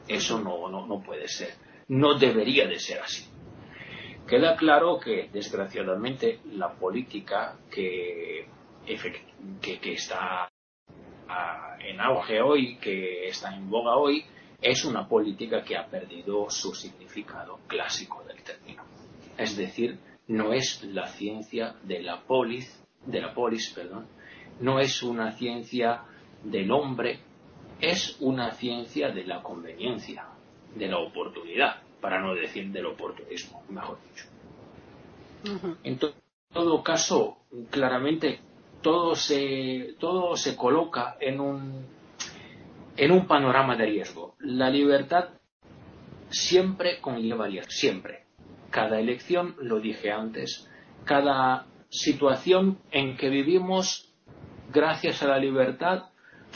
Eso 0.08 0.38
no, 0.40 0.68
no, 0.68 0.86
no 0.86 1.02
puede 1.02 1.28
ser. 1.28 1.54
No 1.88 2.18
debería 2.18 2.66
de 2.66 2.78
ser 2.78 3.00
así. 3.00 3.28
Queda 4.26 4.56
claro 4.56 4.98
que, 4.98 5.28
desgraciadamente, 5.32 6.40
la 6.52 6.72
política 6.72 7.58
que, 7.70 8.46
que, 9.60 9.78
que 9.80 9.92
está 9.92 10.48
en 11.80 12.00
auge 12.00 12.40
hoy, 12.40 12.76
que 12.76 13.26
está 13.28 13.54
en 13.54 13.68
boga 13.68 13.96
hoy, 13.96 14.24
es 14.60 14.84
una 14.84 15.08
política 15.08 15.62
que 15.62 15.76
ha 15.76 15.86
perdido 15.86 16.48
su 16.48 16.72
significado 16.72 17.58
clásico 17.66 18.22
del 18.24 18.42
término. 18.42 18.84
Es 19.36 19.56
decir, 19.56 19.98
no 20.28 20.52
es 20.52 20.82
la 20.84 21.08
ciencia 21.08 21.74
de 21.82 22.00
la 22.00 22.22
polis, 22.22 22.82
de 23.04 23.20
la 23.20 23.34
polis, 23.34 23.72
perdón, 23.74 24.06
no 24.60 24.78
es 24.78 25.02
una 25.02 25.32
ciencia 25.32 26.04
del 26.44 26.70
hombre, 26.70 27.18
es 27.82 28.16
una 28.20 28.52
ciencia 28.52 29.10
de 29.10 29.24
la 29.24 29.42
conveniencia, 29.42 30.24
de 30.74 30.88
la 30.88 30.98
oportunidad, 30.98 31.82
para 32.00 32.20
no 32.22 32.34
decir 32.34 32.70
del 32.72 32.86
oportunismo, 32.86 33.62
mejor 33.68 33.98
dicho. 34.08 34.24
En 35.84 35.98
todo 36.52 36.82
caso, 36.82 37.38
claramente 37.70 38.40
todo 38.80 39.14
se, 39.14 39.96
todo 39.98 40.36
se 40.36 40.56
coloca 40.56 41.16
en 41.20 41.40
un, 41.40 41.84
en 42.96 43.12
un 43.12 43.26
panorama 43.26 43.76
de 43.76 43.86
riesgo. 43.86 44.36
La 44.38 44.70
libertad 44.70 45.30
siempre 46.30 47.00
conlleva 47.00 47.46
riesgo, 47.46 47.70
siempre 47.70 48.22
cada 48.72 48.98
elección, 48.98 49.54
lo 49.60 49.78
dije 49.78 50.10
antes, 50.10 50.68
cada 51.04 51.66
situación 51.90 52.78
en 52.90 53.16
que 53.16 53.28
vivimos, 53.28 54.12
gracias 54.72 55.22
a 55.22 55.28
la 55.28 55.38
libertad, 55.38 56.06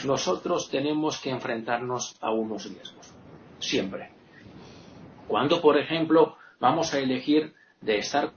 nosotros 0.05 0.69
tenemos 0.69 1.19
que 1.19 1.29
enfrentarnos 1.29 2.15
a 2.21 2.31
unos 2.31 2.65
riesgos. 2.65 3.13
Siempre. 3.59 4.11
Cuando, 5.27 5.61
por 5.61 5.77
ejemplo, 5.77 6.37
vamos 6.59 6.93
a 6.93 6.99
elegir 6.99 7.53
de 7.81 7.97
estar 7.97 8.31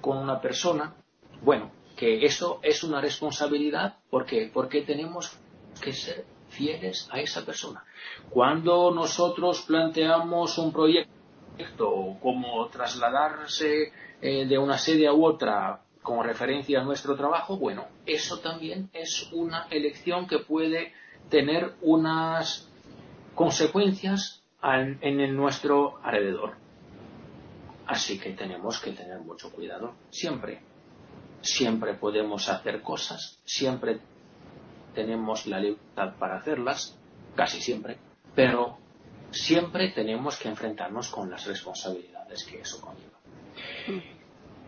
con 0.00 0.18
una 0.18 0.40
persona, 0.40 0.94
bueno, 1.42 1.70
que 1.96 2.24
eso 2.24 2.60
es 2.62 2.84
una 2.84 3.00
responsabilidad, 3.00 3.96
¿por 4.10 4.24
qué? 4.24 4.50
Porque 4.52 4.82
tenemos 4.82 5.36
que 5.80 5.92
ser 5.92 6.24
fieles 6.48 7.08
a 7.10 7.20
esa 7.20 7.44
persona. 7.44 7.84
Cuando 8.30 8.90
nosotros 8.92 9.62
planteamos 9.62 10.58
un 10.58 10.72
proyecto, 10.72 11.18
o 11.80 12.20
cómo 12.20 12.68
trasladarse 12.68 13.92
eh, 14.20 14.46
de 14.46 14.58
una 14.58 14.78
sede 14.78 15.08
a 15.08 15.12
otra 15.12 15.80
como 16.02 16.22
referencia 16.22 16.80
a 16.80 16.84
nuestro 16.84 17.16
trabajo, 17.16 17.56
bueno, 17.56 17.86
eso 18.06 18.40
también 18.40 18.90
es 18.92 19.30
una 19.32 19.66
elección 19.70 20.26
que 20.26 20.38
puede 20.38 20.92
tener 21.28 21.74
unas 21.82 22.68
consecuencias 23.34 24.42
en 24.62 25.36
nuestro 25.36 25.98
alrededor. 26.02 26.54
Así 27.86 28.18
que 28.18 28.30
tenemos 28.30 28.80
que 28.80 28.92
tener 28.92 29.20
mucho 29.20 29.50
cuidado 29.50 29.94
siempre. 30.10 30.60
Siempre 31.40 31.94
podemos 31.94 32.48
hacer 32.48 32.82
cosas, 32.82 33.40
siempre 33.44 34.00
tenemos 34.94 35.46
la 35.46 35.60
libertad 35.60 36.14
para 36.18 36.36
hacerlas, 36.36 36.98
casi 37.36 37.60
siempre, 37.60 37.96
pero 38.34 38.76
siempre 39.30 39.90
tenemos 39.90 40.36
que 40.38 40.48
enfrentarnos 40.48 41.08
con 41.08 41.30
las 41.30 41.46
responsabilidades 41.46 42.44
que 42.44 42.60
eso 42.60 42.80
conlleva. 42.80 43.18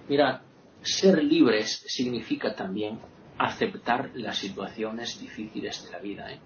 Mira, 0.09 0.43
ser 0.83 1.23
libres 1.23 1.85
significa 1.87 2.55
también 2.55 2.99
aceptar 3.39 4.11
las 4.15 4.39
situaciones 4.39 5.21
difíciles 5.21 5.85
de 5.85 5.91
la 5.91 5.99
vida. 5.99 6.33
¿eh? 6.33 6.41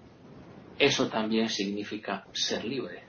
Eso 0.79 1.07
también 1.09 1.49
significa 1.49 2.25
ser 2.33 2.65
libres. 2.65 3.03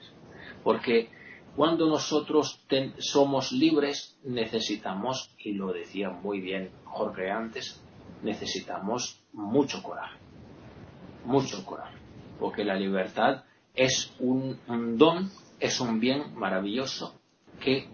Porque 0.62 1.08
cuando 1.54 1.88
nosotros 1.88 2.64
somos 2.98 3.52
libres 3.52 4.18
necesitamos, 4.24 5.34
y 5.38 5.52
lo 5.52 5.72
decía 5.72 6.10
muy 6.10 6.40
bien 6.40 6.70
Jorge 6.84 7.30
antes, 7.30 7.80
necesitamos 8.22 9.22
mucho 9.32 9.82
coraje. 9.82 10.18
Mucho 11.24 11.64
coraje. 11.64 11.96
Porque 12.38 12.64
la 12.64 12.74
libertad 12.74 13.44
es 13.74 14.12
un, 14.18 14.58
don, 14.98 15.30
es 15.60 15.80
un 15.80 16.00
bien 16.00 16.34
maravilloso 16.34 17.20
que, 17.60 17.88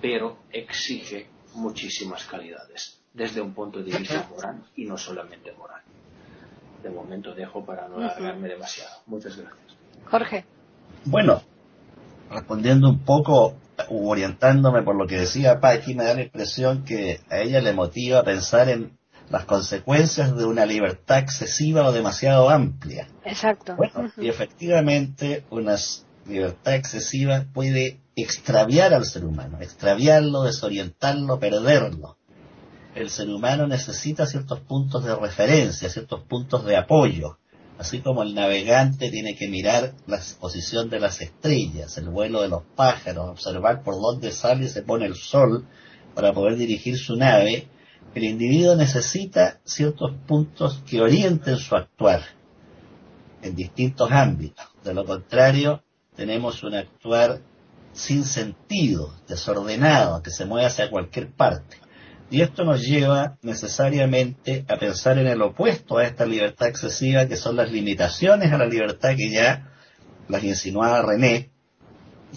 pero 0.00 0.38
exige 0.50 1.28
muchísimas 1.58 2.24
calidades 2.24 2.98
desde 3.12 3.40
un 3.40 3.52
punto 3.52 3.80
de 3.82 3.98
vista 3.98 4.26
moral 4.30 4.62
y 4.76 4.84
no 4.84 4.96
solamente 4.96 5.52
moral. 5.52 5.82
De 6.82 6.90
momento 6.90 7.34
dejo 7.34 7.64
para 7.64 7.88
no 7.88 7.96
alargarme 7.96 8.48
demasiado. 8.48 8.90
Muchas 9.06 9.36
gracias. 9.36 9.76
Jorge. 10.06 10.44
Bueno, 11.04 11.42
respondiendo 12.30 12.88
un 12.88 13.00
poco, 13.00 13.54
orientándome 13.90 14.82
por 14.82 14.96
lo 14.96 15.06
que 15.06 15.18
decía 15.18 15.60
Paqui, 15.60 15.94
me 15.94 16.04
da 16.04 16.14
la 16.14 16.22
impresión 16.22 16.84
que 16.84 17.20
a 17.30 17.38
ella 17.38 17.60
le 17.60 17.72
motiva 17.72 18.20
a 18.20 18.24
pensar 18.24 18.68
en 18.68 18.96
las 19.30 19.44
consecuencias 19.44 20.36
de 20.36 20.44
una 20.44 20.64
libertad 20.64 21.18
excesiva 21.18 21.86
o 21.86 21.92
demasiado 21.92 22.48
amplia. 22.48 23.08
Exacto. 23.24 23.76
Bueno, 23.76 24.10
y 24.16 24.28
efectivamente 24.28 25.44
una 25.50 25.76
libertad 26.28 26.74
excesiva 26.74 27.46
puede 27.52 28.00
extraviar 28.16 28.94
al 28.94 29.04
ser 29.04 29.24
humano, 29.24 29.58
extraviarlo, 29.60 30.42
desorientarlo, 30.42 31.38
perderlo. 31.38 32.16
El 32.94 33.10
ser 33.10 33.28
humano 33.28 33.66
necesita 33.66 34.26
ciertos 34.26 34.60
puntos 34.60 35.04
de 35.04 35.14
referencia, 35.14 35.88
ciertos 35.88 36.22
puntos 36.24 36.64
de 36.64 36.76
apoyo, 36.76 37.38
así 37.78 38.00
como 38.00 38.22
el 38.22 38.34
navegante 38.34 39.10
tiene 39.10 39.36
que 39.36 39.48
mirar 39.48 39.94
la 40.06 40.20
posición 40.40 40.90
de 40.90 41.00
las 41.00 41.20
estrellas, 41.20 41.96
el 41.96 42.08
vuelo 42.08 42.42
de 42.42 42.48
los 42.48 42.62
pájaros, 42.74 43.30
observar 43.30 43.82
por 43.82 43.94
dónde 43.94 44.32
sale 44.32 44.64
y 44.64 44.68
se 44.68 44.82
pone 44.82 45.06
el 45.06 45.14
sol 45.14 45.66
para 46.14 46.32
poder 46.32 46.56
dirigir 46.56 46.98
su 46.98 47.14
nave, 47.16 47.68
el 48.14 48.24
individuo 48.24 48.74
necesita 48.74 49.60
ciertos 49.64 50.12
puntos 50.26 50.82
que 50.88 51.00
orienten 51.00 51.56
su 51.56 51.76
actuar 51.76 52.22
en 53.42 53.54
distintos 53.54 54.10
ámbitos. 54.10 54.66
De 54.82 54.94
lo 54.94 55.04
contrario, 55.04 55.84
tenemos 56.18 56.64
un 56.64 56.74
actuar 56.74 57.42
sin 57.92 58.24
sentido, 58.24 59.14
desordenado, 59.28 60.20
que 60.20 60.32
se 60.32 60.46
mueve 60.46 60.66
hacia 60.66 60.90
cualquier 60.90 61.30
parte. 61.30 61.76
Y 62.28 62.40
esto 62.40 62.64
nos 62.64 62.82
lleva 62.82 63.38
necesariamente 63.40 64.64
a 64.68 64.78
pensar 64.78 65.16
en 65.18 65.28
el 65.28 65.40
opuesto 65.40 65.96
a 65.96 66.04
esta 66.04 66.26
libertad 66.26 66.66
excesiva, 66.66 67.28
que 67.28 67.36
son 67.36 67.54
las 67.54 67.70
limitaciones 67.70 68.52
a 68.52 68.58
la 68.58 68.66
libertad 68.66 69.14
que 69.16 69.30
ya 69.30 69.70
las 70.26 70.42
insinuaba 70.42 71.02
René, 71.02 71.52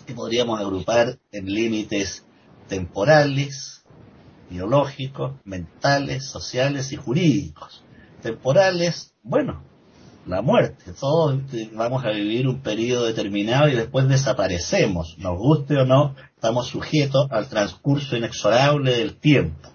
que 0.06 0.14
podríamos 0.14 0.60
agrupar 0.62 1.18
en 1.32 1.46
límites 1.48 2.24
temporales, 2.68 3.84
biológicos, 4.48 5.34
mentales, 5.44 6.28
sociales 6.28 6.92
y 6.92 6.98
jurídicos. 6.98 7.84
Temporales, 8.22 9.16
bueno, 9.24 9.64
la 10.26 10.42
muerte. 10.42 10.94
Todos 11.00 11.40
vamos 11.74 12.06
a 12.06 12.12
vivir 12.12 12.48
un 12.48 12.62
periodo 12.62 13.06
determinado 13.06 13.70
y 13.70 13.76
después 13.76 14.08
desaparecemos. 14.08 15.16
Nos 15.18 15.38
guste 15.38 15.78
o 15.78 15.86
no, 15.86 16.16
estamos 16.36 16.68
sujetos 16.68 17.28
al 17.32 17.48
transcurso 17.48 18.16
inexorable 18.16 18.96
del 18.96 19.18
tiempo. 19.18 19.70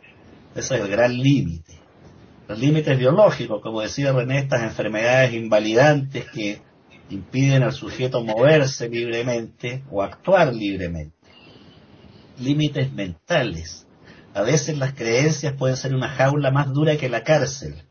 Ese 0.55 0.77
es 0.77 0.81
el 0.83 0.89
gran 0.89 1.17
límite. 1.17 1.75
Los 2.49 2.59
límites 2.59 2.97
biológicos, 2.97 3.61
como 3.61 3.81
decía 3.81 4.13
René, 4.13 4.39
estas 4.39 4.63
enfermedades 4.63 5.35
invalidantes 5.35 6.27
que 6.31 6.63
impiden 7.11 7.63
al 7.63 7.73
sujeto 7.73 8.23
moverse 8.23 8.89
libremente 8.89 9.85
o 9.91 10.03
actuar 10.03 10.55
libremente. 10.55 11.17
Límites 12.39 12.93
mentales. 12.93 13.87
A 14.35 14.43
veces 14.43 14.79
las 14.79 14.93
creencias 14.93 15.55
pueden 15.55 15.77
ser 15.77 15.95
una 15.95 16.09
jaula 16.09 16.51
más 16.51 16.73
dura 16.73 16.97
que 16.97 17.09
la 17.09 17.23
cárcel 17.23 17.86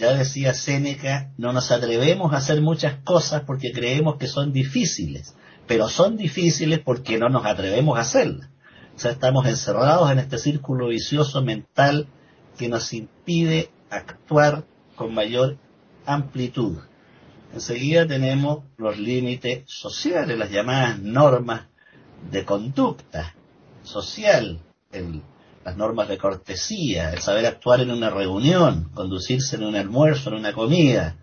ya 0.00 0.14
decía 0.14 0.54
Séneca, 0.54 1.30
no 1.36 1.52
nos 1.52 1.70
atrevemos 1.70 2.32
a 2.32 2.38
hacer 2.38 2.62
muchas 2.62 2.94
cosas 3.04 3.42
porque 3.46 3.70
creemos 3.70 4.16
que 4.16 4.28
son 4.28 4.50
difíciles, 4.50 5.34
pero 5.66 5.90
son 5.90 6.16
difíciles 6.16 6.78
porque 6.78 7.18
no 7.18 7.28
nos 7.28 7.44
atrevemos 7.44 7.98
a 7.98 8.00
hacerlas. 8.00 8.48
O 8.96 8.98
sea, 8.98 9.10
estamos 9.10 9.46
encerrados 9.46 10.10
en 10.10 10.18
este 10.18 10.38
círculo 10.38 10.88
vicioso 10.88 11.42
mental 11.42 12.08
que 12.56 12.70
nos 12.70 12.94
impide 12.94 13.70
actuar 13.90 14.64
con 14.96 15.12
mayor 15.12 15.58
amplitud. 16.06 16.78
Enseguida 17.52 18.06
tenemos 18.06 18.64
los 18.78 18.98
límites 18.98 19.64
sociales, 19.66 20.38
las 20.38 20.50
llamadas 20.50 20.98
normas 20.98 21.66
de 22.30 22.46
conducta 22.46 23.34
social, 23.82 24.60
el 24.92 25.22
las 25.64 25.76
normas 25.76 26.08
de 26.08 26.18
cortesía, 26.18 27.12
el 27.12 27.20
saber 27.20 27.46
actuar 27.46 27.80
en 27.80 27.90
una 27.90 28.10
reunión, 28.10 28.90
conducirse 28.94 29.56
en 29.56 29.64
un 29.64 29.76
almuerzo, 29.76 30.30
en 30.30 30.36
una 30.36 30.52
comida. 30.52 31.16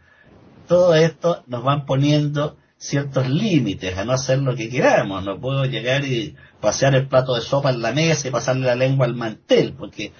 Todo 0.67 0.93
esto 0.93 1.43
nos 1.47 1.63
van 1.63 1.85
poniendo 1.85 2.57
ciertos 2.77 3.27
límites 3.27 3.97
a 3.97 4.05
no 4.05 4.13
hacer 4.13 4.39
lo 4.39 4.55
que 4.55 4.69
queramos. 4.69 5.23
No 5.23 5.39
puedo 5.39 5.65
llegar 5.65 6.05
y 6.05 6.35
pasear 6.61 6.93
el 6.95 7.07
plato 7.07 7.33
de 7.33 7.41
sopa 7.41 7.71
en 7.71 7.81
la 7.81 7.93
mesa 7.93 8.27
y 8.27 8.31
pasarle 8.31 8.67
la 8.67 8.75
lengua 8.75 9.07
al 9.07 9.15
mantel, 9.15 9.73
porque 9.73 10.13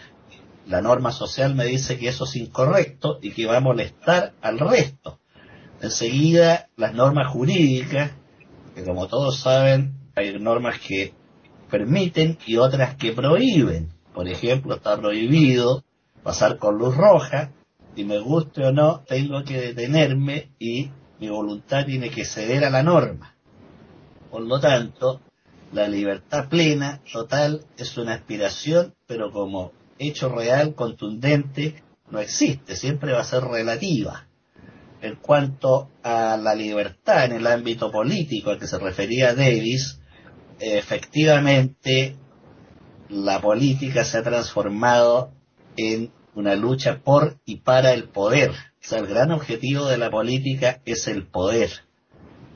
la 0.65 0.82
norma 0.82 1.11
social 1.11 1.53
me 1.53 1.65
dice 1.65 1.99
que 1.99 2.09
eso 2.09 2.24
es 2.24 2.36
incorrecto 2.36 3.20
y 3.22 3.32
que 3.32 3.45
va 3.45 3.57
a 3.57 3.61
molestar 3.61 4.34
al 4.41 4.57
resto. 4.57 5.20
Enseguida, 5.80 6.70
las 6.76 6.95
normas 6.95 7.32
jurídicas, 7.32 8.11
que 8.74 8.84
como 8.84 9.07
todos 9.07 9.39
saben, 9.39 9.93
hay 10.15 10.39
normas 10.39 10.80
que 10.80 11.13
permiten 11.70 12.39
y 12.47 12.57
otras 12.57 12.95
que 12.95 13.11
prohíben 13.11 13.97
por 14.18 14.28
ejemplo, 14.28 14.74
está 14.74 14.99
prohibido 14.99 15.84
pasar 16.24 16.57
con 16.57 16.80
luz 16.80 16.97
roja 16.97 17.51
y 17.95 18.03
me 18.03 18.18
guste 18.18 18.65
o 18.65 18.72
no, 18.72 19.03
tengo 19.07 19.43
que 19.43 19.61
detenerme 19.61 20.49
y 20.57 20.89
mi 21.20 21.30
voluntad 21.30 21.86
tiene 21.86 22.09
que 22.09 22.26
ceder 22.26 22.65
a 22.65 22.72
la 22.72 22.82
norma. 22.82 23.36
Por 24.32 24.41
lo 24.41 24.59
tanto, 24.59 25.22
la 25.72 25.88
libertad 25.88 26.49
plena, 26.49 26.99
total, 27.13 27.68
es 27.78 27.95
una 27.99 28.15
aspiración, 28.15 28.95
pero 29.05 29.32
como 29.32 29.72
hecho 29.99 30.30
real, 30.30 30.74
contundente, 30.74 31.84
no 32.09 32.18
existe, 32.18 32.76
siempre 32.76 33.13
va 33.13 33.20
a 33.20 33.24
ser 33.24 33.43
relativa. 33.43 34.26
En 34.99 35.18
cuanto 35.18 35.91
a 36.01 36.38
la 36.38 36.55
libertad 36.55 37.26
en 37.26 37.34
el 37.34 37.45
ámbito 37.45 37.91
político 37.91 38.49
al 38.49 38.57
que 38.57 38.65
se 38.65 38.80
refería 38.80 39.36
Davis, 39.36 39.99
efectivamente 40.59 42.15
la 43.10 43.41
política 43.41 44.03
se 44.03 44.18
ha 44.18 44.24
transformado 44.24 45.32
en 45.76 46.12
una 46.36 46.55
lucha 46.55 47.01
por 47.03 47.38
y 47.45 47.58
para 47.58 47.93
el 47.93 48.10
poder. 48.10 48.51
O 48.51 48.53
sea, 48.89 48.99
el 48.99 49.08
gran 49.08 49.32
objetivo 49.32 49.86
de 49.88 49.97
la 49.97 50.10
política 50.10 50.82
es 50.86 51.08
el 51.08 51.26
poder. 51.28 51.70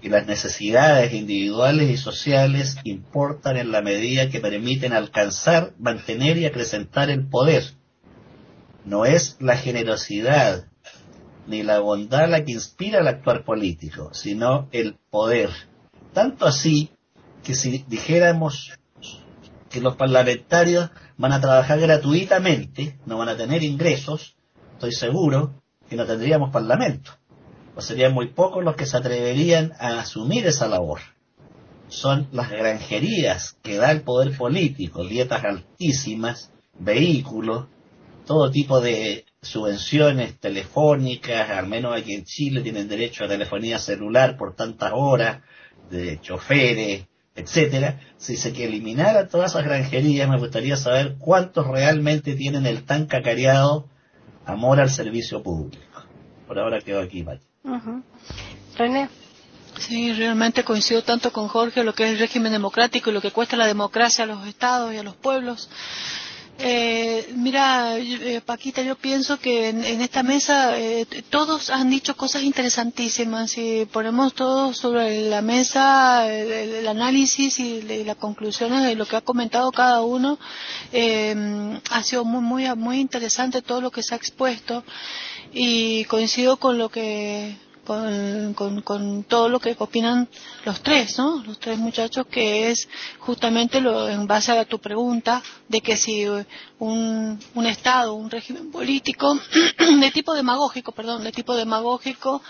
Y 0.01 0.09
las 0.09 0.25
necesidades 0.25 1.13
individuales 1.13 1.89
y 1.89 1.97
sociales 1.97 2.77
importan 2.83 3.57
en 3.57 3.71
la 3.71 3.81
medida 3.81 4.29
que 4.29 4.39
permiten 4.39 4.93
alcanzar, 4.93 5.73
mantener 5.77 6.37
y 6.37 6.45
acrecentar 6.45 7.09
el 7.09 7.27
poder. 7.27 7.63
No 8.83 9.05
es 9.05 9.37
la 9.39 9.57
generosidad 9.57 10.65
ni 11.47 11.63
la 11.63 11.79
bondad 11.79 12.29
la 12.29 12.43
que 12.43 12.53
inspira 12.53 12.99
el 12.99 13.07
actuar 13.07 13.43
político, 13.43 14.13
sino 14.13 14.69
el 14.71 14.95
poder. 15.09 15.49
Tanto 16.13 16.45
así 16.45 16.91
que 17.43 17.55
si 17.55 17.83
dijéramos 17.87 18.71
que 19.71 19.81
los 19.81 19.95
parlamentarios 19.95 20.91
van 21.17 21.31
a 21.31 21.41
trabajar 21.41 21.79
gratuitamente, 21.79 22.99
no 23.05 23.17
van 23.17 23.29
a 23.29 23.37
tener 23.37 23.63
ingresos, 23.63 24.35
estoy 24.73 24.91
seguro 24.91 25.63
que 25.89 25.95
no 25.95 26.05
tendríamos 26.05 26.51
parlamento. 26.51 27.11
O 27.75 27.81
serían 27.81 28.13
muy 28.13 28.27
pocos 28.27 28.63
los 28.63 28.75
que 28.75 28.85
se 28.85 28.97
atreverían 28.97 29.71
a 29.79 29.99
asumir 30.01 30.45
esa 30.45 30.67
labor. 30.67 30.99
Son 31.87 32.27
las 32.31 32.49
granjerías 32.49 33.57
que 33.63 33.77
da 33.77 33.91
el 33.91 34.01
poder 34.01 34.37
político, 34.37 35.05
dietas 35.05 35.43
altísimas, 35.43 36.51
vehículos, 36.77 37.67
todo 38.25 38.51
tipo 38.51 38.81
de 38.81 39.25
subvenciones 39.41 40.39
telefónicas, 40.39 41.49
al 41.49 41.67
menos 41.67 41.95
aquí 41.95 42.13
en 42.13 42.25
Chile 42.25 42.61
tienen 42.61 42.87
derecho 42.87 43.23
a 43.23 43.29
telefonía 43.29 43.79
celular 43.79 44.37
por 44.37 44.55
tantas 44.55 44.91
horas, 44.93 45.41
de 45.89 46.19
choferes, 46.21 47.05
etcétera, 47.35 47.99
si 48.17 48.35
se 48.35 48.53
que 48.53 48.65
eliminara 48.65 49.27
todas 49.27 49.51
esas 49.51 49.63
granjerías, 49.63 50.29
me 50.29 50.37
gustaría 50.37 50.75
saber 50.75 51.15
cuántos 51.17 51.67
realmente 51.67 52.35
tienen 52.35 52.65
el 52.65 52.83
tan 52.83 53.05
cacareado 53.05 53.87
amor 54.45 54.79
al 54.79 54.89
servicio 54.89 55.41
público. 55.41 56.03
Por 56.47 56.59
ahora 56.59 56.81
quedo 56.81 56.99
aquí, 56.99 57.23
Mati. 57.23 57.45
René. 58.77 59.09
Sí, 59.79 60.13
realmente 60.13 60.63
coincido 60.63 61.01
tanto 61.01 61.31
con 61.31 61.47
Jorge 61.47 61.83
lo 61.83 61.93
que 61.93 62.03
es 62.03 62.11
el 62.11 62.19
régimen 62.19 62.51
democrático 62.51 63.09
y 63.09 63.13
lo 63.13 63.21
que 63.21 63.31
cuesta 63.31 63.55
la 63.55 63.65
democracia 63.65 64.25
a 64.25 64.27
los 64.27 64.45
estados 64.45 64.93
y 64.93 64.97
a 64.97 65.03
los 65.03 65.15
pueblos. 65.15 65.69
Eh, 66.63 67.33
mira, 67.37 67.97
eh, 67.97 68.39
Paquita, 68.45 68.83
yo 68.83 68.95
pienso 68.95 69.39
que 69.39 69.69
en, 69.69 69.83
esta 70.01 70.21
mesa 70.21 70.77
eh, 70.77 71.07
todos 71.31 71.71
han 71.71 71.89
dicho 71.89 72.15
cosas 72.15 72.43
interesantísimas. 72.43 73.57
y 73.57 73.85
ponemos 73.91 74.35
todo 74.35 74.71
sobre 74.71 75.21
la 75.27 75.41
mesa 75.41 76.31
el, 76.31 76.87
análisis 76.87 77.59
y, 77.59 77.81
las 78.03 78.15
conclusiones 78.17 78.83
de 78.83 78.93
lo 78.95 79.07
que 79.07 79.15
ha 79.15 79.21
comentado 79.21 79.71
cada 79.71 80.01
uno, 80.01 80.37
ha 81.89 82.03
sido 82.03 82.25
muy, 82.25 82.41
muy, 82.41 82.75
muy 82.75 82.99
interesante 82.99 83.63
todo 83.63 83.81
lo 83.81 83.89
que 83.89 84.03
se 84.03 84.13
ha 84.13 84.17
expuesto 84.17 84.83
y 85.53 86.05
coincido 86.05 86.57
con 86.57 86.77
lo 86.77 86.89
que 86.89 87.55
con, 87.85 88.81
con, 88.81 89.23
todo 89.23 89.49
lo 89.49 89.59
que 89.59 89.75
opinan 89.77 90.27
los 90.65 90.81
tres, 90.81 91.17
¿no? 91.17 91.43
Los 91.43 91.59
tres 91.59 91.77
muchachos, 91.77 92.25
que 92.27 92.69
es 92.71 92.87
justamente 93.19 93.81
lo, 93.81 94.07
en 94.07 94.27
base 94.27 94.51
a 94.51 94.65
tu 94.65 94.79
pregunta 94.79 95.41
de 95.67 95.81
que 95.81 95.97
si 95.97 96.25
un, 96.79 97.39
un 97.55 97.65
Estado, 97.65 98.13
un 98.13 98.29
régimen 98.29 98.71
político 98.71 99.39
de 99.99 100.11
tipo 100.11 100.33
demagógico, 100.33 100.91
perdón, 100.91 101.23
de 101.23 101.31
tipo 101.31 101.55
demagógico, 101.55 102.41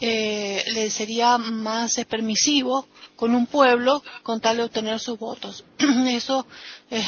eh, 0.00 0.64
le 0.72 0.90
sería 0.90 1.36
más 1.36 2.00
permisivo 2.08 2.86
con 3.16 3.34
un 3.34 3.46
pueblo 3.46 4.02
con 4.22 4.40
tal 4.40 4.56
de 4.56 4.64
obtener 4.64 4.98
sus 4.98 5.18
votos. 5.18 5.64
Eso 6.08 6.46
eh, 6.90 7.04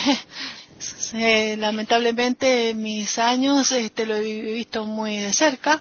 lamentablemente 1.59 2.70
en 2.70 2.83
mis 2.83 3.18
años 3.18 3.72
este, 3.72 4.07
lo 4.07 4.16
he 4.16 4.22
visto 4.22 4.85
muy 4.85 5.16
de 5.18 5.33
cerca 5.33 5.80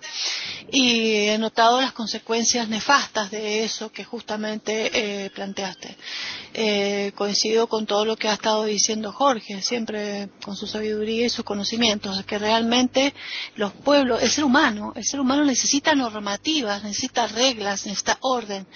y 0.71 1.27
he 1.27 1.37
notado 1.37 1.81
las 1.81 1.91
consecuencias 1.91 2.67
nefastas 2.69 3.31
de 3.31 3.63
eso 3.63 3.91
que 3.91 4.03
justamente 4.03 4.91
eh, 5.25 5.29
planteaste. 5.29 5.95
Eh, 6.53 7.13
coincido 7.15 7.67
con 7.67 7.85
todo 7.85 8.05
lo 8.05 8.17
que 8.17 8.27
ha 8.27 8.33
estado 8.33 8.65
diciendo 8.65 9.11
Jorge, 9.13 9.61
siempre 9.61 10.29
con 10.43 10.55
su 10.55 10.67
sabiduría 10.67 11.25
y 11.25 11.29
sus 11.29 11.45
conocimientos, 11.45 12.23
que 12.25 12.37
realmente 12.37 13.13
los 13.55 13.71
pueblos, 13.71 14.21
el 14.21 14.29
ser 14.29 14.43
humano, 14.43 14.93
el 14.95 15.05
ser 15.05 15.19
humano 15.19 15.45
necesita 15.45 15.95
normativas, 15.95 16.83
necesita 16.83 17.27
reglas, 17.27 17.85
necesita 17.85 18.17
orden. 18.21 18.67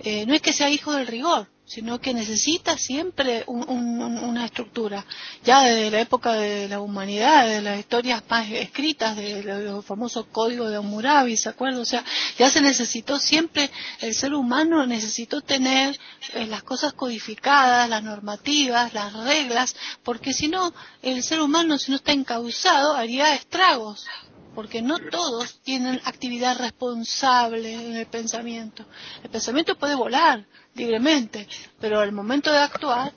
Eh, 0.00 0.26
no 0.26 0.34
es 0.34 0.42
que 0.42 0.52
sea 0.52 0.70
hijo 0.70 0.92
del 0.92 1.06
rigor, 1.06 1.48
sino 1.66 1.98
que 1.98 2.12
necesita 2.12 2.76
siempre 2.76 3.42
una 3.46 4.44
estructura. 4.44 5.04
Ya 5.44 5.62
desde 5.62 5.90
la 5.90 6.00
época 6.00 6.34
de 6.34 6.68
la 6.68 6.80
humanidad, 6.80 7.48
de 7.48 7.62
las 7.62 7.78
historias 7.78 8.22
más 8.28 8.50
escritas, 8.50 9.16
de 9.16 9.42
los 9.42 9.84
famosos 9.84 10.26
códigos 10.30 10.70
de 10.70 10.76
Hammurabi, 10.76 11.36
¿se 11.36 11.48
acuerdan? 11.48 11.80
O 11.80 11.84
sea, 11.84 12.04
ya 12.38 12.50
se 12.50 12.60
necesitó 12.60 13.18
siempre, 13.18 13.70
el 14.00 14.14
ser 14.14 14.34
humano 14.34 14.86
necesitó 14.86 15.40
tener 15.40 15.98
eh, 16.34 16.46
las 16.46 16.62
cosas 16.62 16.92
codificadas, 16.92 17.88
las 17.88 18.02
normativas, 18.02 18.92
las 18.92 19.12
reglas, 19.12 19.74
porque 20.02 20.32
si 20.32 20.48
no, 20.48 20.74
el 21.02 21.22
ser 21.22 21.40
humano, 21.40 21.78
si 21.78 21.90
no 21.90 21.96
está 21.96 22.12
encauzado, 22.12 22.94
haría 22.94 23.34
estragos 23.34 24.06
porque 24.54 24.82
no 24.82 24.98
todos 24.98 25.60
tienen 25.62 26.00
actividad 26.04 26.58
responsable 26.58 27.74
en 27.74 27.96
el 27.96 28.06
pensamiento. 28.06 28.84
El 29.22 29.30
pensamiento 29.30 29.76
puede 29.76 29.94
volar 29.94 30.44
libremente, 30.74 31.46
pero 31.80 32.00
al 32.00 32.12
momento 32.12 32.50
de 32.52 32.58
actuar, 32.58 33.12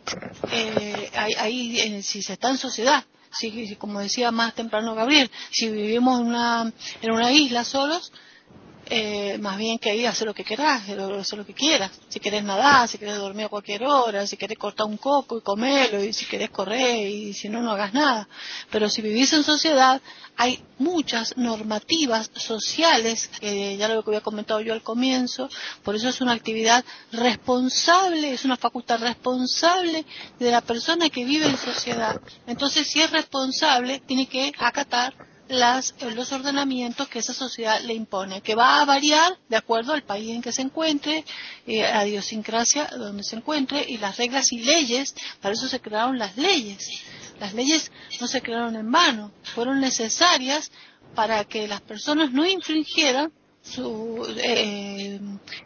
eh, 0.51 1.11
ahí, 1.15 2.01
si 2.01 2.21
se 2.21 2.33
está 2.33 2.49
en 2.49 2.57
sociedad, 2.57 3.03
si, 3.31 3.75
como 3.75 3.99
decía 3.99 4.31
más 4.31 4.53
temprano 4.53 4.95
Gabriel, 4.95 5.29
si 5.51 5.69
vivimos 5.69 6.19
una, 6.19 6.71
en 7.01 7.11
una 7.11 7.31
isla 7.31 7.63
solos, 7.63 8.11
eh, 8.89 9.37
más 9.39 9.57
bien 9.57 9.79
que 9.79 9.89
ahí 9.89 10.05
hacer 10.05 10.27
lo 10.27 10.33
que 10.33 10.43
quieras, 10.43 10.81
hacer 10.81 11.37
lo 11.37 11.45
que 11.45 11.53
quieras. 11.53 11.91
Si 12.07 12.19
querés 12.19 12.43
nadar, 12.43 12.87
si 12.87 12.97
querés 12.97 13.17
dormir 13.17 13.45
a 13.45 13.49
cualquier 13.49 13.83
hora, 13.83 14.25
si 14.25 14.37
querés 14.37 14.57
cortar 14.57 14.85
un 14.85 14.97
coco 14.97 15.37
y 15.37 15.41
comerlo, 15.41 16.03
y 16.03 16.13
si 16.13 16.25
querés 16.25 16.49
correr, 16.49 17.07
y 17.07 17.33
si 17.33 17.49
no, 17.49 17.61
no 17.61 17.71
hagas 17.71 17.93
nada. 17.93 18.27
Pero 18.69 18.89
si 18.89 19.01
vivís 19.01 19.33
en 19.33 19.43
sociedad, 19.43 20.01
hay 20.35 20.63
muchas 20.77 21.35
normativas 21.37 22.29
sociales, 22.35 23.27
que 23.39 23.75
ya 23.77 23.87
lo 23.87 24.03
que 24.03 24.11
había 24.11 24.21
comentado 24.21 24.61
yo 24.61 24.73
al 24.73 24.83
comienzo, 24.83 25.49
por 25.83 25.95
eso 25.95 26.09
es 26.09 26.21
una 26.21 26.33
actividad 26.33 26.85
responsable, 27.11 28.33
es 28.33 28.45
una 28.45 28.57
facultad 28.57 28.99
responsable 28.99 30.05
de 30.39 30.51
la 30.51 30.61
persona 30.61 31.09
que 31.09 31.25
vive 31.25 31.47
en 31.47 31.57
sociedad. 31.57 32.21
Entonces, 32.45 32.87
si 32.87 33.01
es 33.01 33.11
responsable, 33.11 33.99
tiene 34.05 34.27
que 34.27 34.51
acatar 34.59 35.13
las, 35.49 35.95
eh, 35.99 36.11
los 36.11 36.31
ordenamientos 36.31 37.07
que 37.07 37.19
esa 37.19 37.33
sociedad 37.33 37.81
le 37.81 37.93
impone, 37.93 38.41
que 38.41 38.55
va 38.55 38.81
a 38.81 38.85
variar 38.85 39.37
de 39.49 39.55
acuerdo 39.55 39.93
al 39.93 40.03
país 40.03 40.31
en 40.31 40.41
que 40.41 40.51
se 40.51 40.61
encuentre, 40.61 41.23
eh, 41.65 41.85
a 41.85 41.97
la 41.97 42.07
idiosincrasia 42.07 42.87
donde 42.87 43.23
se 43.23 43.35
encuentre 43.35 43.85
y 43.87 43.97
las 43.97 44.17
reglas 44.17 44.51
y 44.51 44.59
leyes, 44.59 45.15
para 45.41 45.53
eso 45.53 45.67
se 45.67 45.79
crearon 45.79 46.17
las 46.17 46.37
leyes. 46.37 46.89
Las 47.39 47.53
leyes 47.53 47.91
no 48.19 48.27
se 48.27 48.41
crearon 48.41 48.75
en 48.75 48.91
vano, 48.91 49.31
fueron 49.55 49.79
necesarias 49.79 50.71
para 51.15 51.43
que 51.45 51.67
las 51.67 51.81
personas 51.81 52.31
no 52.31 52.45
infringieran 52.45 53.31
su, 53.61 54.25
eh, 54.37 55.19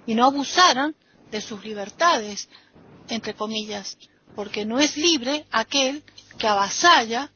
y 0.06 0.16
no 0.16 0.26
abusaran 0.26 0.96
de 1.32 1.42
sus 1.42 1.64
libertades, 1.64 2.50
entre 3.10 3.34
comillas, 3.34 3.98
porque 4.36 4.66
no 4.66 4.80
es 4.80 4.98
libre 4.98 5.46
aquel 5.52 6.04
que 6.38 6.48
avasalla 6.48 7.32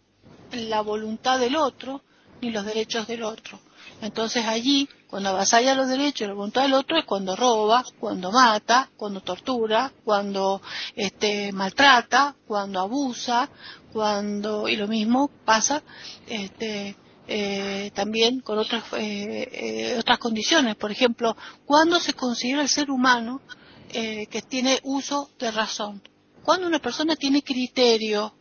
la 0.52 0.82
voluntad 0.82 1.40
del 1.40 1.56
otro 1.56 2.02
ni 2.46 2.52
los 2.52 2.66
derechos 2.66 3.08
del 3.08 3.24
otro. 3.24 3.60
Entonces 4.02 4.46
allí, 4.46 4.88
cuando 5.08 5.30
avasalla 5.30 5.74
los 5.74 5.88
derechos 5.88 6.22
y 6.22 6.28
la 6.28 6.34
voluntad 6.34 6.64
del 6.64 6.74
otro, 6.74 6.98
es 6.98 7.06
cuando 7.06 7.36
roba, 7.36 7.84
cuando 8.00 8.32
mata, 8.32 8.90
cuando 8.98 9.22
tortura, 9.22 9.92
cuando 10.04 10.62
este, 10.96 11.52
maltrata, 11.52 12.36
cuando 12.48 12.80
abusa, 12.80 13.50
cuando 13.92 14.68
y 14.68 14.76
lo 14.76 14.88
mismo 14.88 15.30
pasa 15.46 15.82
este, 16.28 16.96
eh, 17.28 17.92
también 17.96 18.42
con 18.42 18.60
otras 18.60 18.84
eh, 18.94 19.50
eh, 19.52 19.96
otras 19.98 20.20
condiciones. 20.20 20.76
Por 20.76 20.92
ejemplo, 20.92 21.36
cuando 21.66 22.00
se 22.00 22.14
considera 22.14 22.62
el 22.62 22.70
ser 22.70 22.92
humano 22.92 23.42
que 23.88 24.44
tiene 24.50 24.82
uso 24.84 25.30
de 25.40 25.52
razón. 25.52 26.02
Cuando 26.44 26.68
una 26.68 26.80
persona 26.80 27.16
tiene 27.16 27.42
criterio 27.42 28.34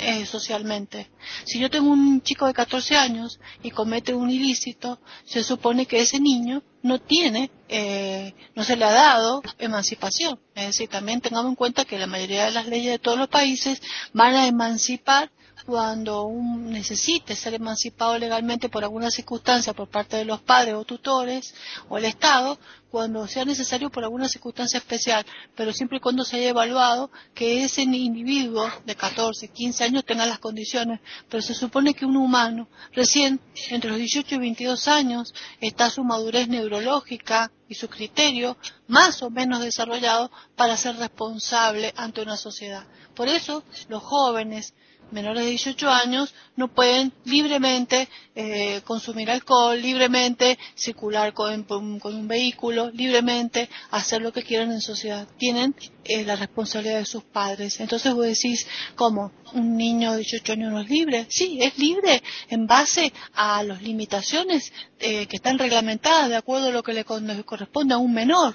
eh, 0.00 0.26
socialmente. 0.26 1.10
Si 1.44 1.58
yo 1.58 1.70
tengo 1.70 1.90
un 1.90 2.22
chico 2.22 2.46
de 2.46 2.54
14 2.54 2.96
años 2.96 3.38
y 3.62 3.70
comete 3.70 4.14
un 4.14 4.30
ilícito, 4.30 4.98
se 5.24 5.44
supone 5.44 5.86
que 5.86 6.00
ese 6.00 6.18
niño 6.20 6.62
no 6.82 6.98
tiene, 6.98 7.50
eh, 7.68 8.34
no 8.54 8.64
se 8.64 8.76
le 8.76 8.84
ha 8.84 8.92
dado 8.92 9.42
emancipación. 9.58 10.40
Es 10.54 10.66
decir, 10.66 10.88
también 10.88 11.20
tengamos 11.20 11.50
en 11.50 11.56
cuenta 11.56 11.84
que 11.84 11.98
la 11.98 12.06
mayoría 12.06 12.46
de 12.46 12.50
las 12.52 12.66
leyes 12.66 12.92
de 12.92 12.98
todos 12.98 13.18
los 13.18 13.28
países 13.28 13.82
van 14.12 14.34
a 14.34 14.46
emancipar 14.46 15.30
cuando 15.66 16.24
un 16.24 16.70
necesite 16.70 17.36
ser 17.36 17.54
emancipado 17.54 18.18
legalmente 18.18 18.68
por 18.68 18.84
alguna 18.84 19.10
circunstancia 19.10 19.72
por 19.72 19.88
parte 19.88 20.16
de 20.16 20.24
los 20.24 20.40
padres 20.40 20.74
o 20.74 20.84
tutores 20.84 21.54
o 21.88 21.98
el 21.98 22.04
Estado, 22.04 22.58
cuando 22.90 23.26
sea 23.28 23.44
necesario 23.44 23.88
por 23.90 24.02
alguna 24.02 24.28
circunstancia 24.28 24.78
especial, 24.78 25.24
pero 25.54 25.72
siempre 25.72 25.98
y 25.98 26.00
cuando 26.00 26.24
se 26.24 26.36
haya 26.36 26.48
evaluado 26.48 27.10
que 27.34 27.62
ese 27.62 27.82
individuo 27.82 28.68
de 28.84 28.96
14, 28.96 29.48
15 29.48 29.84
años 29.84 30.04
tenga 30.04 30.26
las 30.26 30.40
condiciones, 30.40 31.00
pero 31.28 31.42
se 31.42 31.54
supone 31.54 31.94
que 31.94 32.04
un 32.04 32.16
humano 32.16 32.68
recién 32.92 33.40
entre 33.70 33.90
los 33.90 33.98
18 33.98 34.34
y 34.34 34.38
22 34.38 34.88
años 34.88 35.34
está 35.60 35.88
su 35.88 36.02
madurez 36.02 36.48
neurológica 36.48 37.52
y 37.68 37.74
su 37.74 37.88
criterio 37.88 38.56
más 38.88 39.22
o 39.22 39.30
menos 39.30 39.60
desarrollado 39.60 40.30
para 40.56 40.76
ser 40.76 40.96
responsable 40.96 41.94
ante 41.96 42.20
una 42.20 42.36
sociedad. 42.36 42.84
Por 43.14 43.28
eso 43.28 43.62
los 43.88 44.02
jóvenes 44.02 44.74
menores 45.12 45.44
de 45.44 45.50
18 45.50 45.88
años 45.88 46.34
no 46.56 46.68
pueden 46.68 47.12
libremente 47.24 48.08
eh, 48.34 48.80
consumir 48.84 49.30
alcohol, 49.30 49.80
libremente 49.80 50.58
circular 50.74 51.32
con, 51.32 51.66
un 51.70 52.28
vehículo, 52.28 52.90
libremente 52.90 53.68
hacer 53.90 54.22
lo 54.22 54.32
que 54.32 54.42
quieran 54.42 54.70
en 54.72 54.80
sociedad. 54.80 55.26
Tienen 55.38 55.74
eh, 56.04 56.24
la 56.24 56.36
responsabilidad 56.36 56.98
de 56.98 57.04
sus 57.06 57.24
padres. 57.24 57.80
Entonces 57.80 58.12
vos 58.12 58.26
decís, 58.26 58.66
¿cómo? 58.94 59.32
¿Un 59.52 59.76
niño 59.76 60.12
de 60.12 60.18
18 60.18 60.52
años 60.52 60.72
no 60.72 60.80
es 60.80 60.88
libre? 60.88 61.26
Sí, 61.28 61.58
es 61.60 61.78
libre 61.78 62.22
en 62.48 62.66
base 62.66 63.12
a 63.34 63.62
las 63.62 63.82
limitaciones 63.82 64.72
eh, 64.98 65.26
que 65.26 65.36
están 65.36 65.58
reglamentadas 65.58 66.28
de 66.28 66.36
acuerdo 66.36 66.68
a 66.68 66.72
lo 66.72 66.82
que 66.82 66.92
le 66.92 67.04
corresponde 67.04 67.94
a 67.94 67.98
un 67.98 68.12
menor. 68.12 68.54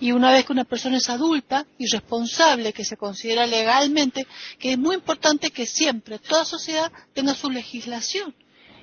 Y 0.00 0.12
una 0.12 0.32
vez 0.32 0.44
que 0.44 0.52
una 0.52 0.64
persona 0.64 0.96
es 0.96 1.08
adulta 1.08 1.66
y 1.78 1.86
responsable, 1.86 2.72
que 2.72 2.84
se 2.84 2.96
considera 2.96 3.46
legalmente, 3.46 4.26
que 4.58 4.72
es 4.72 4.78
muy 4.78 4.96
importante 4.96 5.50
que 5.50 5.66
siempre 5.66 6.18
toda 6.18 6.44
sociedad 6.44 6.92
tenga 7.12 7.34
su 7.34 7.50
legislación. 7.50 8.34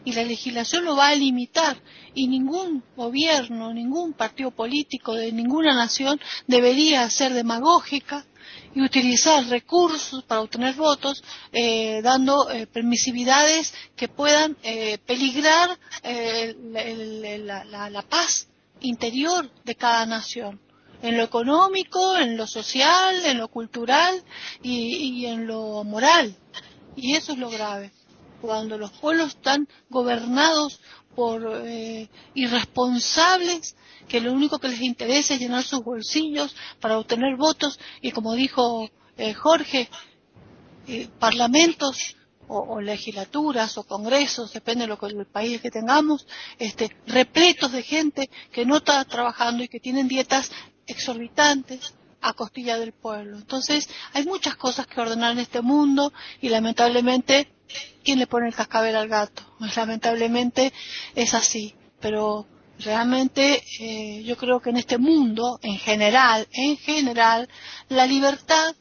Y 0.06 0.14
la 0.14 0.24
legislación 0.24 0.84
lo 0.84 0.98
va 0.98 1.10
a 1.10 1.16
limitar 1.16 1.78
y 2.14 2.28
ningún 2.28 2.84
gobierno, 2.96 3.74
ningún 3.74 4.14
partido 4.14 4.52
político 4.52 5.14
de 5.14 5.32
ninguna 5.32 5.74
nación 5.74 6.20
debería 6.46 7.10
ser 7.10 7.34
demagógica 7.34 8.26
y 8.76 8.82
utilizar 8.82 9.46
recursos 9.48 10.24
para 10.24 10.41
obtener 10.41 10.76
votos, 10.76 11.24
eh, 11.52 12.02
dando 12.02 12.50
eh, 12.50 12.68
permisividades 12.68 13.74
que 13.96 14.08
puedan 14.08 14.58
eh, 14.64 14.98
peligrar 15.06 15.78
la, 16.74 18.06
paz 18.10 18.48
interior 18.82 19.50
de 19.64 19.76
cada 19.76 20.06
nación 20.06 20.60
en 21.04 21.18
lo 21.18 21.24
económico, 21.24 22.18
en 22.18 22.38
lo 22.38 22.47
social, 22.47 23.26
en 23.26 23.38
lo 23.38 23.49
cultural 23.49 24.24
y, 24.64 25.26
en 25.26 25.45
lo 25.45 25.84
moral. 25.84 26.36
Y 26.95 27.16
eso 27.16 27.34
es 27.34 27.38
lo 27.38 27.49
grave. 27.49 27.91
Cuando 28.41 28.78
los 28.78 28.91
pueblos 28.91 29.30
están 29.30 29.68
gobernados 29.89 30.80
por 31.14 31.62
eh, 31.66 32.10
irresponsables 32.34 33.76
que 34.08 34.22
lo 34.22 34.32
único 34.32 34.60
que 34.60 34.70
les 34.70 34.82
interesa 34.82 35.34
es 35.34 35.41
llenar 35.41 35.64
sus 35.64 35.84
bolsillos 35.84 36.56
para 36.80 36.97
obtener 36.97 37.36
votos 37.36 37.80
y 38.01 38.12
como 38.12 38.34
dijo 38.34 38.89
eh, 39.18 39.34
Jorge, 39.34 39.89
eh, 40.88 41.10
parlamentos 41.20 42.16
o, 42.47 42.82
legislaturas 42.82 43.78
o 43.78 43.84
congresos, 43.84 44.51
depende 44.54 44.84
de 44.84 44.89
lo 44.89 44.99
que 44.99 45.08
el 45.08 45.26
país 45.26 45.62
que 45.62 45.72
tengamos, 45.72 46.28
este, 46.60 46.95
repletos 47.08 47.72
de 47.72 47.84
gente 47.84 48.30
que 48.51 48.66
no 48.66 48.78
está 48.78 49.04
trabajando 49.06 49.64
y 49.64 49.68
que 49.70 49.80
tienen 49.80 50.08
dietas 50.08 50.51
exorbitantes 50.88 51.94
a 52.22 52.34
costilla 52.34 52.80
del 52.80 52.94
pueblo. 52.94 53.38
Entonces, 53.38 53.90
hay 54.14 54.26
muchas 54.26 54.56
cosas 54.56 54.88
que 54.88 55.02
ordenar 55.02 55.34
en 55.34 55.40
este 55.40 55.62
mundo 55.62 56.14
y 56.42 56.50
lamentablemente, 56.50 57.52
¿quién 58.04 58.20
le 58.20 58.28
pone 58.28 58.48
el 58.48 58.56
cascabel 58.56 58.96
al 58.96 59.10
gato? 59.10 59.44
Lamentablemente 59.76 60.72
es 61.16 61.34
así, 61.34 61.76
pero 62.00 62.48
realmente 62.80 63.64
eh, 63.80 64.24
yo 64.24 64.38
creo 64.38 64.62
que 64.62 64.70
en 64.70 64.78
este 64.78 64.98
mundo, 64.98 65.60
en 65.62 65.78
general, 65.78 66.48
en 66.52 66.78
general, 66.78 67.50
la 67.90 68.06
libertad, 68.06 68.76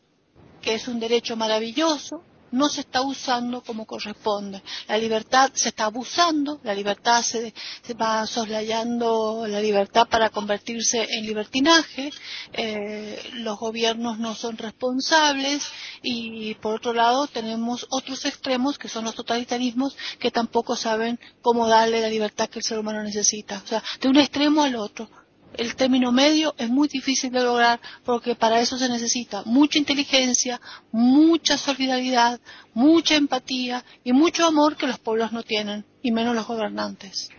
que 0.61 0.75
es 0.75 0.87
un 0.87 1.01
derecho 1.01 1.37
maravilloso, 1.37 2.23
no 2.53 2.69
se 2.69 2.83
está 2.83 3.03
usando 3.03 3.63
como 3.63 3.87
corresponde. 3.87 4.63
La 4.87 4.99
libertad 4.99 5.51
se 5.55 5.71
está 5.71 5.87
abusando, 5.87 6.61
la 6.63 6.75
libertad 6.75 7.23
se, 7.23 7.53
va 8.01 8.27
soslayando 8.27 9.47
la 9.47 9.61
libertad 9.61 10.07
para 10.09 10.31
convertirse 10.31 11.07
en 11.11 11.27
libertinaje, 11.27 12.11
eh, 12.53 13.21
los 13.35 13.59
gobiernos 13.59 14.19
no 14.19 14.35
son 14.35 14.57
responsables 14.57 15.67
y 16.03 16.55
por 16.57 16.77
otro 16.77 16.93
lado 16.93 17.27
tenemos 17.27 17.87
otros 17.91 18.25
extremos 18.25 18.79
que 18.79 18.89
son 18.89 19.05
los 19.05 19.15
totalitarismos 19.15 19.97
que 20.19 20.31
tampoco 20.31 20.77
saben 20.77 21.19
cómo 21.41 21.67
darle 21.67 22.01
la 22.01 22.09
libertad 22.09 22.49
que 22.49 22.61
el 22.61 22.65
ser 22.65 22.79
humano 22.79 23.03
necesita. 23.03 23.63
O 23.65 23.67
sea, 23.67 23.83
de 24.01 24.09
un 24.09 24.17
extremo 24.17 24.63
al 24.63 24.77
otro 24.77 25.09
el 25.55 25.75
término 25.77 26.13
medio 26.13 26.55
es 26.59 26.69
muy 26.69 26.89
difícil 26.89 27.31
de 27.33 27.43
lograr 27.43 27.81
porque 28.05 28.35
para 28.35 28.61
eso 28.61 28.79
se 28.79 28.89
necesita 28.89 29.43
mucha 29.45 29.79
inteligencia, 29.79 30.61
mucha 30.91 31.59
solidaridad, 31.59 32.41
mucha 32.75 33.17
empatía 33.17 33.85
y 34.05 34.13
mucho 34.13 34.47
amor 34.47 34.77
que 34.77 34.87
los 34.87 34.99
pueblos 34.99 35.33
no 35.33 35.43
tienen, 35.43 35.85
y 36.03 36.13
menos 36.13 36.35
los 36.35 36.47
gobernantes. 36.47 37.31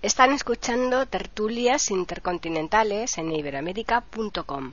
Están 0.00 0.32
escuchando 0.32 1.06
tertulias 1.06 1.90
intercontinentales 1.90 3.18
en 3.18 3.32
iberoamérica.com. 3.32 4.72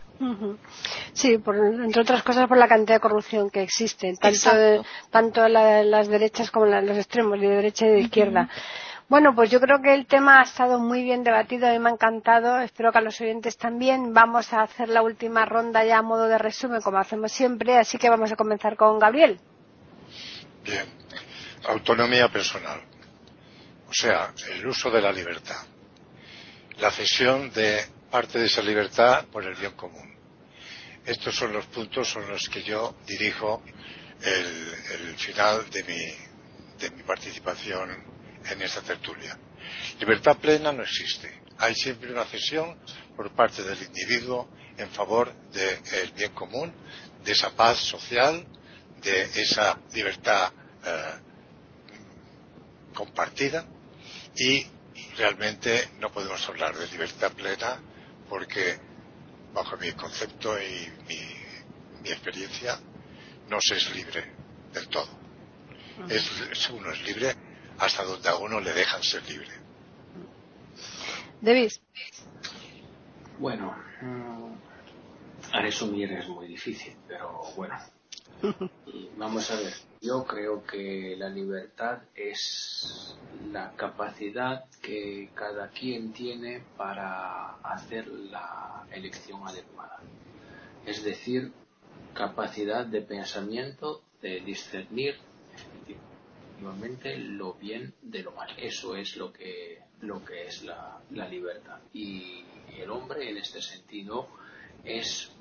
Sí, 1.13 1.33
entre 1.33 2.01
otras 2.01 2.21
cosas 2.21 2.47
por 2.47 2.57
la 2.57 2.67
cantidad 2.67 2.97
de 2.97 2.99
corrupción 2.99 3.49
que 3.49 3.63
existe, 3.63 4.13
tanto, 4.17 4.85
tanto 5.09 5.47
las 5.47 6.07
derechas 6.09 6.51
como 6.51 6.67
los 6.67 6.97
extremos, 6.97 7.39
de 7.41 7.47
derecha 7.47 7.87
y 7.87 7.89
de 7.89 7.99
izquierda. 8.01 8.49
Bueno, 9.07 9.35
pues 9.35 9.51
yo 9.51 9.59
creo 9.59 9.83
que 9.83 9.93
el 9.93 10.07
tema 10.07 10.39
ha 10.39 10.43
estado 10.43 10.79
muy 10.79 11.03
bien 11.03 11.23
debatido, 11.23 11.67
a 11.67 11.71
mí 11.71 11.77
me 11.77 11.89
ha 11.89 11.93
encantado, 11.93 12.59
espero 12.59 12.91
que 12.91 12.97
a 12.97 13.01
los 13.01 13.21
oyentes 13.21 13.55
también. 13.55 14.13
Vamos 14.13 14.51
a 14.51 14.63
hacer 14.63 14.89
la 14.89 15.03
última 15.03 15.45
ronda 15.45 15.85
ya 15.85 15.99
a 15.99 16.01
modo 16.01 16.27
de 16.27 16.39
resumen, 16.39 16.81
como 16.81 16.97
hacemos 16.97 17.31
siempre, 17.31 17.77
así 17.77 17.99
que 17.99 18.09
vamos 18.09 18.31
a 18.31 18.35
comenzar 18.35 18.75
con 18.75 18.97
Gabriel. 18.97 19.39
Bien, 20.63 20.87
autonomía 21.67 22.29
personal, 22.29 22.81
o 23.87 23.93
sea, 23.93 24.33
el 24.51 24.65
uso 24.65 24.89
de 24.89 25.01
la 25.01 25.11
libertad, 25.11 25.63
la 26.79 26.89
cesión 26.89 27.51
de 27.51 27.85
parte 28.09 28.39
de 28.39 28.45
esa 28.47 28.63
libertad 28.63 29.25
por 29.31 29.43
el 29.43 29.53
bien 29.53 29.73
común. 29.73 30.15
Estos 31.05 31.35
son 31.35 31.53
los 31.53 31.67
puntos 31.67 32.09
sobre 32.09 32.29
los 32.29 32.49
que 32.49 32.63
yo 32.63 32.95
dirijo 33.05 33.61
el, 34.23 35.15
final 35.17 35.69
de 35.69 35.83
mi, 35.83 36.79
de 36.79 36.89
mi 36.89 37.03
participación 37.03 38.14
en 38.49 38.61
esta 38.61 38.81
tertulia. 38.81 39.37
Libertad 39.99 40.37
plena 40.37 40.71
no 40.71 40.83
existe. 40.83 41.41
Hay 41.57 41.73
siempre 41.75 42.11
una 42.11 42.25
cesión 42.25 42.77
por 43.15 43.31
parte 43.33 43.63
del 43.63 43.81
individuo 43.81 44.49
en 44.77 44.89
favor 44.89 45.33
del 45.51 46.11
bien 46.11 46.33
común, 46.33 46.73
de 47.23 47.31
esa 47.31 47.51
paz 47.55 47.77
social, 47.77 48.45
de 49.01 49.23
esa 49.41 49.79
libertad 49.93 50.51
eh, 50.85 51.13
compartida 52.93 53.65
y 54.35 54.65
realmente 55.17 55.89
no 55.99 56.11
podemos 56.11 56.47
hablar 56.49 56.75
de 56.75 56.87
libertad 56.87 57.31
plena 57.33 57.79
porque 58.29 58.77
bajo 59.53 59.77
mi 59.77 59.91
concepto 59.93 60.57
y 60.59 60.91
mi, 61.07 61.45
experiencia 62.09 62.79
no 63.49 63.57
se 63.59 63.77
es 63.77 63.95
libre 63.95 64.23
del 64.71 64.87
todo. 64.89 65.09
Es, 66.07 66.69
uno 66.69 66.91
es 66.91 67.01
libre 67.01 67.35
hasta 67.79 68.03
donde 68.03 68.29
a 68.29 68.35
uno 68.35 68.59
le 68.59 68.73
dejan 68.73 69.03
ser 69.03 69.27
libre. 69.29 69.49
Davis. 71.41 71.81
Bueno, 73.39 73.75
a 75.51 75.61
resumir 75.61 76.11
es 76.13 76.27
muy 76.27 76.47
difícil, 76.47 76.95
pero 77.07 77.41
bueno. 77.55 77.75
Vamos 79.17 79.49
a 79.51 79.55
ver, 79.55 79.73
yo 80.01 80.25
creo 80.25 80.63
que 80.65 81.15
la 81.17 81.29
libertad 81.29 81.99
es 82.13 83.15
la 83.51 83.71
capacidad 83.75 84.65
que 84.81 85.29
cada 85.33 85.69
quien 85.69 86.13
tiene 86.13 86.63
para 86.77 87.55
hacer 87.63 88.07
la 88.07 88.85
elección 88.91 89.47
adecuada. 89.47 89.99
Es 90.85 91.03
decir, 91.03 91.51
capacidad 92.13 92.85
de 92.85 93.01
pensamiento, 93.01 94.01
de 94.21 94.41
discernir 94.41 95.15
efectivamente 96.55 97.17
lo 97.17 97.53
bien 97.53 97.93
de 98.01 98.23
lo 98.23 98.31
mal. 98.31 98.49
Eso 98.57 98.95
es 98.95 99.17
lo 99.17 99.31
que, 99.31 99.81
lo 100.01 100.23
que 100.23 100.47
es 100.47 100.63
la, 100.63 101.01
la 101.11 101.27
libertad. 101.27 101.79
Y 101.93 102.43
el 102.77 102.89
hombre 102.89 103.29
en 103.29 103.37
este 103.37 103.61
sentido 103.61 104.27
es 104.83 105.31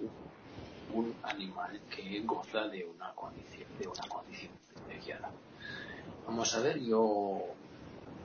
un 0.93 1.15
animal 1.23 1.81
que 1.89 2.21
goza 2.25 2.67
de 2.69 2.85
una 2.85 3.13
condición, 3.15 3.69
de 3.79 3.87
una 3.87 4.09
condición 4.09 4.53
privilegiada. 4.75 5.31
Vamos 6.27 6.55
a 6.55 6.61
ver, 6.61 6.81
yo 6.81 7.43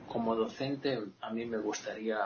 como 0.08 0.34
docente 0.34 0.98
a 1.20 1.30
mí 1.30 1.46
me 1.46 1.58
gustaría 1.58 2.18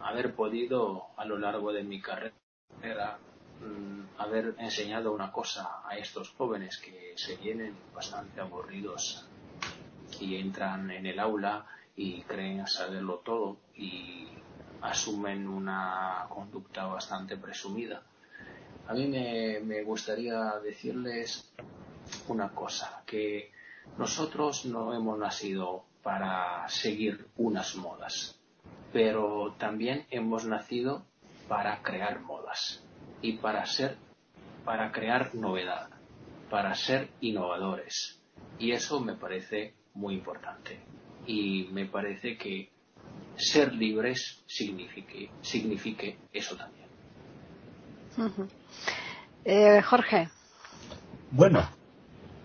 haber 0.00 0.34
podido 0.34 1.06
a 1.16 1.24
lo 1.24 1.38
largo 1.38 1.72
de 1.72 1.82
mi 1.82 2.00
carrera 2.00 3.18
mm, 3.60 4.20
haber 4.20 4.54
enseñado 4.58 5.12
una 5.12 5.32
cosa 5.32 5.80
a 5.84 5.96
estos 5.96 6.30
jóvenes 6.30 6.78
que 6.78 7.14
se 7.16 7.36
vienen 7.36 7.76
bastante 7.94 8.40
aburridos 8.40 9.26
y 10.22 10.36
entran 10.36 10.90
en 10.90 11.06
el 11.06 11.18
aula 11.18 11.66
y 11.96 12.22
creen 12.22 12.66
saberlo 12.66 13.18
todo 13.18 13.58
y 13.76 14.28
asumen 14.80 15.48
una 15.48 16.26
conducta 16.28 16.86
bastante 16.86 17.36
presumida 17.36 18.02
a 18.88 18.94
mí 18.94 19.06
me, 19.06 19.82
gustaría 19.84 20.58
decirles 20.62 21.50
una 22.28 22.50
cosa, 22.50 23.02
que 23.06 23.52
nosotros 23.96 24.66
no 24.66 24.92
hemos 24.92 25.18
nacido 25.18 25.84
para 26.02 26.68
seguir 26.68 27.28
unas 27.36 27.76
modas, 27.76 28.38
pero 28.92 29.54
también 29.58 30.06
hemos 30.10 30.44
nacido 30.44 31.04
para 31.48 31.82
crear 31.82 32.20
modas 32.20 32.82
y 33.20 33.34
para 33.34 33.64
ser, 33.66 33.96
para 34.64 34.90
crear 34.90 35.34
novedad, 35.34 35.88
para 36.50 36.74
ser 36.74 37.08
innovadores. 37.20 38.20
Y 38.58 38.72
eso 38.72 39.00
me 39.00 39.14
parece 39.14 39.74
muy 39.94 40.14
importante. 40.14 40.80
Y 41.26 41.68
me 41.72 41.86
parece 41.86 42.36
que 42.36 42.70
ser 43.36 43.72
libres 43.72 44.42
signifique, 44.46 45.30
signifique 45.40 46.18
eso 46.32 46.56
también. 46.56 46.86
Eh, 49.44 49.80
Jorge. 49.82 50.28
Bueno, 51.30 51.68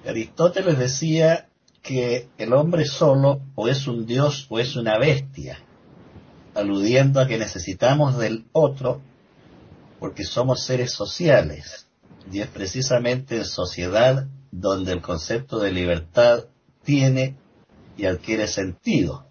Aristóteles 0.05 0.77
decía 0.77 1.49
que 1.81 2.29
el 2.37 2.53
hombre 2.53 2.85
solo 2.85 3.41
o 3.55 3.67
es 3.67 3.87
un 3.87 4.05
dios 4.05 4.47
o 4.49 4.59
es 4.59 4.75
una 4.75 4.97
bestia, 4.97 5.59
aludiendo 6.55 7.19
a 7.19 7.27
que 7.27 7.37
necesitamos 7.37 8.17
del 8.17 8.45
otro 8.51 9.01
porque 9.99 10.23
somos 10.23 10.63
seres 10.63 10.91
sociales 10.91 11.87
y 12.31 12.41
es 12.41 12.47
precisamente 12.47 13.37
en 13.37 13.45
sociedad 13.45 14.27
donde 14.51 14.93
el 14.93 15.01
concepto 15.01 15.59
de 15.59 15.71
libertad 15.71 16.45
tiene 16.87 17.35
y 17.97 18.05
adquiere 18.05 18.47
sentido. 18.47 19.27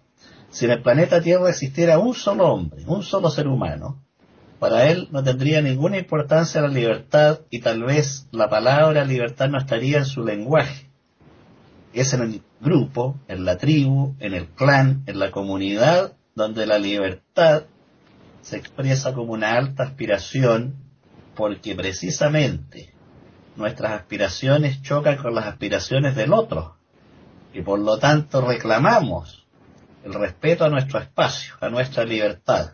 Si 0.51 0.65
en 0.65 0.71
el 0.71 0.83
planeta 0.83 1.21
Tierra 1.21 1.49
existiera 1.49 1.97
un 1.97 2.13
solo 2.13 2.53
hombre, 2.53 2.83
un 2.85 3.01
solo 3.01 3.31
ser 3.31 3.47
humano, 3.47 4.05
para 4.59 4.91
él 4.91 5.07
no 5.11 5.23
tendría 5.23 5.59
ninguna 5.63 5.97
importancia 5.97 6.61
la 6.61 6.67
libertad 6.67 7.39
y 7.49 7.59
tal 7.61 7.83
vez 7.83 8.27
la 8.31 8.47
palabra 8.47 9.03
libertad 9.05 9.49
no 9.49 9.57
estaría 9.57 9.97
en 9.97 10.05
su 10.05 10.23
lenguaje. 10.23 10.91
Es 11.93 12.13
en 12.13 12.21
el 12.21 12.41
grupo, 12.61 13.19
en 13.27 13.43
la 13.43 13.57
tribu, 13.57 14.15
en 14.19 14.35
el 14.35 14.49
clan, 14.49 15.01
en 15.07 15.17
la 15.17 15.31
comunidad, 15.31 16.13
donde 16.35 16.67
la 16.67 16.77
libertad 16.77 17.63
se 18.41 18.57
expresa 18.57 19.15
como 19.15 19.33
una 19.33 19.55
alta 19.55 19.83
aspiración 19.83 20.75
porque 21.35 21.73
precisamente 21.73 22.93
nuestras 23.55 23.93
aspiraciones 23.93 24.83
chocan 24.83 25.17
con 25.17 25.33
las 25.33 25.47
aspiraciones 25.47 26.15
del 26.15 26.33
otro 26.33 26.77
y 27.57 27.63
por 27.63 27.79
lo 27.79 27.97
tanto 27.97 28.41
reclamamos 28.41 29.47
el 30.03 30.13
respeto 30.13 30.63
a 30.63 30.69
nuestro 30.69 30.99
espacio, 30.99 31.55
a 31.59 31.69
nuestra 31.69 32.03
libertad. 32.05 32.73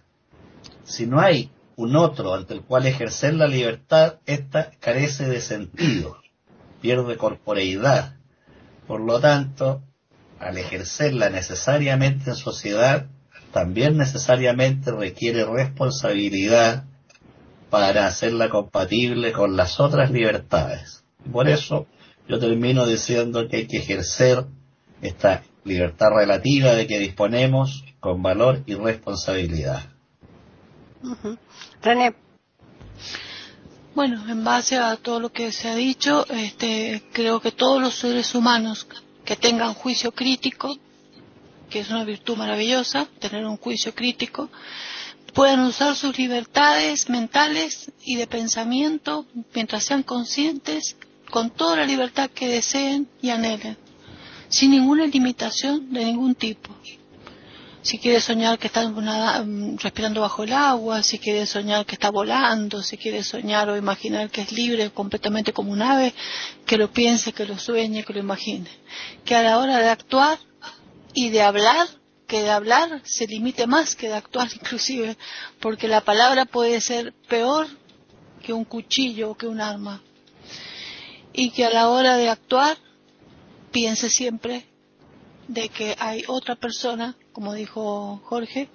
Si 0.84 1.08
no 1.08 1.22
hay 1.22 1.52
un 1.78 1.96
otro 1.96 2.34
ante 2.34 2.54
el 2.54 2.64
cual 2.64 2.86
ejercer 2.86 3.34
la 3.36 3.48
libertad, 3.48 4.16
ésta 4.26 4.72
carece 4.82 5.30
de 5.30 5.40
sentido, 5.40 6.18
pierde 6.82 7.16
corporeidad. 7.16 8.18
Por 8.86 9.00
lo 9.00 9.22
tanto, 9.22 9.84
al 10.38 10.58
ejercerla 10.58 11.30
necesariamente 11.30 12.32
en 12.32 12.36
sociedad, 12.36 13.08
también 13.54 13.96
necesariamente 13.96 14.92
requiere 14.92 15.46
responsabilidad 15.46 16.84
para 17.70 18.06
hacerla 18.06 18.50
compatible 18.50 19.32
con 19.32 19.56
las 19.56 19.80
otras 19.80 20.12
libertades. 20.12 21.06
Por 21.32 21.48
eso 21.48 21.88
yo 22.28 22.38
termino 22.38 22.86
diciendo 22.86 23.48
que 23.48 23.56
hay 23.56 23.68
que 23.68 23.78
ejercer 23.78 24.46
esta 25.04 25.44
libertad 25.64 26.10
relativa 26.16 26.74
de 26.74 26.88
que 26.88 27.00
disponemos 27.00 27.84
con 28.00 28.22
valor 28.22 28.64
y 28.66 28.76
responsabilidad. 28.76 29.84
René. 31.82 32.16
Bueno, 33.96 34.28
en 34.28 34.44
base 34.44 34.78
a 34.78 34.96
todo 34.98 35.20
lo 35.20 35.32
que 35.32 35.52
se 35.52 35.70
ha 35.70 35.76
dicho, 35.76 36.26
este, 36.30 37.04
creo 37.14 37.40
que 37.40 37.52
todos 37.52 37.80
los 37.80 37.94
seres 37.96 38.34
humanos 38.34 38.88
que 39.24 39.36
tengan 39.36 39.74
juicio 39.74 40.12
crítico, 40.12 40.76
que 41.70 41.80
es 41.80 41.90
una 41.90 42.04
virtud 42.04 42.36
maravillosa, 42.36 43.08
tener 43.20 43.46
un 43.46 43.58
juicio 43.58 43.94
crítico, 43.94 44.50
puedan 45.34 45.60
usar 45.62 45.96
sus 45.96 46.18
libertades 46.18 47.10
mentales 47.10 47.92
y 48.04 48.16
de 48.16 48.28
pensamiento 48.28 49.26
mientras 49.54 49.84
sean 49.84 50.04
conscientes 50.04 50.96
con 51.30 51.50
toda 51.50 51.78
la 51.78 51.86
libertad 51.86 52.30
que 52.30 52.48
deseen 52.48 53.08
y 53.22 53.30
anhelen, 53.30 53.78
sin 54.54 54.72
ninguna 54.72 55.06
limitación 55.08 55.92
de 55.92 56.06
ningún 56.06 56.36
tipo 56.36 56.70
si 57.84 57.98
quiere 58.00 58.22
soñar 58.22 58.58
que 58.58 58.68
está 58.68 58.88
mm, 58.88 59.78
respirando 59.78 60.22
bajo 60.22 60.44
el 60.44 60.54
agua, 60.54 61.04
si 61.04 61.20
quiere 61.20 61.46
soñar 61.46 61.86
que 61.86 61.96
está 61.96 62.10
volando, 62.10 62.82
si 62.82 62.98
quiere 62.98 63.24
soñar 63.24 63.70
o 63.70 63.76
imaginar 63.76 64.30
que 64.30 64.42
es 64.42 64.54
libre 64.54 64.90
completamente 64.92 65.52
como 65.52 65.74
un 65.74 65.82
ave, 65.82 66.14
que 66.66 66.78
lo 66.78 66.92
piense, 66.92 67.34
que 67.34 67.46
lo 67.46 67.60
sueñe, 67.60 68.06
que 68.06 68.14
lo 68.14 68.20
imagine. 68.20 68.70
Que 69.26 69.36
a 69.36 69.44
la 69.44 69.60
hora 69.60 69.80
de 69.80 69.90
actuar 69.90 70.40
y 71.14 71.30
de 71.30 71.42
hablar, 71.42 71.88
que 72.26 72.42
de 72.42 72.52
hablar 72.52 73.02
se 73.04 73.28
limite 73.28 73.68
más 73.68 73.98
que 73.98 74.08
de 74.08 74.16
actuar 74.16 74.48
inclusive, 74.56 75.18
porque 75.60 75.90
la 75.90 76.02
palabra 76.02 76.46
puede 76.46 76.80
ser 76.80 77.14
peor 77.28 77.68
que 78.42 78.54
un 78.54 78.64
cuchillo 78.64 79.32
o 79.32 79.36
que 79.36 79.48
un 79.48 79.60
arma. 79.60 80.02
Y 81.34 81.50
que 81.50 81.66
a 81.66 81.70
la 81.70 81.90
hora 81.90 82.16
de 82.16 82.30
actuar 82.30 82.78
piense 83.74 84.10
siempre 84.10 84.66
de 85.50 85.68
que 85.68 85.96
hay 86.00 86.24
otra 86.28 86.56
persona, 86.56 87.18
como 87.34 87.54
dijo 87.54 88.22
Jorge, 88.24 88.70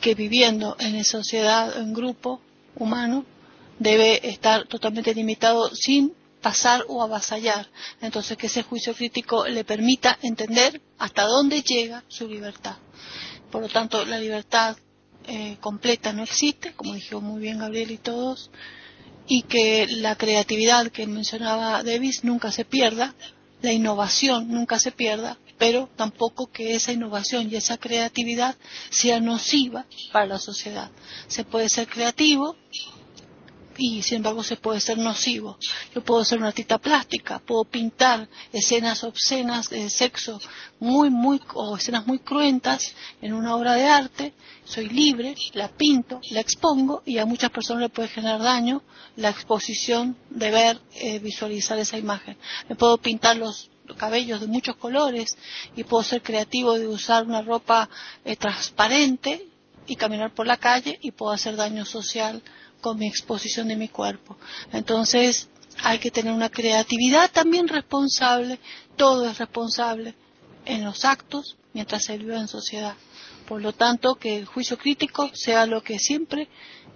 que 0.00 0.16
viviendo 0.16 0.74
en 0.80 1.04
sociedad, 1.04 1.78
en 1.78 1.94
grupo 1.94 2.40
humano, 2.74 3.24
debe 3.78 4.28
estar 4.28 4.66
totalmente 4.66 5.14
limitado 5.14 5.70
sin 5.74 6.14
pasar 6.40 6.84
o 6.88 7.02
avasallar. 7.02 7.68
Entonces, 8.00 8.36
que 8.36 8.48
ese 8.48 8.64
juicio 8.64 8.94
crítico 8.94 9.46
le 9.46 9.64
permita 9.64 10.18
entender 10.22 10.80
hasta 10.98 11.22
dónde 11.24 11.62
llega 11.62 12.02
su 12.08 12.26
libertad. 12.26 12.76
Por 13.52 13.62
lo 13.62 13.68
tanto, 13.68 14.04
la 14.04 14.18
libertad 14.18 14.76
eh, 15.24 15.56
completa 15.60 16.12
no 16.12 16.24
existe, 16.24 16.72
como 16.72 16.94
dijo 16.94 17.20
muy 17.20 17.40
bien 17.40 17.58
Gabriel 17.58 17.92
y 17.92 17.98
todos, 17.98 18.50
y 19.28 19.42
que 19.42 19.86
la 19.88 20.16
creatividad 20.16 20.88
que 20.88 21.06
mencionaba 21.06 21.84
Davis 21.84 22.24
nunca 22.24 22.50
se 22.50 22.64
pierda, 22.64 23.14
la 23.62 23.72
innovación 23.72 24.48
nunca 24.48 24.78
se 24.78 24.92
pierda, 24.92 25.38
pero 25.58 25.88
tampoco 25.96 26.50
que 26.50 26.74
esa 26.74 26.92
innovación 26.92 27.48
y 27.50 27.56
esa 27.56 27.78
creatividad 27.78 28.56
sea 28.90 29.20
nociva 29.20 29.86
para 30.12 30.26
la 30.26 30.38
sociedad. 30.38 30.90
Se 31.28 31.44
puede 31.44 31.68
ser 31.68 31.86
creativo 31.88 32.56
y 33.78 34.02
sin 34.02 34.16
embargo 34.18 34.42
se 34.42 34.56
puede 34.56 34.80
ser 34.80 34.98
nocivo. 34.98 35.58
Yo 35.94 36.02
puedo 36.02 36.24
ser 36.24 36.38
una 36.38 36.48
artista 36.48 36.78
plástica, 36.78 37.38
puedo 37.38 37.64
pintar 37.64 38.28
escenas 38.52 39.04
obscenas 39.04 39.68
de 39.70 39.90
sexo 39.90 40.40
muy, 40.80 41.10
muy, 41.10 41.40
o 41.54 41.76
escenas 41.76 42.06
muy 42.06 42.18
cruentas 42.18 42.94
en 43.20 43.32
una 43.32 43.54
obra 43.54 43.74
de 43.74 43.86
arte, 43.86 44.34
soy 44.64 44.88
libre, 44.88 45.34
la 45.52 45.68
pinto, 45.68 46.20
la 46.30 46.40
expongo 46.40 47.02
y 47.04 47.18
a 47.18 47.26
muchas 47.26 47.50
personas 47.50 47.82
le 47.82 47.88
puede 47.88 48.08
generar 48.08 48.40
daño 48.40 48.82
la 49.16 49.30
exposición 49.30 50.16
de 50.30 50.50
ver, 50.50 50.80
eh, 50.94 51.18
visualizar 51.18 51.78
esa 51.78 51.98
imagen. 51.98 52.36
Me 52.68 52.76
puedo 52.76 52.98
pintar 52.98 53.36
los 53.36 53.70
cabellos 53.96 54.40
de 54.40 54.46
muchos 54.46 54.76
colores 54.76 55.36
y 55.76 55.84
puedo 55.84 56.02
ser 56.02 56.22
creativo 56.22 56.78
de 56.78 56.86
usar 56.86 57.24
una 57.24 57.42
ropa 57.42 57.88
eh, 58.24 58.36
transparente 58.36 59.46
y 59.86 59.96
caminar 59.96 60.32
por 60.32 60.46
la 60.46 60.56
calle 60.56 60.98
y 61.02 61.10
puedo 61.10 61.32
hacer 61.32 61.56
daño 61.56 61.84
social 61.84 62.42
con 62.82 62.98
mi 62.98 63.06
exposición 63.06 63.68
de 63.68 63.76
mi 63.76 63.88
cuerpo. 63.88 64.36
Entonces 64.72 65.48
hay 65.82 65.98
que 65.98 66.10
tener 66.10 66.34
una 66.34 66.50
creatividad 66.50 67.30
también 67.30 67.68
responsable, 67.68 68.58
todo 68.96 69.30
es 69.30 69.38
responsable 69.38 70.14
en 70.66 70.84
los 70.84 71.06
actos 71.06 71.56
mientras 71.72 72.04
se 72.04 72.18
vive 72.18 72.36
en 72.36 72.48
sociedad. 72.48 72.94
Por 73.48 73.62
lo 73.62 73.72
tanto, 73.72 74.16
que 74.16 74.36
el 74.36 74.44
juicio 74.44 74.76
crítico 74.76 75.30
sea 75.32 75.64
lo 75.66 75.82
que 75.82 75.98
siempre 75.98 76.48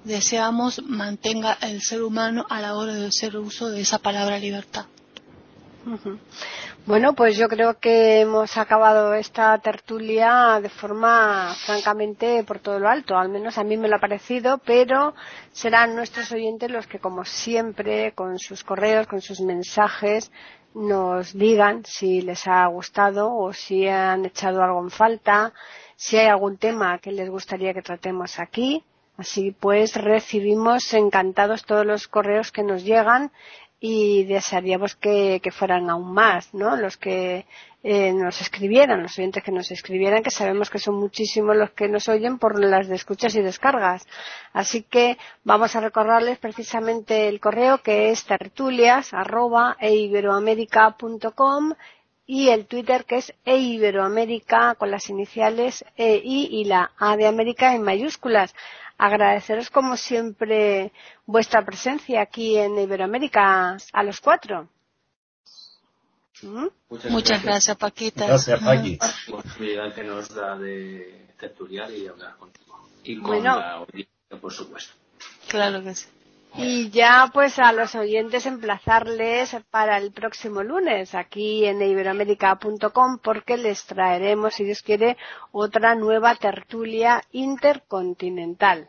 deseamos 0.05 0.82
mantenga 0.82 1.57
el 1.62 1.80
ser 1.82 2.03
humano 2.03 2.47
a 2.49 2.61
la 2.61 2.74
hora 2.76 2.95
de 2.95 3.07
hacer 3.07 3.37
uso 3.37 3.68
de 3.70 3.80
esa 3.80 3.99
palabra 3.99 4.39
libertad. 4.39 4.87
Bueno, 6.87 7.14
pues 7.14 7.37
yo 7.37 7.49
creo 7.49 7.80
que 7.80 8.20
hemos 8.20 8.57
acabado 8.57 9.12
esta 9.14 9.59
tertulia 9.59 10.61
de 10.62 10.68
forma 10.68 11.53
francamente 11.66 12.45
por 12.45 12.61
todo 12.61 12.78
lo 12.78 12.89
alto, 12.89 13.18
al 13.18 13.28
menos 13.28 13.59
a 13.59 13.64
mí 13.64 13.76
me 13.76 13.89
lo 13.89 13.97
ha 13.97 13.99
parecido, 13.99 14.59
pero 14.59 15.12
serán 15.51 15.97
nuestros 15.97 16.30
oyentes 16.30 16.70
los 16.70 16.87
que, 16.87 17.01
como 17.01 17.24
siempre, 17.24 18.12
con 18.12 18.39
sus 18.39 18.62
correos, 18.62 19.09
con 19.09 19.20
sus 19.20 19.41
mensajes, 19.41 20.30
nos 20.76 21.32
digan 21.32 21.84
si 21.84 22.20
les 22.20 22.47
ha 22.47 22.64
gustado 22.68 23.34
o 23.34 23.53
si 23.53 23.89
han 23.89 24.24
echado 24.24 24.62
algo 24.62 24.80
en 24.80 24.91
falta, 24.91 25.53
si 25.97 26.18
hay 26.18 26.28
algún 26.28 26.57
tema 26.57 27.01
que 27.01 27.11
les 27.11 27.28
gustaría 27.28 27.74
que 27.74 27.82
tratemos 27.82 28.39
aquí. 28.39 28.84
Así 29.16 29.51
pues, 29.51 29.97
recibimos 29.97 30.93
encantados 30.93 31.64
todos 31.64 31.84
los 31.87 32.07
correos 32.07 32.53
que 32.53 32.62
nos 32.62 32.84
llegan 32.84 33.32
y 33.79 34.24
desearíamos 34.24 34.97
que, 34.97 35.41
fueran 35.53 35.91
aún 35.91 36.12
más, 36.12 36.53
¿no? 36.55 36.77
Los 36.77 36.97
que 36.97 37.45
eh, 37.83 38.12
nos 38.12 38.41
escribieran, 38.41 39.03
los 39.03 39.18
oyentes 39.18 39.43
que 39.45 39.53
nos 39.53 39.70
escribieran, 39.70 40.22
que 40.22 40.31
sabemos 40.31 40.70
que 40.70 40.79
son 40.79 40.95
muchísimos 40.95 41.57
los 41.57 41.70
que 41.70 41.89
nos 41.89 42.09
oyen 42.09 42.39
por 42.39 42.59
las 42.59 42.89
de 42.89 42.97
escuchas 42.97 43.35
y 43.37 43.43
descargas. 43.43 44.07
Así 44.53 44.83
que 44.83 45.18
vamos 45.45 45.77
a 45.77 45.81
recordarles 45.81 46.39
precisamente 46.39 47.29
el 47.29 47.39
correo 47.39 47.83
que 47.83 48.11
es 48.11 48.24
tertulias 48.24 49.11
y 52.29 52.49
el 52.49 52.66
Twitter 52.66 53.05
que 53.05 53.16
es 53.18 53.33
eiberoamérica 53.45 54.74
con 54.74 54.91
las 54.91 55.09
iniciales 55.11 55.85
EI 55.97 56.49
y 56.51 56.64
la 56.64 56.91
A 56.99 57.16
de 57.16 57.27
América 57.27 57.74
en 57.74 57.83
mayúsculas 57.83 58.53
agradeceros 58.99 59.70
como 59.70 59.97
siempre 59.97 60.92
vuestra 61.26 61.64
presencia 61.64 62.22
aquí 62.22 62.57
en 62.57 62.78
Iberoamérica 62.78 63.76
a 63.92 64.03
los 64.03 64.20
cuatro. 64.20 64.68
¿Mm? 66.42 66.66
Muchas, 67.09 67.42
gracias. 67.42 67.76
Paquita. 67.76 68.26
Gracias, 68.26 68.61
Paqui. 68.61 68.99
La 68.99 69.34
oportunidad 69.34 69.94
que 69.94 70.05
nos 70.05 70.34
da 70.34 70.57
de 70.59 71.28
tertuliar 71.38 71.90
y 71.90 72.07
hablar 72.07 72.36
contigo. 72.36 72.88
Y 73.05 73.18
con 73.20 73.42
la 73.42 73.72
audiencia, 73.72 74.40
por 74.40 74.53
supuesto. 74.53 74.92
Claro 75.49 75.82
que 75.82 75.94
sí. 75.94 76.07
Y 76.59 76.88
ya 76.88 77.30
pues 77.34 77.59
a 77.59 77.70
los 77.72 77.94
oyentes 77.94 78.46
emplazarles 78.46 79.54
para 79.70 79.98
el 79.98 80.11
próximo 80.12 80.62
lunes 80.62 81.14
aquí 81.14 81.66
en 81.66 81.82
iberoamérica.com 81.82 83.18
porque 83.18 83.59
les 83.59 83.84
traeremos, 83.84 84.54
si 84.54 84.64
Dios 84.64 84.80
quiere, 84.80 85.18
otra 85.52 85.94
nueva 85.94 86.34
tertulia 86.34 87.22
intercontinental. 87.30 88.88